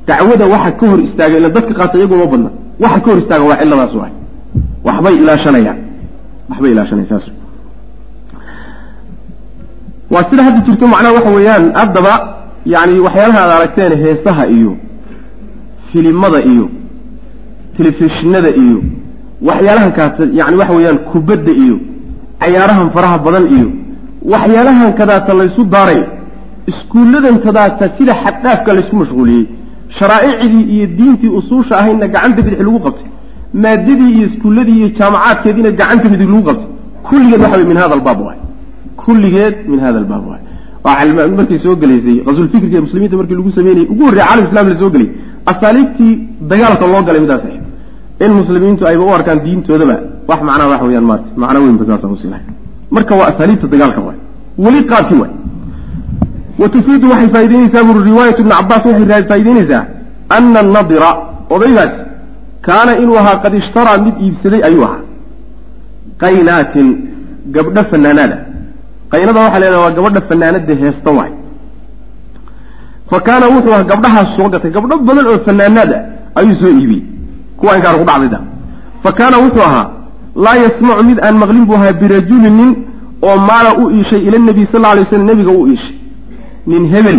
dacwada 0.08 0.44
waxa 0.54 0.70
ka 0.78 0.84
hor 0.90 1.00
istaaga 1.06 1.34
ila 1.38 1.48
dadka 1.56 1.72
qaata 1.78 1.94
iyaguma 1.98 2.26
badna. 2.32 2.50
Waxa 2.82 3.00
ka 3.04 3.06
hor 3.10 3.18
istaaga 3.22 3.44
waa 3.50 3.56
cilladaas 3.60 3.94
waay. 4.00 4.12
Waxbay 4.86 5.14
ilaashanayaan. 5.22 5.78
Waxbay 6.50 6.70
ilaashanayaan 6.74 7.10
saas. 7.12 7.24
Waa 10.10 10.24
sida 10.30 10.42
hadda 10.46 10.60
jirto 10.66 10.86
macnaha 10.92 11.14
waxa 11.18 11.30
weeyaan 11.36 11.64
haddaba 11.80 12.12
yani 12.66 13.00
waxyaalaha 13.06 13.38
aad 13.44 13.50
aragteen 13.50 13.92
heesaha 14.04 14.46
iyo 14.46 14.76
filimada 15.92 16.38
iyo 16.52 16.68
telefishinada 17.76 18.50
iyo 18.64 18.78
waxyaalahan 19.48 19.92
kaas 19.98 20.12
yani 20.40 20.56
waxa 20.60 20.74
weeyaan 20.76 20.98
kubadda 21.12 21.52
iyo 21.52 21.76
cayaarahan 22.40 22.90
faraha 22.94 23.18
badan 23.26 23.44
iyo 23.56 23.68
waxyaalahan 24.32 24.92
kadaata 25.00 25.34
laysu 25.40 25.64
daaray 25.74 26.00
iskuulladan 26.70 27.36
kadaata 27.46 27.84
sida 27.98 28.14
xaddhaafka 28.24 28.70
laysku 28.76 28.96
mashquuliyey 29.02 29.44
sharaa'icdii 29.98 30.64
iyo 30.74 30.86
diintii 30.98 31.32
usuusha 31.38 31.74
ahaydna 31.80 32.06
gacanta 32.14 32.42
bidix 32.46 32.58
lagu 32.68 32.80
qabtay 32.86 33.08
maadadii 33.64 34.10
iyo 34.16 34.26
iskuulladii 34.30 34.76
iyo 34.80 34.88
jaamacaadkeediina 34.98 35.70
gacanta 35.80 36.06
bidix 36.12 36.28
lagu 36.32 36.42
qabtay 36.48 36.68
kulligeed 37.08 37.40
waxa 37.44 37.56
wey 37.60 37.66
min 37.70 37.76
hada 37.82 37.94
albaab 37.98 38.20
waay 38.26 38.38
kulligeed 39.02 39.54
min 39.72 39.78
hada 39.84 39.98
albaab 40.02 40.24
markay 40.84 41.58
soo 41.64 41.76
gelaysay 41.76 42.22
qasulfikriga 42.24 42.80
muslimiinta 42.80 43.16
markii 43.16 43.34
lagu 43.34 43.50
sameynayay 43.50 43.86
ugu 43.92 44.04
horrey 44.04 44.20
caalam 44.20 44.44
islam 44.46 44.68
la 44.68 44.78
soo 44.78 44.90
gelay 44.90 45.08
asaaliibtii 45.46 46.12
dagaalka 46.50 46.86
loo 46.86 47.02
galay 47.02 47.20
midaas 47.20 47.40
ahayd. 47.44 47.62
In 48.20 48.32
muslimiintu 48.40 48.86
ayba 48.86 49.02
u 49.04 49.08
arkaan 49.18 49.40
diintoodaba 49.44 49.96
wax 50.28 50.40
macnaha 50.48 50.68
waxa 50.72 50.84
weyaan 50.86 51.04
maarta 51.10 51.28
macna 51.36 51.58
weynba 51.60 51.84
saasa 51.86 52.06
usilahay 52.08 52.44
marka 52.90 53.14
waa 53.14 53.28
asaaliibta 53.32 53.66
dagaalka 53.66 54.00
waay. 54.00 54.18
Weli 54.58 54.84
qaabkii 54.90 55.18
waay. 55.22 55.32
Wa 56.60 56.68
tufiidu 56.68 57.10
waxay 57.12 57.28
faa'idaynaysaa 57.34 57.84
buri 57.88 58.00
riwaayat 58.10 58.38
ibni 58.38 58.52
cabbaas 58.58 58.84
waxay 58.86 59.22
faa'idaynaysaa 59.30 59.84
ana 60.36 60.60
annadira 60.60 61.10
odaygaas 61.54 61.94
kaana 62.66 62.92
inuu 63.02 63.16
ahaa 63.22 63.36
qad 63.44 63.54
ishtaraa 63.60 63.98
mid 64.06 64.14
iibsaday 64.24 64.60
ayuu 64.68 64.84
ahaa. 64.88 65.02
Qaynaatin 66.22 66.86
gabdho 67.54 67.82
fanaanaada 67.90 68.36
qaynada 69.14 69.40
waxaa 69.46 69.60
la 69.74 69.78
waa 69.84 69.90
gabadha 69.96 70.20
fanaanada 70.28 70.74
heesta 70.82 71.10
waay. 71.18 71.32
Fa 73.10 73.18
kaana 73.26 73.46
wuxuu 73.54 73.72
ahaa 73.74 73.88
gabdhahaas 73.90 74.28
soo 74.36 74.48
gatay 74.52 74.70
gabdho 74.76 74.94
badan 75.08 75.26
oo 75.32 75.38
fanaanaad 75.46 75.90
ah 75.96 76.02
ayuu 76.40 76.56
soo 76.60 76.70
iibiyey. 76.78 77.02
Kuwa 77.58 77.76
inkaan 77.76 77.96
ku 78.00 78.04
dhacdayda 78.10 78.38
fa 79.04 79.10
kaana 79.18 79.36
wuxuu 79.44 79.64
ahaa 79.68 79.86
laa 80.44 80.56
yasmacu 80.64 81.02
mid 81.10 81.18
aan 81.26 81.36
maqlin 81.42 81.64
buu 81.68 81.76
ahaa 81.80 81.92
birajulin 82.00 82.54
nin 82.60 82.70
oo 83.26 83.36
maala 83.48 83.70
u 83.82 83.84
iishay 83.96 84.20
ila 84.28 84.38
nabiy 84.48 84.66
sal 84.72 84.84
alay 84.92 85.04
slam 85.10 85.24
nebiga 85.30 85.52
u 85.60 85.66
iishay. 85.72 85.96
Nin 86.70 86.82
hebel 86.94 87.18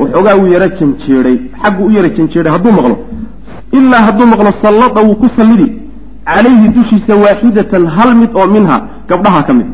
waxoogaa 0.00 0.36
uu 0.40 0.46
yaro 0.54 0.68
janjeeday 0.78 1.36
xaggu 1.62 1.82
u 1.88 1.90
yaro 1.96 2.08
janjeeday 2.16 2.52
hadduu 2.56 2.72
maqlo. 2.78 2.96
Ilaa 3.78 4.02
hadduu 4.08 4.26
maqlo 4.32 4.50
sallada 4.64 5.00
wuu 5.06 5.16
ku 5.22 5.28
sallidi. 5.36 5.68
Calayhi 6.28 6.66
dushiisa 6.76 7.14
waaxidatan 7.22 7.84
hal 7.96 8.10
mid 8.20 8.30
oo 8.40 8.46
minha 8.54 8.76
gabdhaha 9.08 9.42
ka 9.46 9.52
mid 9.58 9.68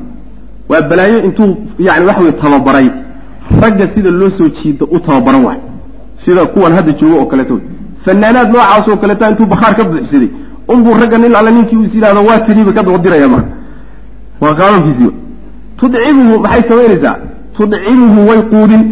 waa 0.70 0.80
balaayo 0.90 1.18
intuu 1.26 1.56
yani 1.86 2.04
waxa 2.08 2.20
weye 2.24 2.32
tababaray. 2.42 2.88
Ragga 3.62 3.84
sida 3.94 4.10
loo 4.20 4.30
soo 4.38 4.48
jiido 4.56 4.84
u 4.94 4.98
tababaran 5.06 5.42
waay. 5.48 5.60
Sida 6.24 6.46
kuwan 6.54 6.72
hadda 6.78 6.92
joogo 6.98 7.16
oo 7.20 7.26
kaleeto 7.30 7.60
fanaanaad 8.04 8.48
noocaas 8.52 8.88
oo 8.88 8.96
kaleeta 9.02 9.30
intuu 9.30 9.46
bakhaar 9.52 9.74
ka 9.76 9.84
buuxsaday. 9.84 10.28
Unbuu 10.72 10.94
ragga 11.00 11.18
nin 11.18 11.34
alle 11.38 11.50
ninkii 11.56 11.82
is 11.86 11.94
yidhahdo 11.94 12.20
waa 12.28 12.40
tiriiba 12.46 12.72
ka 12.76 12.82
dabadiraya 12.86 13.28
maa 13.34 13.44
waa 14.42 14.54
qaabankiisiiba 14.58 15.12
tudcimuhu 15.80 16.34
maxay 16.44 16.62
samaynaysaa 16.68 17.16
tudcimuhu 17.56 18.20
way 18.30 18.40
quudin. 18.52 18.82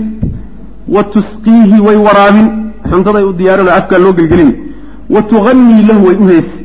Wa 0.94 1.02
tusqiihi 1.14 1.78
way 1.86 1.96
waraabin. 2.06 2.46
Xuntaday 2.90 3.24
u 3.30 3.32
diyaarin 3.38 3.66
oo 3.68 3.74
afkaa 3.80 3.98
loo 4.04 4.12
gelgelin. 4.18 4.52
Wa 5.14 5.22
tuganii 5.30 5.82
lahu 5.88 6.06
way 6.06 6.16
u 6.22 6.26
heesi. 6.32 6.58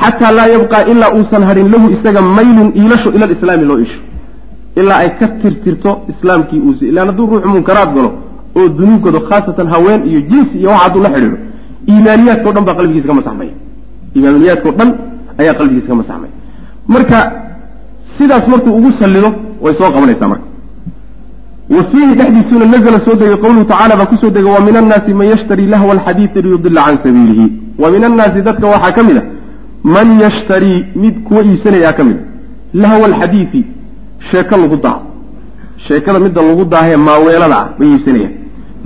Xataa 0.00 0.32
laa 0.38 0.46
yabqaa 0.54 0.82
ilaa 0.92 1.10
uusan 1.18 1.42
hadhin 1.48 1.68
lahu 1.74 1.86
isaga 1.94 2.20
maylun 2.36 2.68
iilasho 2.80 3.08
ila 3.16 3.24
alislaami 3.28 3.64
loo 3.70 3.78
isho 3.86 4.00
ilaa 4.80 4.98
ay 5.04 5.10
ka 5.18 5.26
tirtirto 5.42 5.90
islaamkii 6.12 6.60
uus 6.68 6.78
ilaan 6.90 7.06
hadduu 7.10 7.26
ruuxu 7.32 7.48
munkaraad 7.54 7.90
galo 7.96 8.10
oo 8.58 8.68
dunuub 8.78 9.02
gado 9.06 9.20
khaasatan 9.30 9.68
haween 9.74 10.00
iyo 10.10 10.20
jinsi 10.30 10.54
iyo 10.60 10.68
waxa 10.70 10.84
hadduu 10.84 11.02
la 11.06 11.10
xidhiidho 11.14 11.38
iimaaniyaadka 11.92 12.48
o 12.50 12.52
dhan 12.56 12.64
baa 12.68 12.74
qalbigiisa 12.78 13.08
ka 13.10 13.14
masaxmaya 13.20 13.52
iimaaniyaadka 14.16 14.68
o 14.68 14.72
dhan 14.78 14.90
ayaa 15.40 15.54
qalbigiisa 15.60 15.88
ka 15.92 15.94
masaxmaya 16.00 16.32
marka 16.94 17.18
sidaas 18.18 18.44
markuu 18.52 18.72
ugu 18.78 18.90
sallido 19.00 19.28
way 19.64 19.74
soo 19.78 19.90
qabanaysaa 19.96 20.28
marka. 20.32 20.46
Wa 21.76 21.82
fiihi 21.90 22.12
dhexdiisuna 22.18 22.64
nazla 22.72 22.98
soo 23.06 23.14
degay 23.20 23.36
qawluhu 23.44 23.64
tacala 23.72 23.94
baa 24.00 24.06
ku 24.10 24.16
soo 24.22 24.30
degay 24.36 24.52
wa 24.56 24.60
min 24.66 24.76
annaasi 24.80 25.12
man 25.20 25.26
yashtari 25.32 25.66
lahwa 25.74 25.92
alxadiidi 25.96 26.42
liyudila 26.46 26.80
can 26.86 26.96
sabiilihi. 27.04 27.46
Wa 27.82 27.90
min 27.94 28.04
annaasi 28.08 28.40
dadka 28.48 28.66
waxaa 28.74 28.92
ka 28.96 29.02
mid 29.08 29.16
a 29.20 29.22
man 29.94 30.08
yashtarii 30.24 30.78
mid 31.02 31.14
kuwa 31.26 31.40
iibsanayaa 31.48 31.92
ka 31.98 32.04
mid 32.08 32.16
a 32.16 32.78
lahwa 32.82 33.04
alxadiidi 33.10 33.60
sheeko 34.30 34.54
lagu 34.62 34.76
daaho. 34.84 35.00
Sheekada 35.86 36.18
midda 36.24 36.40
lagu 36.42 36.64
daahee 36.64 36.96
maaweelada 37.08 37.56
ah 37.62 37.66
bay 37.78 37.88
iibsanayaan 37.92 38.32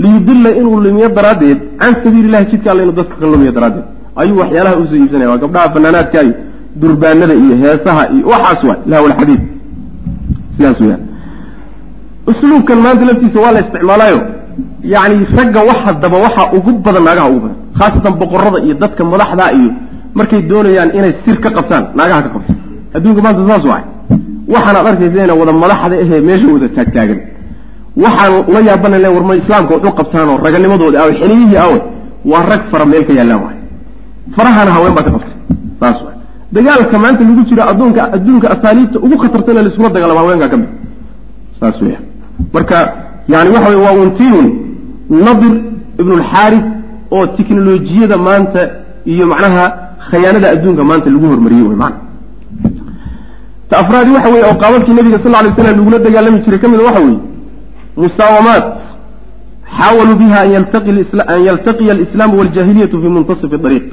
liyudila 0.02 0.50
inuu 0.58 0.80
lumiyo 0.84 1.08
daraaddeed 1.08 1.58
can 1.80 1.92
sabiili 2.02 2.26
illahi 2.28 2.46
jidka 2.50 2.70
alla 2.72 2.82
inuu 2.84 2.96
dadka 3.00 3.14
ka 3.20 3.26
lumiyo 3.26 3.52
daraaddeed. 3.52 3.84
Ayuu 4.20 4.36
waxyaalaha 4.42 4.76
u 4.82 4.86
soo 4.90 4.96
iibsanaya. 5.02 5.28
Waa 5.32 5.38
gabdhaha 5.44 5.68
fanaanaadka 5.74 6.22
iyo 6.22 6.34
durbaanada 6.80 7.34
iyo 7.34 7.54
heesaha 7.62 8.02
iyo 8.14 8.26
waxaas 8.32 8.62
waay. 8.68 8.80
Lahwa 8.90 9.06
alxadiid 9.10 9.40
sidaas 10.56 10.80
weyaan 10.80 11.02
usluubkan 12.30 12.78
maanta 12.84 13.04
laftiisa 13.08 13.38
waa 13.44 13.52
la 13.56 13.60
isticmaalaayo. 13.64 14.20
Yacni 14.92 15.24
ragga 15.36 15.60
waxa 15.70 15.92
daba 16.02 16.16
waxaa 16.26 16.46
ugu 16.56 16.70
badan 16.84 17.04
naagaha 17.06 17.28
ugu 17.30 17.40
badan. 17.44 17.56
Khaasatan 17.78 18.12
boqorada 18.20 18.58
iyo 18.66 18.74
dadka 18.82 19.02
madaxdaa 19.12 19.50
iyo 19.58 19.70
markay 20.18 20.42
doonayaan 20.50 20.90
inay 20.98 21.12
sir 21.24 21.36
ka 21.44 21.50
qabtaan 21.56 21.84
naagaha 21.98 22.20
ka 22.24 22.30
qabta 22.34 22.52
adduunka 22.96 23.20
maanta 23.24 23.42
saas 23.50 23.64
waay 23.70 23.84
arkaysa 24.57 25.24
ina 25.24 25.34
wada 25.34 25.53
madaxda 25.53 25.96
ahee 26.05 26.20
meesha 26.28 26.46
wada 26.55 26.68
taagtaagan. 26.76 27.20
Waxaan 27.96 28.32
ula 28.48 28.61
yaabanayna 28.68 29.11
warma 29.16 29.34
islaamka 29.36 29.74
u 29.76 29.90
qabtaanoo 29.98 30.38
raganimadoodi 30.44 30.96
aw 30.96 31.09
xiliyihii 31.20 31.57
awe 31.57 31.78
waa 32.24 32.42
rag 32.51 32.62
fara 32.70 32.84
meel 32.84 33.05
ka 33.07 33.12
yaallaan 33.18 33.40
waay 33.44 33.57
farahana 34.36 34.70
haween 34.76 34.94
baa 34.96 35.05
ka 35.07 35.11
qabtay 35.16 35.34
saas 35.80 35.98
waay 36.05 36.16
dagaalka 36.53 36.96
maanta 37.05 37.22
lagu 37.28 37.42
jiro 37.48 37.62
adduunka 37.70 38.03
adduunka 38.16 38.46
asaaliibta 38.55 38.98
ugu 39.07 39.16
khatartana 39.22 39.62
laiskula 39.62 39.88
dagaalama 39.96 40.20
haweenkaa 40.20 40.48
ka 40.53 40.57
mid. 40.57 40.70
Saas 41.61 41.76
weya 41.82 41.98
marka 42.55 42.76
yani 43.32 43.48
waxa 43.55 43.68
wey 43.72 43.80
waa 43.86 43.94
untiun 44.03 44.46
nadir 45.26 45.55
ibnu 46.01 46.14
lxaaris 46.22 46.64
oo 47.11 47.26
tiknolojiyada 47.36 48.16
maanta 48.26 48.61
iyo 49.12 49.26
macnaha 49.32 49.64
khayaanada 50.11 50.46
adduunka 50.55 50.82
maanta 50.90 51.11
lagu 51.14 51.26
hormariyey 51.32 51.66
wey 51.70 51.76
maana 51.82 51.96
ta 53.70 53.74
afraadi 53.82 54.10
waxa 54.16 54.28
weye 54.34 54.44
oo 54.50 54.56
qaababkii 54.62 54.94
nabiga 54.98 55.18
sal 55.22 55.32
lay 55.32 55.52
slam 55.56 55.66
lagula 55.78 55.98
dagaalami 56.06 56.38
jiray 56.44 56.60
ka 56.62 56.68
mida 56.68 56.82
waxa 56.88 57.00
weeye 57.06 57.20
musaawamaat 58.02 58.64
xaawaluu 59.78 60.16
biha 60.22 60.38
an 61.34 61.40
yaltaqiya 61.48 61.92
alislaamu 61.96 62.38
waljahiliyatu 62.40 62.96
fi 63.02 63.08
muntasifi 63.16 63.56
ariiq 63.68 63.86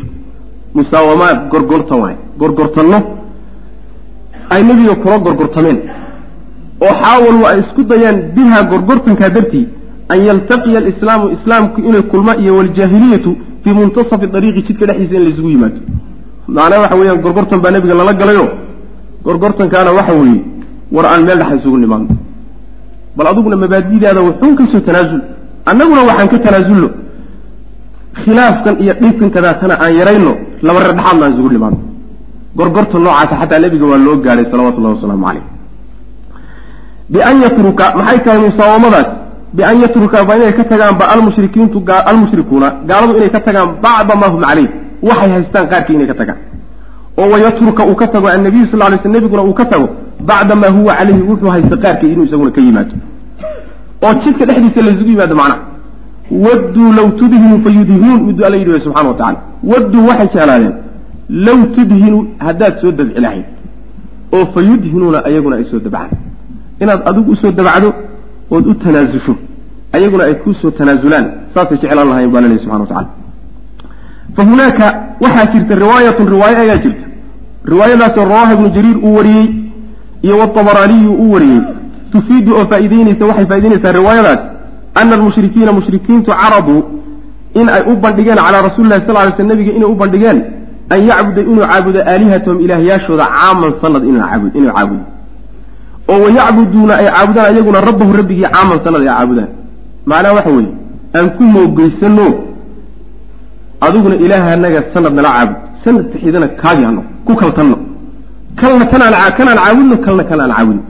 musaawamaat 0.77 1.39
gorgortan 1.51 1.99
waay. 2.03 2.15
Gorgortanno. 2.39 2.99
Ay 4.49 4.63
nebiga 4.63 4.95
kula 4.95 5.17
gorgortameen. 5.25 5.79
Oo 6.81 6.93
xaawaluu 7.01 7.45
ay 7.51 7.59
isku 7.63 7.81
dayaan 7.83 8.17
biha 8.35 8.59
gorgortankaa 8.71 9.29
dartii. 9.29 9.67
An 10.09 10.19
yaltaqiya 10.27 10.77
alislaamu 10.83 11.25
islaamku 11.35 11.81
inay 11.81 12.01
kulma 12.11 12.35
iyo 12.41 12.55
waljaahiliyatu 12.57 13.31
fii 13.63 13.73
muntasafi 13.79 14.25
ariiqi 14.37 14.61
jidka 14.67 14.85
dhexdiisa 14.85 15.15
in 15.15 15.23
laysugu 15.25 15.49
yimaado. 15.49 15.79
Macnaha 16.47 16.81
waxa 16.81 16.95
weeyaan 16.99 17.21
gorgortan 17.25 17.59
baa 17.63 17.71
nebiga 17.71 17.93
lala 17.99 18.13
galayo 18.13 18.45
gorgortankaana 19.27 19.91
waxa 19.97 20.13
weeye 20.21 20.41
war 20.95 21.05
aan 21.11 21.21
meel 21.27 21.39
dhexa 21.41 21.55
isugu 21.59 21.77
nimaadno 21.83 22.15
bal 23.17 23.27
aduguna 23.31 23.55
mabaadidaada 23.63 24.21
wuxuun 24.27 24.53
ka 24.59 24.63
soo 24.71 24.81
tanaasul. 24.87 25.21
Annaguna 25.69 26.01
waxaan 26.09 26.29
ka 26.33 26.37
tanaasulno. 26.45 26.89
Khilaafkan 28.23 28.75
iyo 28.83 28.93
dhibkan 29.01 29.29
kadaatana 29.35 29.75
aan 29.83 29.93
yarayno 29.99 30.31
laba 30.65 30.79
reer 30.83 30.93
dhexaadna 30.97 31.23
aan 31.25 31.33
isugu 31.35 31.49
nimaadno 31.55 31.79
gorgortan 32.59 33.01
noocaasa 33.05 33.35
xataa 33.41 33.59
nebiga 33.63 33.85
waa 33.91 33.99
loo 34.05 34.15
gaadhay 34.25 34.45
salawatu 34.51 34.79
llahi 34.83 34.95
wasalaamu 34.97 35.25
caleyh 35.27 35.45
bian 37.13 37.37
yatruka 37.45 37.85
maxay 37.99 38.19
tahay 38.25 38.39
musaawamadaas? 38.47 39.09
Bian 39.57 39.75
yatruka 39.83 40.17
ba 40.27 40.33
inay 40.37 40.53
ka 40.59 40.63
tagaanba 40.71 41.05
almushrikiintu 41.13 41.77
almushrikuuna 42.09 42.67
gaaladu 42.89 43.11
inay 43.19 43.31
ka 43.35 43.39
tagaan 43.47 43.69
bacda 43.83 44.13
ma 44.21 44.27
hum 44.33 44.41
caleyh 44.47 44.69
waxay 45.07 45.29
haystaan 45.35 45.65
qaarkii 45.71 45.95
inay 45.97 46.07
ka 46.11 46.15
tagaan 46.21 46.39
oo 47.17 47.29
wayatruka 47.33 47.85
uu 47.89 47.95
ka 47.95 48.07
tago 48.07 48.27
annabiyu 48.27 48.67
sal 48.71 48.79
lay 48.79 48.99
sl 49.03 49.09
nebiguna 49.09 49.43
uu 49.43 49.53
ka 49.53 49.65
tago 49.65 49.87
bacda 50.29 50.55
maa 50.55 50.69
huwa 50.77 50.95
caleyhi 50.95 51.21
wuxuu 51.29 51.49
haysta 51.55 51.77
qaarkii 51.83 52.11
inuu 52.13 52.25
isaguna 52.29 52.51
ka 52.51 52.61
yimaado 52.61 52.93
oo 54.05 54.13
jidka 54.23 54.45
dhexdiisa 54.45 54.81
laysugu 54.87 55.09
yimaado 55.09 55.35
macnaha 55.35 55.61
wadduu 56.45 56.91
law 56.99 57.07
tudhinu 57.19 57.61
fayudhinuun 57.65 58.19
miduu 58.27 58.45
alla 58.45 58.57
yidhi 58.57 58.79
subxana 58.85 59.09
wa 59.09 59.15
tacala 59.21 59.39
wadduu 59.71 60.07
waxay 60.09 60.27
jeclaadeen 60.33 60.73
law 61.29 61.59
tudhinu 61.75 62.27
haddaad 62.47 62.73
soo 62.81 62.91
dabci 62.91 63.43
oo 64.33 64.45
fa 64.53 64.61
yudhinuuna 64.61 65.25
ayaguna 65.25 65.55
ay 65.55 65.65
soo 65.71 65.79
dabcaan 65.79 66.09
inaad 66.81 67.01
adigu 67.09 67.31
u 67.31 67.35
soo 67.35 67.51
dabacdo 67.51 67.93
ood 68.51 68.67
u 68.67 68.73
tanaasusho 68.73 69.35
ayaguna 69.93 70.23
ay 70.23 70.35
ku 70.43 70.53
soo 70.53 70.71
tanaasulaan 70.71 71.25
saasay 71.53 71.77
jeclaan 71.81 72.07
lahayen 72.09 72.31
baa 72.31 72.41
lalehy 72.41 72.59
subxana 72.59 72.83
wa 72.85 72.87
tacala 72.87 73.09
fa 74.37 74.43
hunaaka 74.49 74.85
waxaa 75.23 75.45
jirta 75.53 75.75
riwaayatun 75.83 76.27
riwaayo 76.33 76.57
ayaa 76.65 76.77
jirta 76.85 77.05
riwaayadaasoo 77.71 78.25
rawaaha 78.31 78.53
ibnu 78.57 78.69
jariir 78.75 78.97
uu 79.05 79.15
wariyey 79.17 79.47
iyo 80.21 80.37
watabaraaniyu 80.39 81.13
uu 81.13 81.31
wariyey 81.33 81.61
tufiidu 82.11 82.55
oo 82.57 82.65
faa'iideynaysa 82.71 83.25
waxay 83.29 83.45
faa'ideynaysaa 83.51 83.91
riwaayadaas 83.99 84.39
ana 84.95 85.15
almushrikiina 85.15 85.71
mushrikiintu 85.79 86.31
caraduu 86.31 86.83
in 87.59 87.69
ay 87.69 87.81
u 87.91 87.95
bandhigeen 88.03 88.37
calaa 88.45 88.61
rasuli 88.67 88.89
lahi 88.89 89.01
sal 89.07 89.17
ly 89.27 89.33
sl 89.37 89.47
nabiga 89.51 89.71
inay 89.77 89.89
u 89.89 89.95
bandhigeen 90.01 90.39
an 90.89 90.99
yacbuda 91.09 91.41
inuu 91.41 91.65
caabudo 91.71 91.99
aalihatahum 92.11 92.59
ilaahyaashooda 92.65 93.25
caaman 93.35 93.71
sanad 93.81 94.03
inuu 94.09 94.21
caabudo 94.73 95.03
oo 96.09 96.19
wayacbuduuna 96.25 96.93
ay 97.01 97.07
caabudaan 97.15 97.45
ayaguna 97.53 97.81
rabbahu 97.89 98.13
rabbigii 98.19 98.47
caaman 98.55 98.79
sanad 98.85 99.01
ay 99.01 99.07
caabudaan 99.07 99.49
macnaha 100.05 100.33
waxa 100.37 100.49
weeye 100.57 100.71
aan 101.17 101.29
ku 101.37 101.43
moogeysano 101.43 102.25
adiguna 103.85 104.15
ilaaha 104.25 104.49
anaga 104.57 104.79
sanad 104.93 105.13
nala 105.17 105.29
caabud. 105.35 105.57
Sanad 105.83 106.05
taxidana 106.13 106.47
kaagi 106.61 106.83
hano 106.89 107.01
ku 107.25 107.33
kaltanno. 107.41 107.77
Kalna 108.59 108.85
kanaan 108.91 109.13
caabudno 109.37 109.95
kalna 110.05 110.23
kanaan 110.29 110.51
caabudno 110.55 110.83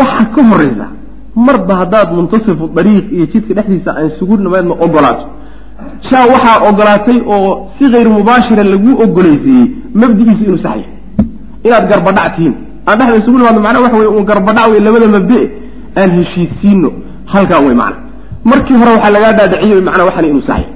waxa 0.00 0.24
ka 0.34 0.40
horaysa 0.50 0.86
marba 1.46 1.74
haddaad 1.80 2.08
muntasifu 2.18 2.64
dariiq 2.76 3.06
iyo 3.16 3.24
jidka 3.32 3.52
dhexdiisa 3.56 3.90
aan 3.98 4.06
isugu 4.10 4.34
nimaadna 4.36 4.74
ogolaato. 4.84 5.24
Shaa 6.08 6.24
waxaa 6.32 6.58
ogolaatay 6.68 7.18
oo 7.34 7.50
si 7.78 7.84
hayr 7.92 8.08
mubaashira 8.16 8.62
laguu 8.72 8.94
ogolaysiiyey 9.04 9.66
mabdigiisu 10.00 10.42
inuu 10.48 10.60
sax 10.64 10.76
yahay 10.76 10.84
inaad 11.66 11.84
garbadhac 11.90 12.28
tihiin. 12.36 12.54
Aan 12.88 12.96
dhexda 12.98 13.16
isugu 13.22 13.36
nimaadno 13.38 13.60
macnaha 13.66 13.82
waxa 13.84 13.96
weye 14.00 14.10
uun 14.16 14.24
garbadhac 14.30 14.66
wey 14.72 14.80
labada 14.86 15.06
mabde 15.16 15.40
aan 16.00 16.10
heshiisiino 16.18 16.90
halkaa 17.32 17.60
wey 17.66 17.74
macna. 17.80 17.98
Markii 18.50 18.76
hore 18.80 18.90
waxaa 18.96 19.12
lagaa 19.16 19.32
dhaadhiciyey 19.38 19.80
macnaa 19.88 20.06
waxan 20.08 20.24
inuu 20.30 20.44
sax 20.48 20.60
yahay 20.60 20.66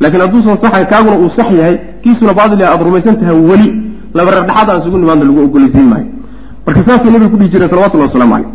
laakiin 0.00 0.22
hadduusan 0.24 0.56
saxay 0.62 0.84
kaaguna 0.92 1.16
uu 1.22 1.30
sax 1.36 1.48
yahay 1.60 1.76
kiisuna 2.02 2.32
baadil 2.38 2.62
aad 2.62 2.82
rumaysan 2.88 3.16
tahay 3.20 3.38
weli. 3.50 3.68
Laba 4.14 4.30
reer 4.34 4.44
dhexaad 4.48 4.68
aan 4.70 4.80
isugu 4.82 4.98
nimaadno 4.98 5.24
lagu 5.28 5.40
ogolaysiin 5.46 5.86
maayo. 5.92 6.06
Marka 6.66 6.80
saasay 6.86 7.10
nabiga 7.12 7.30
kudhihi 7.32 7.50
jireen 7.52 7.70
salawatullahi 7.72 8.08
waslamu 8.10 8.32
caleyh 8.34 8.48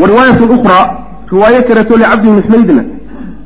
wa 0.00 0.06
riwaayatun 0.10 0.50
ukhraa 0.56 0.84
riwaayo 1.32 1.62
kaleeto 1.68 1.94
licabdi 2.00 2.28
bni 2.32 2.42
xumaydna 2.46 2.82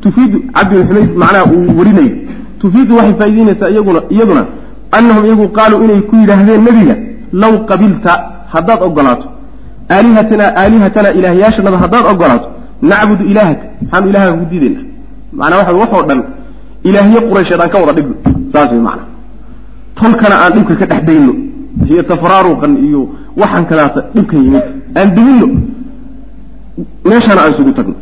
tufiidu 0.03 0.39
cabdi 0.57 0.75
bni 0.77 0.85
xumayd 0.89 1.11
macnaha 1.23 1.45
uu 1.55 1.79
warinayo 1.79 2.15
tufiidu 2.61 2.93
waxay 2.99 3.15
faa'ideynaysaa 3.21 3.71
iyaguna 3.75 4.01
iyaduna 4.15 4.43
annahum 4.97 5.25
iyagu 5.29 5.47
qaaluu 5.59 5.81
inay 5.85 6.01
ku 6.09 6.15
yidhaahdeen 6.21 6.63
nebiga 6.69 6.95
law 7.43 7.53
qabilta 7.71 8.13
haddaad 8.55 8.81
ogolaato. 8.89 9.27
Aalihatanaa 9.97 10.51
aalihatanaa 10.63 11.13
ilaahyaashanada 11.19 11.79
haddaad 11.85 12.05
ogolaato. 12.13 12.49
Nacbudu 12.91 13.25
ilaahaka 13.33 13.65
maxaanu 13.83 14.09
ilaahaka 14.11 14.37
ku 14.41 14.45
diidayna. 14.51 14.81
Macnaa 15.39 15.59
waxa 15.61 15.73
waxoo 15.83 16.03
dhan 16.09 16.21
ilaahye 16.89 17.21
quraysheed 17.29 17.61
aan 17.61 17.71
ka 17.75 17.79
wada 17.83 17.93
dhigno 17.99 18.15
saas 18.53 18.71
way 18.73 18.81
macnaa 18.89 19.09
tolkana 20.01 20.37
aan 20.45 20.53
dhibka 20.57 20.75
ka 20.81 20.87
dhex 20.87 21.03
dayno 21.11 21.33
iyo 21.91 22.03
tafraaruqan 22.11 22.73
iyo 22.87 23.01
waxaan 23.41 23.65
kadaata 23.71 24.01
dhibka 24.15 24.37
yimid 24.37 24.65
aan 24.99 25.09
dibinno 25.17 25.47
meeshaana 27.05 27.41
aan 27.45 27.53
isugu 27.55 27.73
tagno 27.79 27.95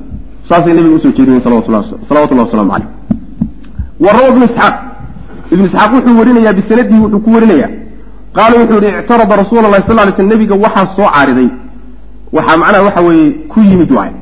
saasay 0.49 0.75
nabiga 0.75 0.97
u 0.97 1.01
soo 1.05 1.13
jeediyeen 1.19 1.43
salawatullahi 1.43 2.41
waslamu 2.45 2.71
caleyh 2.73 2.89
wa 4.05 4.11
rawa 4.17 4.29
ibnu 4.33 4.45
isxaaq 4.51 4.75
ibnu 5.53 5.65
isxaaq 5.67 5.91
wuxuu 5.97 6.19
warinayaa 6.21 6.53
bisanadihi 6.59 7.01
wuxuu 7.05 7.21
ku 7.27 7.31
warinayaa 7.37 7.71
qaala 8.37 8.55
wuxuu 8.61 8.81
yihi 8.85 8.99
ictarada 9.03 9.37
rasuula 9.43 9.69
lahi 9.73 9.83
sal 9.87 9.97
lay 9.97 10.13
sl 10.17 10.27
nabiga 10.33 10.55
waxaa 10.65 10.87
soo 10.97 11.09
caariday 11.15 11.49
waxaa 12.37 12.57
macnaha 12.63 12.83
waxa 12.89 13.01
weeye 13.09 13.31
ku 13.53 13.61
yimid 13.61 13.91
waay 13.99 14.13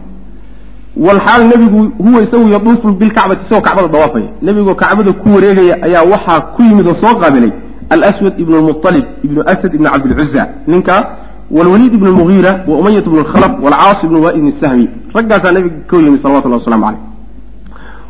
walxaal 0.96 1.42
nebigu 1.48 1.92
huwa 1.98 2.22
isagu 2.22 2.48
yaduufu 2.48 2.92
bilkacbati 2.92 3.40
isagoo 3.46 3.60
kacbada 3.62 3.88
dawaafaya 3.88 4.28
nebigoo 4.42 4.74
kacbada 4.74 5.12
ku 5.12 5.28
wareegaya 5.34 5.82
ayaa 5.82 6.02
waxaa 6.02 6.40
ku 6.40 6.62
yimid 6.62 6.86
oo 6.86 6.94
soo 7.02 7.14
qaabilay 7.20 7.52
alswad 7.90 8.34
ibn 8.40 8.52
lmualib 8.54 9.04
ibnu 9.24 9.40
asad 9.46 9.74
ibn 9.74 9.84
cabdilcuza 9.84 10.46
ninka 10.66 11.06
wlwaliid 11.50 11.94
ibn 11.94 12.08
mugiira 12.08 12.64
wa 12.68 12.78
umayat 12.78 13.06
ibn 13.06 13.18
lkhalaf 13.20 13.52
walcaas 13.62 14.04
ibn 14.04 14.16
waid 14.16 14.36
ibn 14.36 14.52
sahmi 14.60 14.88
raggaasaa 15.14 15.52
nabiga 15.52 15.76
ka 15.90 15.96
yimid 15.96 16.22
salawatullah 16.22 16.58
waslamu 16.58 16.84
caleyh 16.84 17.00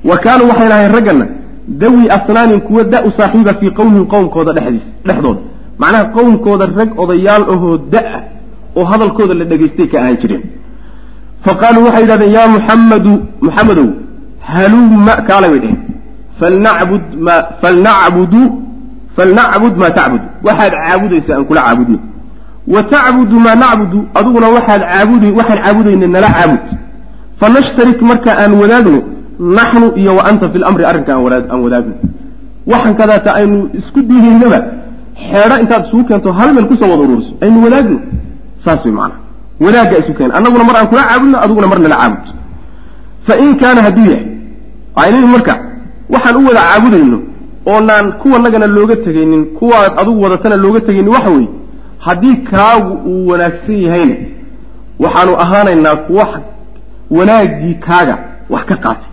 wa 0.05 0.17
kaanuu 0.19 0.49
waxay 0.49 0.69
lahayn 0.69 0.93
raggana 0.93 1.27
dawi 1.69 2.09
asnaanin 2.09 2.61
kuwa 2.61 2.85
da 2.85 3.05
u 3.05 3.11
saaxiiba 3.17 3.55
fii 3.55 3.71
qowmin 3.71 4.07
qowmkooda 4.07 4.53
dhexdiis 4.53 4.83
dhexdooda 5.07 5.41
macnaha 5.79 6.05
qowmkooda 6.05 6.67
rag 6.77 6.91
odayaal 7.01 7.43
ahoo 7.55 7.79
da'ah 7.95 8.21
oo 8.77 8.85
hadalkooda 8.85 9.35
la 9.35 9.45
dhegaystay 9.45 9.87
ka 9.89 9.99
ahaan 10.01 10.17
jireen 10.23 10.43
fa 11.45 11.53
waxay 11.55 12.03
yidhahdeen 12.03 12.33
yaa 12.39 12.49
muxammadu 12.57 13.13
muxamedow 13.47 13.89
halumma 14.53 15.13
kaalay 15.29 15.51
bay 15.51 15.61
dheheen 15.65 15.81
falnacbud 16.41 17.05
ma 17.27 17.37
falnacbudu 17.63 18.43
falnacbud 19.17 19.75
maa 19.77 19.91
tacbudu. 19.99 20.25
Waxaad 20.47 20.73
caabudaysaa 20.73 21.37
aan 21.37 21.45
kula 21.45 21.61
caabudno. 21.67 21.99
Wa 22.75 22.83
tacbudu 22.83 23.37
maa 23.47 23.57
nacbudu 23.65 23.99
adiguna 24.19 24.49
waxaad 24.57 24.83
caabud 24.93 25.23
waxaan 25.39 25.59
caabudayna 25.65 26.07
nala 26.07 26.29
caabud. 26.37 26.63
Fanashtarik 27.41 28.01
marka 28.11 28.31
aan 28.43 28.53
wadaagno 28.61 29.01
naxnu 29.57 29.87
iyo 30.01 30.13
wa 30.19 30.23
anta 30.31 30.51
fi 30.53 30.59
lamri 30.59 30.85
arrinka 30.85 31.13
aan 31.15 31.61
wadaagno. 31.65 31.95
Waxaan 32.73 32.95
kadaata 33.01 33.31
aynu 33.41 33.59
isku 33.79 34.01
diidaynaba. 34.09 34.61
Xeedho 35.31 35.57
intaad 35.63 35.83
isugu 35.87 36.05
keento 36.09 36.33
hal 36.39 36.55
meel 36.55 36.67
ku 36.69 36.75
soo 36.77 36.91
wada 36.93 37.03
uruuriso 37.07 37.33
aynu 37.45 37.59
wadaagno. 37.65 37.99
Saas 38.65 38.85
way 38.85 38.93
macana 38.93 39.30
wadaagga 39.65 39.99
isu 40.03 40.13
keena 40.19 40.35
annaguna 40.39 40.65
mar 40.69 40.77
aan 40.77 40.89
kula 40.91 41.03
caabudno 41.09 41.37
adiguna 41.45 41.67
mar 41.73 41.79
nala 41.85 41.97
caabud. 42.03 42.27
Fa 43.27 43.35
in 43.45 43.51
kaana 43.61 43.81
hadduu 43.87 44.07
yahay 44.13 44.27
aynahi 45.03 45.27
marka 45.35 45.55
waxaan 46.15 46.37
u 46.37 46.47
wada 46.49 46.61
caabudayno 46.69 47.19
oonaan 47.73 48.07
kuwanagana 48.23 48.67
looga 48.67 48.97
tegaynin 49.07 49.45
kuwaad 49.59 49.93
adigu 50.01 50.23
wadatana 50.25 50.57
looga 50.65 50.81
tegaynin 50.81 51.09
waxa 51.17 51.31
weeye 51.31 51.49
haddii 52.07 52.37
kaagu 52.51 52.93
uu 53.11 53.27
wanaagsan 53.31 53.79
yahayna 53.87 54.15
waxaanu 55.03 55.33
ahaanaynaa 55.45 55.97
kuwa 55.97 56.27
wanaaggii 57.19 57.75
kaaga 57.75 58.19
wax 58.51 58.65
ka 58.71 58.77
qaatay. 58.85 59.09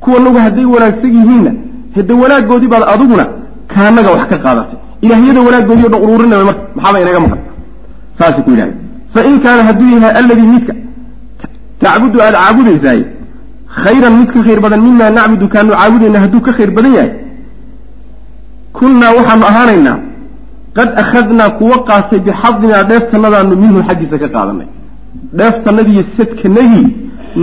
Kuwanagu 0.00 0.38
hadday 0.38 0.64
wanaagsan 0.64 1.10
yihiinna 1.18 1.52
hade 1.96 2.12
wanaaggoodii 2.22 2.68
baad 2.74 2.84
adiguna 2.94 3.26
kaanaga 3.74 4.10
wax 4.10 4.22
ka 4.32 4.38
qaadatay. 4.44 4.78
Ilaahyada 5.04 5.40
wanaaggoodii 5.40 5.86
o 5.86 5.88
dhan 5.88 6.02
uruurinaya 6.04 6.44
marka 6.44 6.62
maxaaba 6.76 7.00
inaga 7.00 7.20
maqan? 7.24 7.38
Saasay 8.18 8.42
ku 8.44 8.50
yidhahdeen 8.50 8.87
fain 9.14 9.36
kaana 9.44 9.62
hadduu 9.68 9.88
yahay 9.94 10.12
alladii 10.20 10.48
midka 10.54 10.72
tacbudu 11.84 12.18
aada 12.24 12.38
caabudaysaay 12.44 13.00
khayran 13.82 14.14
mid 14.20 14.28
ka 14.34 14.40
khayr 14.46 14.60
badan 14.64 14.80
mimaa 14.86 15.10
nacbudu 15.18 15.46
kaanu 15.54 15.70
caabudayna 15.80 16.18
hadduu 16.24 16.40
ka 16.46 16.52
khayr 16.58 16.70
badan 16.76 16.92
yahay 16.98 17.12
kunnaa 18.78 19.12
waxaanu 19.18 19.44
ahaanaynaa 19.50 19.96
qad 20.78 20.88
akhadnaa 21.02 21.50
kuwa 21.60 21.76
qaatay 21.88 22.18
bixadinaa 22.26 22.82
dheeftannadaanu 22.90 23.54
minhu 23.64 23.78
xaggiisa 23.88 24.16
ka 24.22 24.28
qaadanay 24.36 24.68
dheeftannadiiyo 25.38 26.02
sadkanagii 26.16 26.86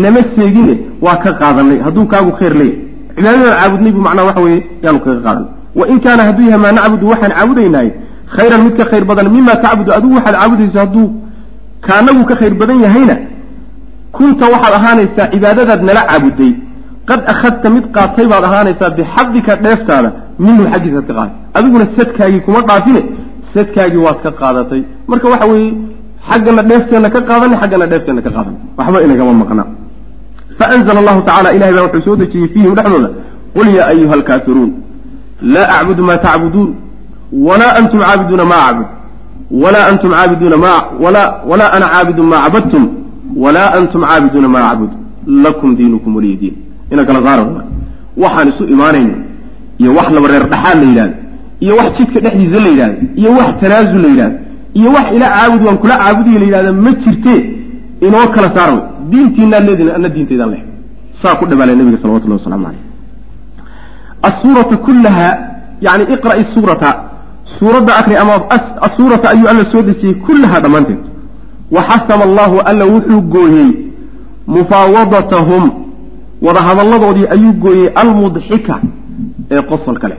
nama 0.03 0.21
seegine 0.35 0.73
waa 1.05 1.17
ka 1.23 1.31
qaadanay 1.41 1.77
hadduu 1.87 2.05
kaagu 2.13 2.31
khayr 2.39 2.53
leeyahy 2.61 2.81
cibaadadaan 3.17 3.57
caabudnay 3.61 3.91
buu 3.95 4.03
macnaha 4.07 4.27
waxa 4.29 4.41
weeye 4.47 4.61
yaanu 4.83 4.99
kaga 5.05 5.19
qaadanay 5.27 5.49
wain 5.79 5.99
kaana 6.05 6.21
hadduu 6.27 6.45
yahay 6.49 6.61
maa 6.65 6.73
nacbudu 6.79 7.05
waxaan 7.13 7.33
caabudaynahay 7.37 7.89
khayran 8.35 8.61
mid 8.65 8.73
ka 8.79 8.85
khayr 8.91 9.03
badan 9.09 9.27
mima 9.35 9.53
tacbudu 9.65 9.89
adigu 9.97 10.13
waxaad 10.17 10.35
caabudayso 10.41 10.79
hadduu 10.83 11.05
kaanagu 11.87 12.23
ka 12.29 12.35
khayr 12.39 12.53
badan 12.61 12.79
yahayna. 12.85 13.15
Kunta 14.17 14.45
waxaad 14.53 14.73
ahaanaysaa 14.79 15.27
cibaadadaad 15.33 15.81
nala 15.89 16.01
caabuday. 16.09 16.51
Qad 17.09 17.19
akhadta 17.33 17.67
mid 17.75 17.85
qaatay 17.95 18.25
baad 18.31 18.43
ahaanaysaa 18.49 18.89
bixadika 18.97 19.53
dheeftaada 19.65 20.09
minhu 20.45 20.63
xaggiisaad 20.73 21.05
ka 21.09 21.13
qaaday 21.19 21.33
adiguna 21.57 21.85
sadkaagii 21.97 22.41
kuma 22.47 22.59
dhaafine 22.69 23.01
sadkaagii 23.53 24.01
waad 24.07 24.19
ka 24.25 24.31
qaadatay. 24.41 24.81
Marka 25.09 25.25
waxa 25.33 25.47
weeye 25.51 25.71
xaggana 26.29 26.61
dheefteenna 26.69 27.09
ka 27.15 27.19
qaadanay 27.29 27.57
xaggana 27.63 27.85
dheefteenna 27.91 28.21
ka 28.25 28.31
qaadanay. 28.35 28.59
Waxba 28.77 28.97
inagama 29.05 29.33
maqna. 29.43 29.63
Faanzla 30.59 30.99
allahu 31.01 31.21
tacala 31.27 31.49
ilahay 31.57 31.73
baa 31.77 31.85
wuxuu 31.87 32.03
soo 32.07 32.15
dejiyey 32.21 32.47
fiihim 32.53 32.73
dhexdooda. 32.77 33.09
Qul 33.55 33.67
yaa 33.77 33.87
ayuha 33.93 34.13
alkaafiruun 34.19 34.71
laa 35.53 35.67
acbudu 35.79 36.03
maa 36.09 36.17
tacbuduun 36.27 36.69
walaa 37.47 37.73
antum 37.79 37.99
caabiduuna 38.05 38.45
maa 38.51 38.63
acbud 38.69 38.87
walaa 39.51 39.85
antum 39.91 40.11
caabiduuna 40.11 40.57
ma 40.57 40.73
walaa 41.49 41.71
ana 41.71 41.85
caabidu 41.87 42.23
maa 42.23 42.43
cabadtum 42.43 42.83
walaa 43.35 43.73
antum 43.79 44.01
caabiduuna 44.01 44.47
maa 44.47 44.69
acbud 44.71 44.89
lakum 45.27 45.75
diinukum 45.75 46.15
waliya 46.15 46.37
diin 46.41 46.55
ina 46.91 47.05
kala 47.05 47.23
saara 47.27 47.45
waxaan 48.17 48.47
isu 48.49 48.63
imaanayno 48.75 49.15
iyo 49.77 49.95
wax 49.95 50.07
laba 50.15 50.27
reer 50.27 50.49
dhaxaad 50.49 50.77
la 50.83 50.87
yidhahdo 50.89 51.15
iyo 51.59 51.75
wax 51.75 51.97
jidka 51.97 52.19
dhexdiisa 52.19 52.59
la 52.65 52.69
yidhahdo 52.69 52.97
iyo 53.15 53.31
wax 53.31 53.47
tanaasul 53.61 54.01
la 54.01 54.07
yidhahdo 54.07 54.37
iyo 54.73 54.89
wax 54.95 55.05
ila 55.15 55.27
caabud 55.35 55.61
waan 55.65 55.77
kula 55.77 55.97
caabudiya 55.97 56.39
la 56.39 56.45
yidhahda 56.45 56.73
ma 56.73 56.91
jirte 56.91 57.35
inoo 58.01 58.27
kala 58.35 58.49
saara 58.55 58.77
diintiinaad 59.11 59.63
leedihin 59.67 59.91
ana 59.97 60.09
diintaydaan 60.09 60.49
leh 60.53 60.61
saa 61.21 61.35
ku 61.39 61.45
dhabaalay 61.45 61.75
nabiga 61.75 61.97
salawatullahi 62.01 62.39
waslamu 62.41 62.65
caleyh 62.65 62.81
asuurata 64.29 64.77
kullaha 64.77 65.27
yani 65.81 66.03
iqra'i 66.15 66.43
suurata 66.53 66.89
suuradda 67.59 67.95
akri 67.95 68.15
ama 68.15 68.33
asuurata 68.81 69.29
ayuu 69.29 69.47
alla 69.47 69.65
soo 69.71 69.81
dejiyey 69.81 70.15
kullaha 70.25 70.59
dhammaanteed. 70.59 70.97
Waxasama 71.71 72.23
allahu 72.23 72.59
alla 72.65 72.85
wuxuu 72.85 73.21
gooyey 73.21 73.69
mufaawadatahum 74.47 75.63
wadahadalladoodii 76.41 77.27
ayuu 77.29 77.53
gooyey 77.53 77.87
almudxika 77.95 78.79
ee 79.51 79.61
qosol 79.61 79.97
kale. 79.99 80.15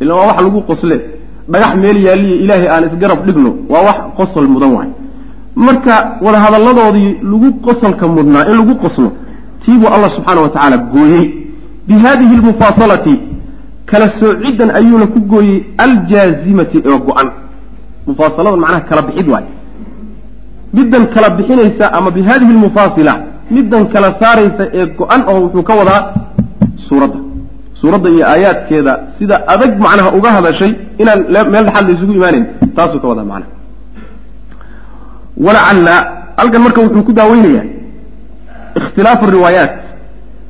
Ila 0.00 0.14
waa 0.14 0.26
wax 0.26 0.42
lagu 0.42 0.60
qosle. 0.62 1.00
Dhagax 1.48 1.74
meel 1.82 2.04
yaaliya 2.06 2.36
ilaahay 2.44 2.68
aan 2.68 2.84
isgarab 2.88 3.26
dhigno 3.26 3.50
waa 3.68 3.82
wax 3.88 3.96
qosol 4.16 4.48
mudan 4.48 4.72
waay. 4.76 4.88
Marka 5.56 5.94
wadahadalladoodii 6.22 7.10
lagu 7.30 7.52
qosolka 7.66 8.08
mudnaa 8.08 8.44
in 8.50 8.56
lagu 8.60 8.74
qoslo 8.74 9.12
tiibuu 9.64 9.88
allah 9.88 10.10
subxaana 10.16 10.40
wa 10.40 10.48
tacaala 10.48 10.76
gooyey. 10.76 11.24
Bi 11.88 11.94
hadihi 11.94 12.36
lmufaasalati 12.36 13.20
kala 13.94 14.06
soociddan 14.20 14.70
ayuuna 14.78 15.06
ku 15.14 15.20
gooyey 15.32 15.58
aljaazimati 15.84 16.78
ee 16.90 16.98
go-an. 17.06 17.28
Mufaasalada 18.06 18.56
macnaha 18.62 18.80
kala 18.90 19.02
bixid 19.08 19.28
waay 19.34 19.46
middan 20.76 21.04
kala 21.14 21.28
bixinaysa 21.38 21.84
ama 21.98 22.10
bi 22.16 22.20
hadihi 22.28 22.52
lmufaasila 22.56 23.14
middan 23.56 23.82
kala 23.92 24.08
saaraysa 24.20 24.64
ee 24.78 24.86
go-an 24.98 25.20
oo 25.30 25.38
wuxuu 25.44 25.62
ka 25.68 25.74
wadaa 25.80 26.00
suuradda. 26.88 27.18
Suuradda 27.80 28.08
iyo 28.14 28.24
aayaadkeeda 28.32 28.92
sida 29.18 29.36
adag 29.54 29.72
macnaha 29.84 30.08
uga 30.18 30.30
hadashay 30.36 30.72
inaan 31.02 31.20
meel 31.52 31.64
dhexaad 31.66 31.86
la 31.88 31.92
isugu 31.96 32.12
imaanayn 32.18 32.44
taasuu 32.76 33.00
ka 33.02 33.08
wadaa 33.12 33.26
macnaha. 33.32 33.52
Walacalla 35.46 35.94
halkan 36.38 36.60
marka 36.66 36.80
wuxuu 36.84 37.02
ku 37.08 37.12
daaweynayaa 37.18 37.66
ikhtilaafu 38.78 39.24
riwaayaat. 39.36 39.74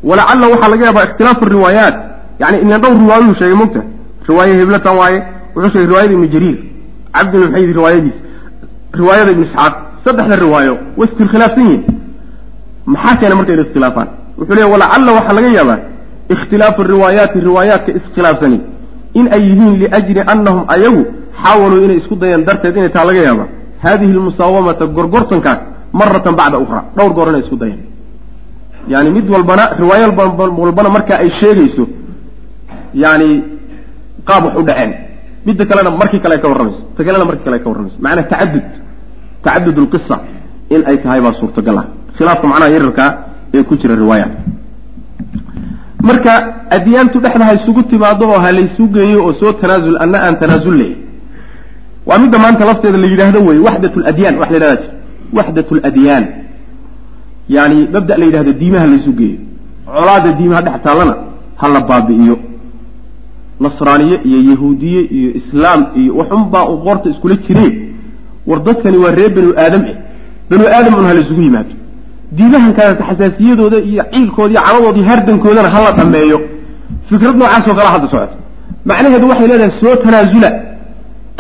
Walacalla 0.08 0.44
waxaa 0.52 0.70
laga 0.72 0.84
yaabaa 0.88 1.04
ikhtilaafu 1.08 1.44
riwaayaat 1.56 1.96
yani 2.40 2.56
inan 2.64 2.80
dhowr 2.82 2.96
riwaayuu 3.04 3.34
sheegay 3.38 3.56
mogta 3.62 3.80
riwaaye 4.28 4.52
heblatan 4.60 4.96
waaye 5.00 5.18
wuxuu 5.54 5.70
sheegay 5.72 5.86
riwaayada 5.86 6.12
ibnu 6.14 6.26
jariir. 6.34 6.58
Cabdi 7.14 7.36
ibn 7.36 7.54
riwaayada 8.98 9.30
ibnu 9.34 9.44
isxaaq 9.48 9.74
saddexda 10.04 10.36
riwaayo 10.44 10.74
way 10.98 11.08
iskhilaafsan 11.08 11.64
yihiin. 11.66 11.82
Maxaa 12.86 13.16
keena 13.20 13.34
marka 13.38 13.52
inay 13.52 13.64
iskhilaafaan 13.66 14.08
wuxuu 14.38 14.54
leeya 14.54 14.68
walacalla 14.74 15.12
waxaa 15.18 15.36
laga 15.38 15.48
yaabaa 15.58 15.78
ikhtilaafu 16.34 16.82
riwaayaati 16.82 17.40
riwaayaadka 17.48 17.90
iskhilaafsani 17.98 18.58
in 19.18 19.26
ay 19.36 19.42
yihiin 19.48 19.74
liajli 19.82 20.20
annahum 20.32 20.64
ayagu 20.74 21.02
xaawaluu 21.42 21.84
inay 21.84 21.96
isku 21.96 22.14
dayeen 22.16 22.44
darteed 22.44 22.76
inay 22.76 22.88
taa 22.96 23.04
laga 23.04 23.20
yaaba 23.28 23.44
hadihi 23.84 24.12
lmusaawamata 24.12 24.86
gorgortankaas 24.86 25.60
maratan 25.92 26.34
bacda 26.40 26.58
ukhra. 26.64 26.80
Dhowr 26.96 27.12
goor 27.16 27.28
inay 27.28 27.40
isku 27.40 27.56
dayeen 27.56 27.80
yani 28.88 29.10
mid 29.10 29.30
walbana 29.30 29.64
riwaayo 29.80 30.12
walbana 30.64 30.88
marka 30.96 31.18
ay 31.22 31.30
sheegayso 31.40 31.84
yani 32.94 33.28
qaab 34.28 34.44
wax 34.44 34.54
u 34.60 34.62
dhaceen. 34.62 34.92
Midda 35.46 35.64
kalena 35.66 35.90
markii 35.90 36.20
kale 36.20 36.40
ka 36.40 36.48
warramayso 36.48 36.82
ta 36.96 37.04
kalena 37.04 37.24
markii 37.24 37.44
kale 37.44 37.58
ka 37.62 37.68
warramayso 37.70 37.96
macnaa 38.00 38.22
tacadud 38.32 38.66
tacadud 39.44 39.76
lqisa 39.84 40.16
in 40.70 40.82
ay 40.86 40.96
tahay 41.02 41.20
baa 41.20 41.34
suurtagal 41.40 41.78
ah. 41.78 41.86
Khilaafka 42.16 42.46
macnaha 42.46 42.70
yararkaa 42.76 43.10
ee 43.54 43.62
ku 43.62 43.76
jira 43.76 43.94
riwaayaat 43.96 44.32
marka 46.08 46.32
adyaantu 46.76 47.20
dhexda 47.20 47.44
ha 47.44 47.54
isugu 47.54 47.82
timaado 47.82 48.24
oo 48.28 48.38
ha 48.44 48.52
laysu 48.52 48.88
geeyo 48.94 49.18
oo 49.26 49.32
soo 49.40 49.52
tanaasul 49.52 49.96
anna 50.04 50.18
aan 50.26 50.36
tanaasul 50.42 50.74
leey 50.80 50.96
waa 52.06 52.18
midda 52.18 52.38
maanta 52.38 52.64
lafteeda 52.64 52.98
la 52.98 53.06
yidhaahdo 53.06 53.40
wey 53.48 53.58
waxdat 53.66 53.94
ladyaan 53.96 54.34
wax 54.40 54.50
la 54.50 54.56
yidhahda 54.56 54.82
jir. 54.82 54.90
Waxdat 55.36 55.68
ladyaan 55.84 56.24
yani 57.48 57.78
mabda 57.94 58.16
la 58.20 58.24
yidhahdo 58.24 58.52
diimaha 58.52 58.86
laysu 58.86 59.12
geeyo. 59.12 59.38
Colaada 59.86 60.32
diimaha 60.38 60.62
dhex 60.62 60.76
taallana 60.84 61.14
ha 61.60 61.68
la 61.68 61.80
baabi'iyo 61.80 62.36
nasraaniye 63.60 64.16
iyo 64.24 64.38
yahuudiye 64.50 65.00
iyo 65.18 65.30
islaam 65.40 65.86
iyo 66.00 66.16
waxunbaa 66.16 66.64
u 66.72 66.76
qoorta 66.84 67.10
iskula 67.10 67.36
jire 67.46 67.66
war 68.46 68.62
dadkani 68.62 68.96
waa 68.96 69.10
reer 69.18 69.30
banu 69.34 69.50
aadam 69.64 69.82
eh. 69.90 69.96
Banu 70.50 70.64
aadam 70.76 70.94
un 70.98 71.04
ha 71.08 71.14
laysugu 71.14 71.42
yimaado. 71.42 71.72
Diimahankaas 72.36 72.96
xasaasiyadooda 73.08 73.78
iyo 73.78 74.02
ciilkooda 74.12 74.52
iyo 74.54 74.60
caladoodii 74.66 75.04
hardankoodana 75.10 75.68
hala 75.74 75.92
dhameeyo. 75.98 76.38
Fikrad 77.08 77.36
noocaasoo 77.36 77.74
kala 77.78 77.90
hadda 77.94 78.08
socota. 78.12 78.36
Macnaheedu 78.88 79.28
waxay 79.28 79.46
leedahay 79.48 79.72
soo 79.80 79.96
tanaasula 80.04 80.50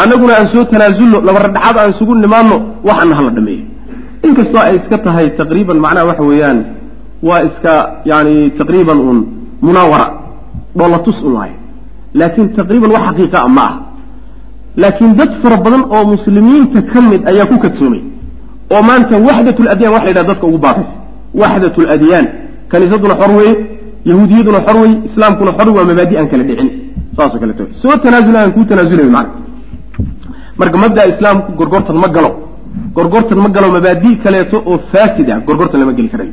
annaguna 0.02 0.32
aan 0.38 0.48
soo 0.52 0.64
tanaasulno 0.72 1.18
labaradhaxaad 1.28 1.76
aan 1.78 1.90
isugu 1.94 2.14
nimaadno 2.14 2.56
waxana 2.88 3.14
hala 3.18 3.30
dhameeyo. 3.36 3.64
Inkastoo 4.26 4.60
ay 4.68 4.76
iska 4.76 4.98
tahay 4.98 5.26
taqriiban 5.40 5.78
macnaha 5.84 6.06
waxa 6.10 6.22
weeyaan 6.30 6.58
waa 7.28 7.40
iska 7.48 7.72
yani 8.04 8.50
taqriiban 8.58 8.98
uun 9.06 9.18
munaawara 9.66 10.06
dhoolatus 10.78 11.18
un 11.26 11.32
waaye 11.38 11.54
laakiin 12.20 12.48
taqriiban 12.58 12.90
wax 12.96 13.02
xaqiiqa 13.08 13.38
a 13.46 13.48
ma 13.56 13.64
ah 13.68 13.74
laakiin 14.82 15.12
dad 15.18 15.30
fara 15.42 15.56
badan 15.64 15.82
oo 15.94 16.04
muslimiinta 16.14 16.78
ka 16.92 16.98
mid 17.10 17.20
ayaa 17.30 17.46
ku 17.50 17.56
kadsoomay 17.64 18.02
oo 18.74 18.82
maanta 18.88 19.14
waxdat 19.28 19.58
ladyaan 19.68 19.92
waxa 19.94 20.04
la 20.06 20.10
yidhaha 20.10 20.28
dadka 20.30 20.44
ugu 20.50 20.58
baaqaysa 20.66 20.94
waxdat 21.42 21.76
ladyaan 21.90 22.26
kaniisaduna 22.72 23.14
xor 23.20 23.30
weeye 23.38 23.54
yahuudiyaduna 24.10 24.60
xor 24.66 24.76
weeye 24.82 24.96
islaamkuna 25.08 25.52
xor 25.58 25.68
waa 25.76 25.84
mabaadi 25.90 26.14
aan 26.20 26.28
kala 26.32 26.44
dhicin. 26.48 26.68
Saasoo 27.16 27.38
kaleeto 27.42 27.64
soo 27.82 27.94
tanaasula 28.02 28.38
aan 28.42 28.52
kuu 28.56 28.64
tanaasulayo 28.70 29.10
macna. 29.16 29.34
Marka 30.60 30.76
mabdaa 30.82 31.06
islaamku 31.12 31.50
gorgortan 31.60 31.96
ma 32.02 32.08
galo. 32.16 32.30
Gorgortan 32.96 33.38
ma 33.44 33.48
galo 33.56 33.68
mabaadi 33.76 34.10
kaleeto 34.24 34.56
oo 34.70 34.76
faasid 34.92 35.28
ah 35.34 35.38
gorgortan 35.46 35.78
lama 35.80 35.92
geli 35.98 36.08
karayo 36.14 36.32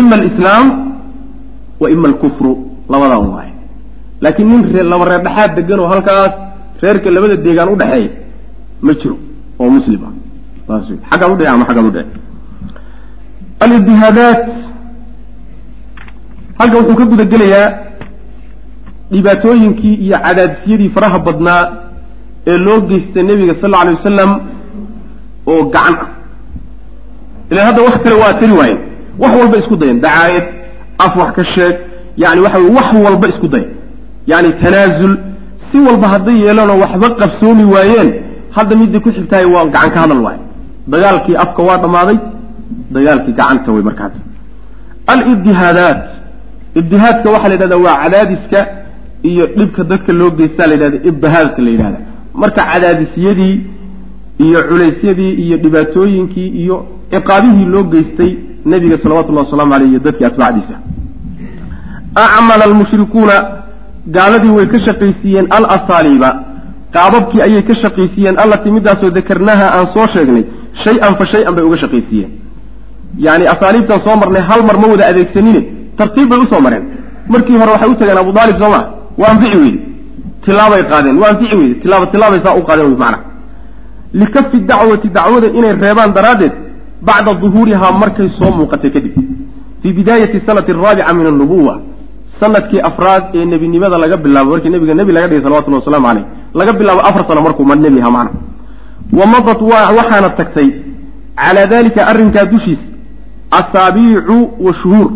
ima 0.00 0.14
alislaam 0.18 0.66
wa 1.80 1.86
ima 1.94 2.06
alkufru 2.10 2.50
labadaa 2.92 3.18
waaye 3.34 3.52
laakiin 4.20 4.48
nin 4.48 4.88
laba 4.92 5.04
reer 5.04 5.22
dhexaad 5.26 5.50
degan 5.56 5.80
oo 5.80 5.88
halkaas 5.94 6.32
reerka 6.82 7.10
labada 7.10 7.36
deegaan 7.36 7.68
udhexeeya 7.74 8.10
ma 8.86 8.92
jiro 9.00 9.16
oo 9.58 9.70
muslim 9.70 10.00
ah. 10.06 10.80
Xaggaad 11.10 11.30
udhici 11.34 11.48
ama 11.48 11.64
xaggaad 11.68 11.86
udhici 11.90 12.12
alidihaadaat 13.64 14.42
halkan 16.58 16.78
wuxuu 16.80 16.96
ka 17.00 17.04
guda 17.12 17.24
gelayaa 17.32 17.68
dhibaatooyinkii 19.12 19.94
iyo 20.04 20.16
cadaadisyadii 20.24 20.90
faraha 20.96 21.18
badnaa 21.26 21.62
ee 22.50 22.58
loo 22.66 22.80
geystay 22.88 23.22
nebiga 23.22 23.54
sal 23.60 23.74
alla 23.74 23.80
alay 23.82 23.94
wasalam 23.98 24.30
oo 25.50 25.62
gacan 25.74 25.94
ah. 26.04 26.10
Ilan 27.50 27.64
hadda 27.68 27.80
wax 27.82 27.96
kale 28.04 28.16
waa 28.22 28.32
tari 28.40 28.52
waayeen 28.60 28.80
wax 29.18 29.32
walba 29.40 29.56
isku 29.62 29.76
dayan. 29.80 30.00
Dacaayad 30.04 30.46
af 30.98 31.16
wax 31.16 31.30
ka 31.36 31.44
sheeg. 31.54 31.76
Yani 32.22 32.40
waxa 32.40 32.58
wax 32.76 32.88
walba 33.04 33.26
isku 33.32 33.48
daya 33.48 33.77
yani 34.32 34.50
tanaasul 34.62 35.12
si 35.70 35.76
walba 35.86 36.06
hadday 36.14 36.36
yeelanoo 36.44 36.78
waxba 36.84 37.08
qabsoomi 37.20 37.64
waayeen 37.74 38.08
hadda 38.56 38.74
midii 38.80 39.00
ku 39.04 39.10
xigtahay 39.16 39.46
waa 39.54 39.64
gacan 39.74 39.90
ka 39.94 40.00
hadal 40.04 40.20
waaye. 40.26 40.40
Dagaalkii 40.92 41.36
afka 41.44 41.62
waa 41.68 41.78
dhammaaday 41.82 42.18
dagaalkii 42.94 43.32
gacanta 43.40 43.72
wey 43.74 43.82
markaas. 43.88 44.14
Alidihaadaat 45.12 46.02
ibdihaadka 46.80 47.30
waxaa 47.34 47.48
la 47.48 47.54
yidhahda 47.54 47.76
waa 47.86 47.96
cadaadiska 48.02 48.60
iyo 49.30 49.44
dhibka 49.58 49.84
dadka 49.90 50.12
loo 50.20 50.30
geystaa 50.38 50.66
la 50.66 50.74
yidhahda 50.74 50.98
ibdihaadka 51.10 51.60
la 51.62 51.70
yidhahda 51.74 51.98
marka 52.42 52.60
cadaadisyadii 52.72 53.54
iyo 54.46 54.58
culaysyadii 54.68 55.32
iyo 55.44 55.56
dhibaatooyinkii 55.64 56.48
iyo 56.62 56.76
ciqaabihii 57.12 57.64
loo 57.74 57.84
geystay 57.92 58.30
nebiga 58.70 58.96
salawatullahi 59.02 59.44
wasalaamu 59.46 59.74
aleyh 59.74 59.90
iyo 59.90 60.00
dadkii 60.06 60.24
atbaacdiisa. 60.30 60.76
Acmala 62.14 62.64
almushrikuuna 62.64 63.34
gaaladii 64.16 64.52
way 64.58 64.66
ka 64.72 64.78
shaqaysiiyeen 64.86 65.46
alasaaliiba. 65.56 66.30
Qaababkii 66.94 67.42
ayay 67.46 67.62
ka 67.62 67.74
shaqaysiiyeen 67.82 68.36
allatii 68.42 68.70
midaasoo 68.70 69.10
dakarnaha 69.10 69.66
aan 69.76 69.86
soo 69.94 70.06
sheegnay 70.14 70.44
shay-an 70.84 71.14
fa 71.18 71.26
shay-an 71.32 71.54
bay 71.56 71.64
uga 71.68 71.78
shaqaysiiyeen. 71.84 72.30
Yani 73.26 73.44
asaaliibtan 73.54 74.00
soo 74.06 74.16
marnay 74.16 74.42
hal 74.50 74.62
mar 74.68 74.76
ma 74.82 74.86
wada 74.92 75.04
adeegsanine 75.10 75.60
tartiib 75.98 76.28
bay 76.30 76.38
u 76.44 76.46
soo 76.52 76.60
mareen. 76.60 76.84
Markii 77.28 77.56
hore 77.60 77.70
waxay 77.74 77.90
u 77.90 77.96
tageen 78.00 78.18
abu 78.18 78.32
aalib 78.40 78.58
soo 78.62 78.70
maa 78.74 78.84
waa 79.20 79.30
anfici 79.32 79.80
tilaabay 80.44 80.82
qaadeen 80.92 81.16
waa 81.22 81.30
anfici 81.32 81.74
tilaaba 81.82 82.06
tilaabay 82.12 82.40
saa 82.44 82.54
u 82.60 82.62
qaadeen 82.68 82.92
wy 82.92 83.16
likafi 84.20 84.58
dacwati 84.60 85.08
dacwada 85.08 85.46
inay 85.58 85.72
reebaan 85.84 86.12
daraaddeed 86.16 86.52
bacda 87.02 87.34
duhuurihaa 87.34 87.92
markay 87.92 88.28
soo 88.38 88.50
muuqatay 88.58 88.90
kadib. 88.90 89.14
Fii 89.82 89.92
bidaayati 89.92 90.40
sanati 90.46 90.70
araabica 90.72 91.14
min 91.14 91.26
annubuwa 91.26 91.80
sannadkii 92.40 92.80
afraad 92.90 93.24
ee 93.34 93.44
nebinimada 93.44 93.98
laga 93.98 94.16
bilaabo 94.16 94.50
markii 94.50 94.70
nebiga 94.74 94.94
nebi 94.94 95.12
laga 95.12 95.26
dhigay 95.28 95.42
salawatullahi 95.44 95.82
wasalaamu 95.82 96.06
caleyh 96.08 96.24
laga 96.54 96.72
bilaabo 96.72 97.00
afar 97.08 97.22
sano 97.28 97.40
markuu 97.46 97.64
ma 97.70 97.74
nebi 97.76 98.00
ahaa 98.00 98.10
macna 98.10 98.30
wa 99.18 99.26
madat 99.26 99.60
waxaana 99.70 100.28
tagtay 100.38 100.68
calaa 101.36 101.66
dalika 101.66 102.06
arrinkaa 102.10 102.44
dushiis 102.52 102.78
asaabiicu 103.50 104.38
wa 104.60 104.72
shuhuur 104.80 105.10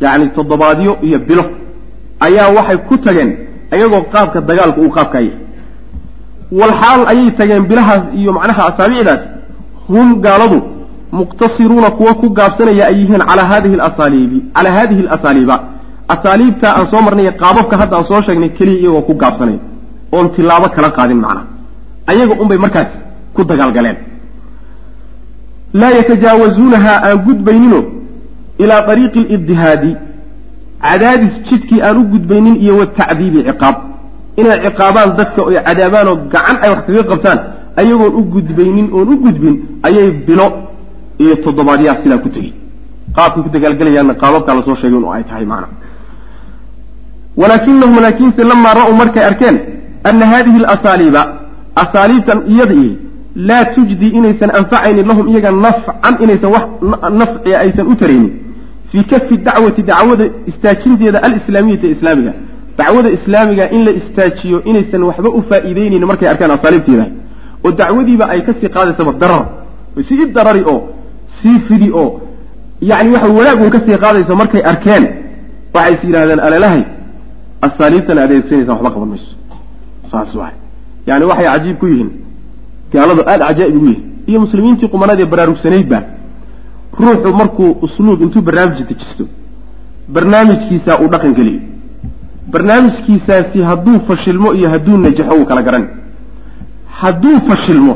yacni 0.00 0.28
toddobaadyo 0.36 0.92
iyo 1.02 1.18
bilo 1.18 1.44
ayaa 2.20 2.48
waxay 2.56 2.78
ku 2.88 2.96
tageen 2.98 3.30
iyagoo 3.76 4.02
qaabka 4.12 4.40
dagaalka 4.40 4.80
uu 4.80 4.90
qaabkaaya 4.98 5.34
walxaal 6.60 7.00
ayay 7.12 7.30
tageen 7.38 7.64
bilahaas 7.70 8.02
iyo 8.20 8.32
macnaha 8.32 8.62
asaabicdaas 8.70 9.20
hum 9.88 10.20
gaaladu 10.26 10.58
muqtasiruuna 11.12 11.90
kuwa 11.90 12.14
ku 12.14 12.26
gaabsanaya 12.38 12.86
ay 12.86 12.94
yihiin 13.00 13.22
calaa 13.28 13.48
hadihi 13.52 13.74
alasaaliibi 13.74 14.38
calaa 14.54 14.72
hadihi 14.78 15.00
alasaaliiba 15.06 15.56
asaaliibta 16.14 16.68
aan 16.76 16.86
soo 16.90 17.00
marnay 17.06 17.28
qaababka 17.42 17.74
hadda 17.80 17.94
aan 17.98 18.06
soo 18.10 18.20
sheegnay 18.26 18.50
keliya 18.58 18.78
iyagoo 18.82 19.02
ku 19.08 19.14
gaabsanay 19.22 19.58
oon 20.16 20.26
tilaabo 20.36 20.68
kala 20.76 20.88
qaadin 20.98 21.20
macnaha 21.24 21.44
ayaga 22.10 22.34
unbay 22.42 22.58
markaas 22.64 22.90
ku 23.34 23.40
dagaalgaleen 23.50 23.96
laa 25.80 25.90
yatajaawazuunaha 25.98 26.92
aan 27.06 27.18
gudbaynino 27.26 27.80
ilaa 28.62 28.82
ariiqi 28.92 29.20
libdihaadi 29.32 29.90
cadaadis 30.86 31.34
jidkii 31.48 31.80
aan 31.86 31.96
u 32.02 32.04
gudbaynin 32.12 32.56
iyo 32.64 32.74
watacdiibi 32.80 33.38
ciqaab 33.48 33.76
inay 34.40 34.58
ciqaabaan 34.66 35.10
dadka 35.18 35.40
oy 35.48 35.56
cadaabaan 35.68 36.08
oo 36.12 36.16
gacan 36.32 36.56
ay 36.64 36.68
wax 36.72 36.80
kaga 36.86 37.02
qabtaan 37.10 37.38
ayagoon 37.80 38.12
u 38.20 38.22
gudbaynin 38.34 38.86
oon 38.96 39.08
u 39.14 39.16
gudbin 39.24 39.54
ayay 39.88 40.08
bilo 40.26 40.46
iyo 41.22 41.34
toddobaadyaha 41.44 41.96
sidaa 42.02 42.18
ku 42.24 42.28
tegey 42.34 42.52
qaabkay 43.16 43.42
ku 43.44 43.48
dagaalgelayaanna 43.54 44.14
qaababkaa 44.22 44.54
la 44.58 44.62
soo 44.66 44.76
sheegay 44.80 44.98
inu 45.00 45.08
ay 45.16 45.22
tahay 45.30 45.46
macna 45.52 45.68
walaakinahum 47.36 47.98
laakiinse 48.02 48.44
lamaa 48.44 48.74
ra'uu 48.80 48.94
markay 49.02 49.24
arkeen 49.30 49.58
ana 50.04 50.26
hadihi 50.26 50.56
alasaaliiba 50.64 51.22
asaaliibtan 51.82 52.42
iyadii 52.54 52.98
laa 53.48 53.64
tujdi 53.64 54.08
inaysan 54.18 54.50
anfacaynin 54.60 55.06
lahum 55.10 55.28
iyaga 55.28 55.50
nafcan 55.52 56.14
inaysan 56.24 56.50
wax 56.54 56.64
nafcia 57.20 57.58
aysan 57.60 57.86
u 57.92 57.94
taraynin. 57.94 58.32
Fii 58.92 59.04
kafi 59.04 59.36
dacwati 59.36 59.82
dacwada 59.82 60.24
istaajinteeda 60.46 61.22
alislaamiyata 61.22 61.86
islaamiga 61.86 62.32
dacwada 62.78 63.10
islaamiga 63.10 63.70
in 63.70 63.84
la 63.84 63.90
istaajiyo 64.00 64.62
inaysan 64.64 65.02
waxba 65.02 65.28
u 65.28 65.42
faa'iideynaynin 65.50 66.06
markay 66.06 66.28
arkaan 66.28 66.50
asaaliibteeda. 66.50 67.06
Oo 67.64 67.70
dacwadiiba 67.70 68.24
ay 68.28 68.40
ka 68.46 68.52
sii 68.60 68.68
qaadaysaba 68.76 69.12
darar 69.12 69.44
sii 70.08 70.26
darari 70.36 70.62
oo 70.72 70.80
sii 71.42 71.58
fidi 71.68 71.90
oo 71.92 72.20
yani 72.80 73.10
waxa 73.14 73.28
wanaag 73.28 73.60
un 73.64 73.70
ka 73.70 73.80
sii 73.86 73.96
qaadayso 74.04 74.36
markay 74.36 74.62
arkeen. 74.72 75.04
Waxay 75.74 75.94
is 75.94 76.04
yidhahdeen 76.04 76.40
alelahay 76.40 76.82
asaaliibtan 77.60 78.18
adeegsanaysa 78.18 78.72
waxba 78.72 78.90
qaban 78.90 79.08
mayso 79.08 79.32
saas 80.10 80.34
waay 80.34 80.54
yani 81.06 81.24
waxay 81.24 81.46
cajiib 81.52 81.78
ku 81.78 81.86
yihiin 81.86 82.10
gaaladu 82.92 83.22
aada 83.26 83.46
cajaa'ib 83.48 83.76
ugu 83.76 83.86
yihiin 83.86 84.04
iyo 84.26 84.40
muslimiintii 84.40 84.88
qumanadee 84.88 85.26
baraarugsanaydba 85.32 85.98
ruuxu 87.00 87.32
markuu 87.40 87.70
usluub 87.86 88.22
intuu 88.22 88.42
barnaamij 88.42 88.80
dejisto 88.88 89.24
barnaamijkiisaa 90.14 90.96
uu 91.02 91.08
dhaqan 91.14 91.32
geliyo 91.38 91.60
barnaamijkiisaasi 92.52 93.62
hadduu 93.70 93.98
fashilmo 94.08 94.52
iyo 94.54 94.68
hadduu 94.74 94.96
najaxo 95.04 95.34
uu 95.40 95.44
kala 95.50 95.62
garan 95.62 95.86
hadduu 97.00 97.38
fashilmo 97.48 97.94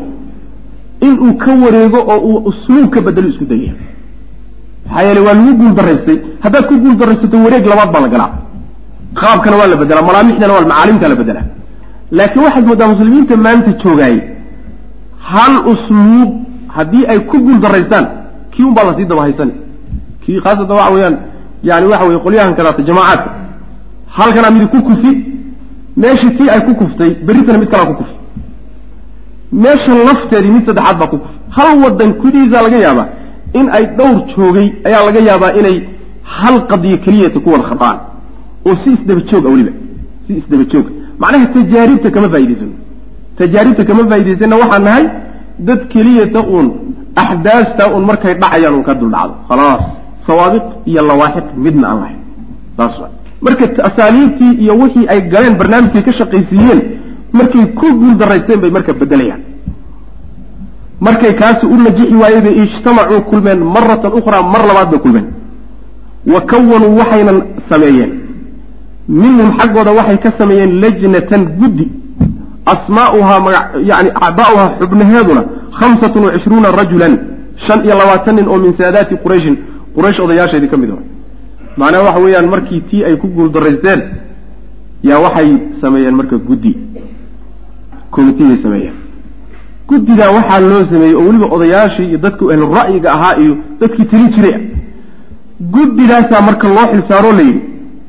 inuu 1.09 1.35
ka 1.43 1.51
wareego 1.65 1.99
oo 2.13 2.19
uu 2.29 2.39
usluub 2.51 2.91
ka 2.95 3.01
bedelo 3.01 3.29
isku 3.29 3.45
dayaya 3.45 3.75
maxaa 4.87 5.03
yeele 5.07 5.21
waa 5.27 5.35
lagu 5.35 5.53
guul 5.61 5.75
daraystay 5.75 6.19
haddaad 6.45 6.65
ku 6.69 6.75
guul 6.83 6.97
daraysato 6.97 7.37
wareeg 7.45 7.67
labaad 7.73 7.91
baa 7.95 8.01
la 8.01 8.09
galaa 8.15 8.33
qaabkana 9.15 9.57
waa 9.61 9.67
la 9.73 9.77
bedelaa 9.77 10.03
malaamixdana 10.11 10.53
waa 10.57 10.67
macaalimta 10.73 11.09
la 11.09 11.17
bedelaa 11.21 11.47
laakiin 12.19 12.45
waxaad 12.47 12.65
moodaa 12.71 12.89
muslimiinta 12.93 13.37
maanta 13.47 13.71
joogaay 13.83 14.17
hal 15.33 15.55
usluub 15.73 16.31
haddii 16.77 17.05
ay 17.13 17.19
ku 17.31 17.37
guul 17.45 17.59
daraystaan 17.65 18.07
kii 18.53 18.65
un 18.69 18.75
baa 18.75 18.85
la 18.89 18.95
sii 18.97 19.07
daba 19.11 19.23
haysani 19.23 19.53
kii 20.25 20.41
khaasatan 20.45 20.77
waxa 20.77 20.93
weeyaan 20.95 21.17
yani 21.69 21.87
waxa 21.93 22.05
weye 22.09 22.19
qolyahan 22.27 22.55
kadaata 22.59 22.83
jamaacaadka. 22.89 23.31
Halkanaa 24.19 24.51
midi 24.51 24.67
ku 24.75 24.79
kufi 24.89 25.11
meeshii 26.03 26.31
tii 26.39 26.49
ay 26.55 26.61
ku 26.67 26.73
kuftay 26.81 27.11
berritana 27.27 27.59
mid 27.59 27.69
kalaa 27.73 27.87
ku 27.91 27.95
kufi. 28.01 28.15
Meesha 29.63 29.93
lafteedii 30.09 30.51
mid 30.57 30.65
saddexaad 30.69 30.97
baa 31.01 31.07
ku 31.13 31.19
kufi. 31.23 31.35
Hal 31.57 31.69
wadan 31.85 32.11
kudiisa 32.23 32.63
laga 32.63 32.79
yaabaa 32.87 33.09
in 33.59 33.67
ay 33.77 33.85
dhowr 33.99 34.19
joogay 34.33 34.69
ayaa 34.89 35.03
laga 35.09 35.21
yaabaa 35.29 35.53
inay 35.61 35.77
hal 36.23 36.57
qadiyo 36.71 36.97
keliyata 37.05 37.39
ku 37.45 37.49
wada 37.53 37.65
khadaan 37.71 37.99
oo 38.67 38.75
si 38.85 38.89
isdaba 38.97 39.21
joog 39.31 39.45
a 39.47 39.51
weliba 39.55 39.73
si 40.27 40.33
isdaba 40.41 40.65
jooga 40.73 40.91
macnaha 41.23 41.47
tajaaribta 41.57 42.09
kama 42.15 42.29
faa'idaysano 42.35 42.75
tajaaribta 43.39 43.83
kama 43.89 44.03
faa'idaysana 44.11 44.57
waxaan 44.63 44.83
nahay 44.89 45.05
dad 45.69 45.81
keliyata 45.93 46.41
uun 46.55 46.67
axdaasta 47.23 47.83
uun 47.93 48.05
markay 48.11 48.35
dhacayaan 48.43 48.75
uun 48.77 48.85
ka 48.89 48.95
dul 49.01 49.11
dhacdo 49.15 49.35
khalaas 49.49 49.83
sawaabiq 50.27 50.65
iyo 50.91 51.03
lawaaxiq 51.11 51.47
midna 51.65 51.87
aan 51.91 51.99
lahayn. 52.03 52.19
Saas 52.77 52.95
marka 53.47 53.65
asaaliibtii 53.89 54.53
iyo 54.65 54.75
wixii 54.83 55.07
ay 55.13 55.21
galeen 55.33 55.55
barnaamijkay 55.61 56.03
ka 56.09 56.13
shaqaysiiyeen 56.19 56.81
markay 57.39 57.65
ku 57.79 57.87
guul 58.01 58.15
daraysteen 58.21 58.61
bay 58.63 58.71
marka 58.77 58.93
bedelayaan 59.01 59.43
markay 61.01 61.33
kaasi 61.41 61.67
u 61.67 61.77
najixi 61.85 62.15
waayey 62.23 62.41
bay 62.47 62.55
ijtamacuu 62.65 63.21
kulmeen 63.31 63.61
maratan 63.77 64.13
ukhraa 64.19 64.43
mar 64.55 64.63
labaad 64.69 64.89
bay 64.93 65.01
kulmeen. 65.05 65.27
Wa 66.33 66.41
kawanuu 66.51 66.97
waxaynan 67.01 67.39
sameeyeen 67.69 68.11
minhum 69.11 69.49
xaggooda 69.59 69.93
waxay 69.93 70.19
ka 70.19 70.31
sameeyeen 70.39 70.81
lajnatan 70.81 71.43
guddi. 71.61 71.87
Asmaa'uhaa 72.67 73.41
yani 73.91 74.11
acdaa'uhaa 74.15 74.71
xubnaheeduna 74.81 75.43
khamsatun 75.79 76.23
wa 76.25 76.71
rajulan 76.81 77.15
shan 77.67 77.85
iyo 77.85 77.95
labaatan 78.01 78.37
nin 78.37 78.49
oo 78.49 78.59
min 78.59 78.73
saadaati 78.79 79.17
qurayshin. 79.25 79.57
Quraysh 79.95 80.21
odayaasheedii 80.21 80.69
ka 80.69 80.77
mid 80.77 80.91
ah. 80.91 81.03
Macnaha 81.77 82.05
waxa 82.05 82.21
weeyaan 82.21 82.49
markii 82.49 82.81
tii 82.91 83.05
ay 83.05 83.17
ku 83.17 83.27
guuldaraysteen 83.29 84.01
yaa 85.03 85.19
waxay 85.19 85.51
sameeyeen 85.81 86.15
marka 86.15 86.37
guddi. 86.39 86.77
Komitiyay 88.11 88.63
sameeyeen. 88.63 88.97
Guddigaa 89.89 90.31
waxaa 90.37 90.61
loo 90.61 90.85
sameeyey 90.85 91.15
oo 91.15 91.25
weliba 91.27 91.47
odayaashii 91.57 92.09
iyo 92.09 92.19
dadku 92.19 92.51
ahlu 92.53 92.75
ra'yiga 92.79 93.09
ahaa 93.13 93.35
iyo 93.43 93.57
dadkii 93.81 94.05
tali 94.05 94.29
jiray. 94.35 94.55
Ah 94.55 94.81
guddidaasaa 95.61 96.41
marka 96.41 96.69
loo 96.69 96.87
xilsaaroo 96.93 97.33
la 97.39 97.43
yidhi 97.49 97.63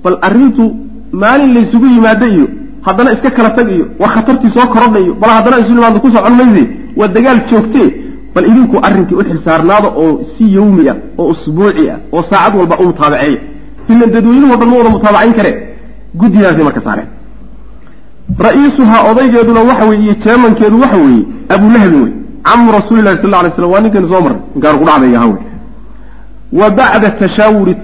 bal 0.03 0.17
arrintu 0.27 0.63
maalin 1.11 1.53
laysugu 1.53 1.85
yimaado 1.85 2.25
iyo 2.25 2.47
haddana 2.81 3.11
iska 3.11 3.29
kala 3.31 3.49
tag 3.49 3.69
iyo 3.69 3.85
war 3.99 4.09
khatartii 4.15 4.51
soo 4.55 4.67
korodha 4.67 4.99
iyo 4.99 5.13
bal 5.13 5.29
haddana 5.29 5.59
isu 5.59 5.99
ku 6.01 6.11
socon 6.11 6.35
mayse 6.39 6.63
waa 6.95 7.07
dagaal 7.07 7.39
joogtee 7.51 7.89
bal 8.35 8.45
idinku 8.51 8.77
arrinkii 8.81 9.15
u 9.15 9.23
xilsaarnaada 9.23 9.87
oo 9.87 10.21
si 10.37 10.55
yawmi 10.55 10.89
ah 10.89 10.95
oo 11.17 11.27
usbuuci 11.33 11.89
ah 11.89 11.97
oo 12.11 12.23
saacad 12.29 12.55
walba 12.59 12.75
u 12.79 12.85
mutaabaceeya 12.85 13.39
ilan 13.89 14.11
dadweynuhu 14.11 14.57
dhan 14.59 14.69
ma 14.69 14.75
wada 14.77 14.89
mutaabacayn 14.89 15.33
kare. 15.33 15.51
Guddidaasay 16.15 16.63
marka 16.63 16.81
saareen 16.81 17.09
ra'iisuhaa 18.39 19.11
odaygeeduna 19.11 19.61
waxa 19.69 19.85
weye 19.85 20.01
iyo 20.03 20.13
jeemankeedu 20.23 20.79
waxa 20.81 20.97
weeye 20.97 21.23
abulahabin 21.49 22.01
wey 22.03 22.13
camu 22.43 22.71
rasuuli 22.71 23.01
lahi 23.01 23.17
sal 23.21 23.29
lla 23.29 23.39
alay 23.39 23.51
slam 23.55 23.71
waa 23.71 23.81
ninkaynu 23.81 24.07
soo 24.07 24.21
marnay 24.21 24.41
inkaanu 24.55 24.79
ku 24.79 24.85
dhacday 24.85 25.15
ahaa 25.15 25.27
wey 25.27 25.43
wa 26.59 26.69
bacda 26.69 27.09
tashaawuri 27.21 27.75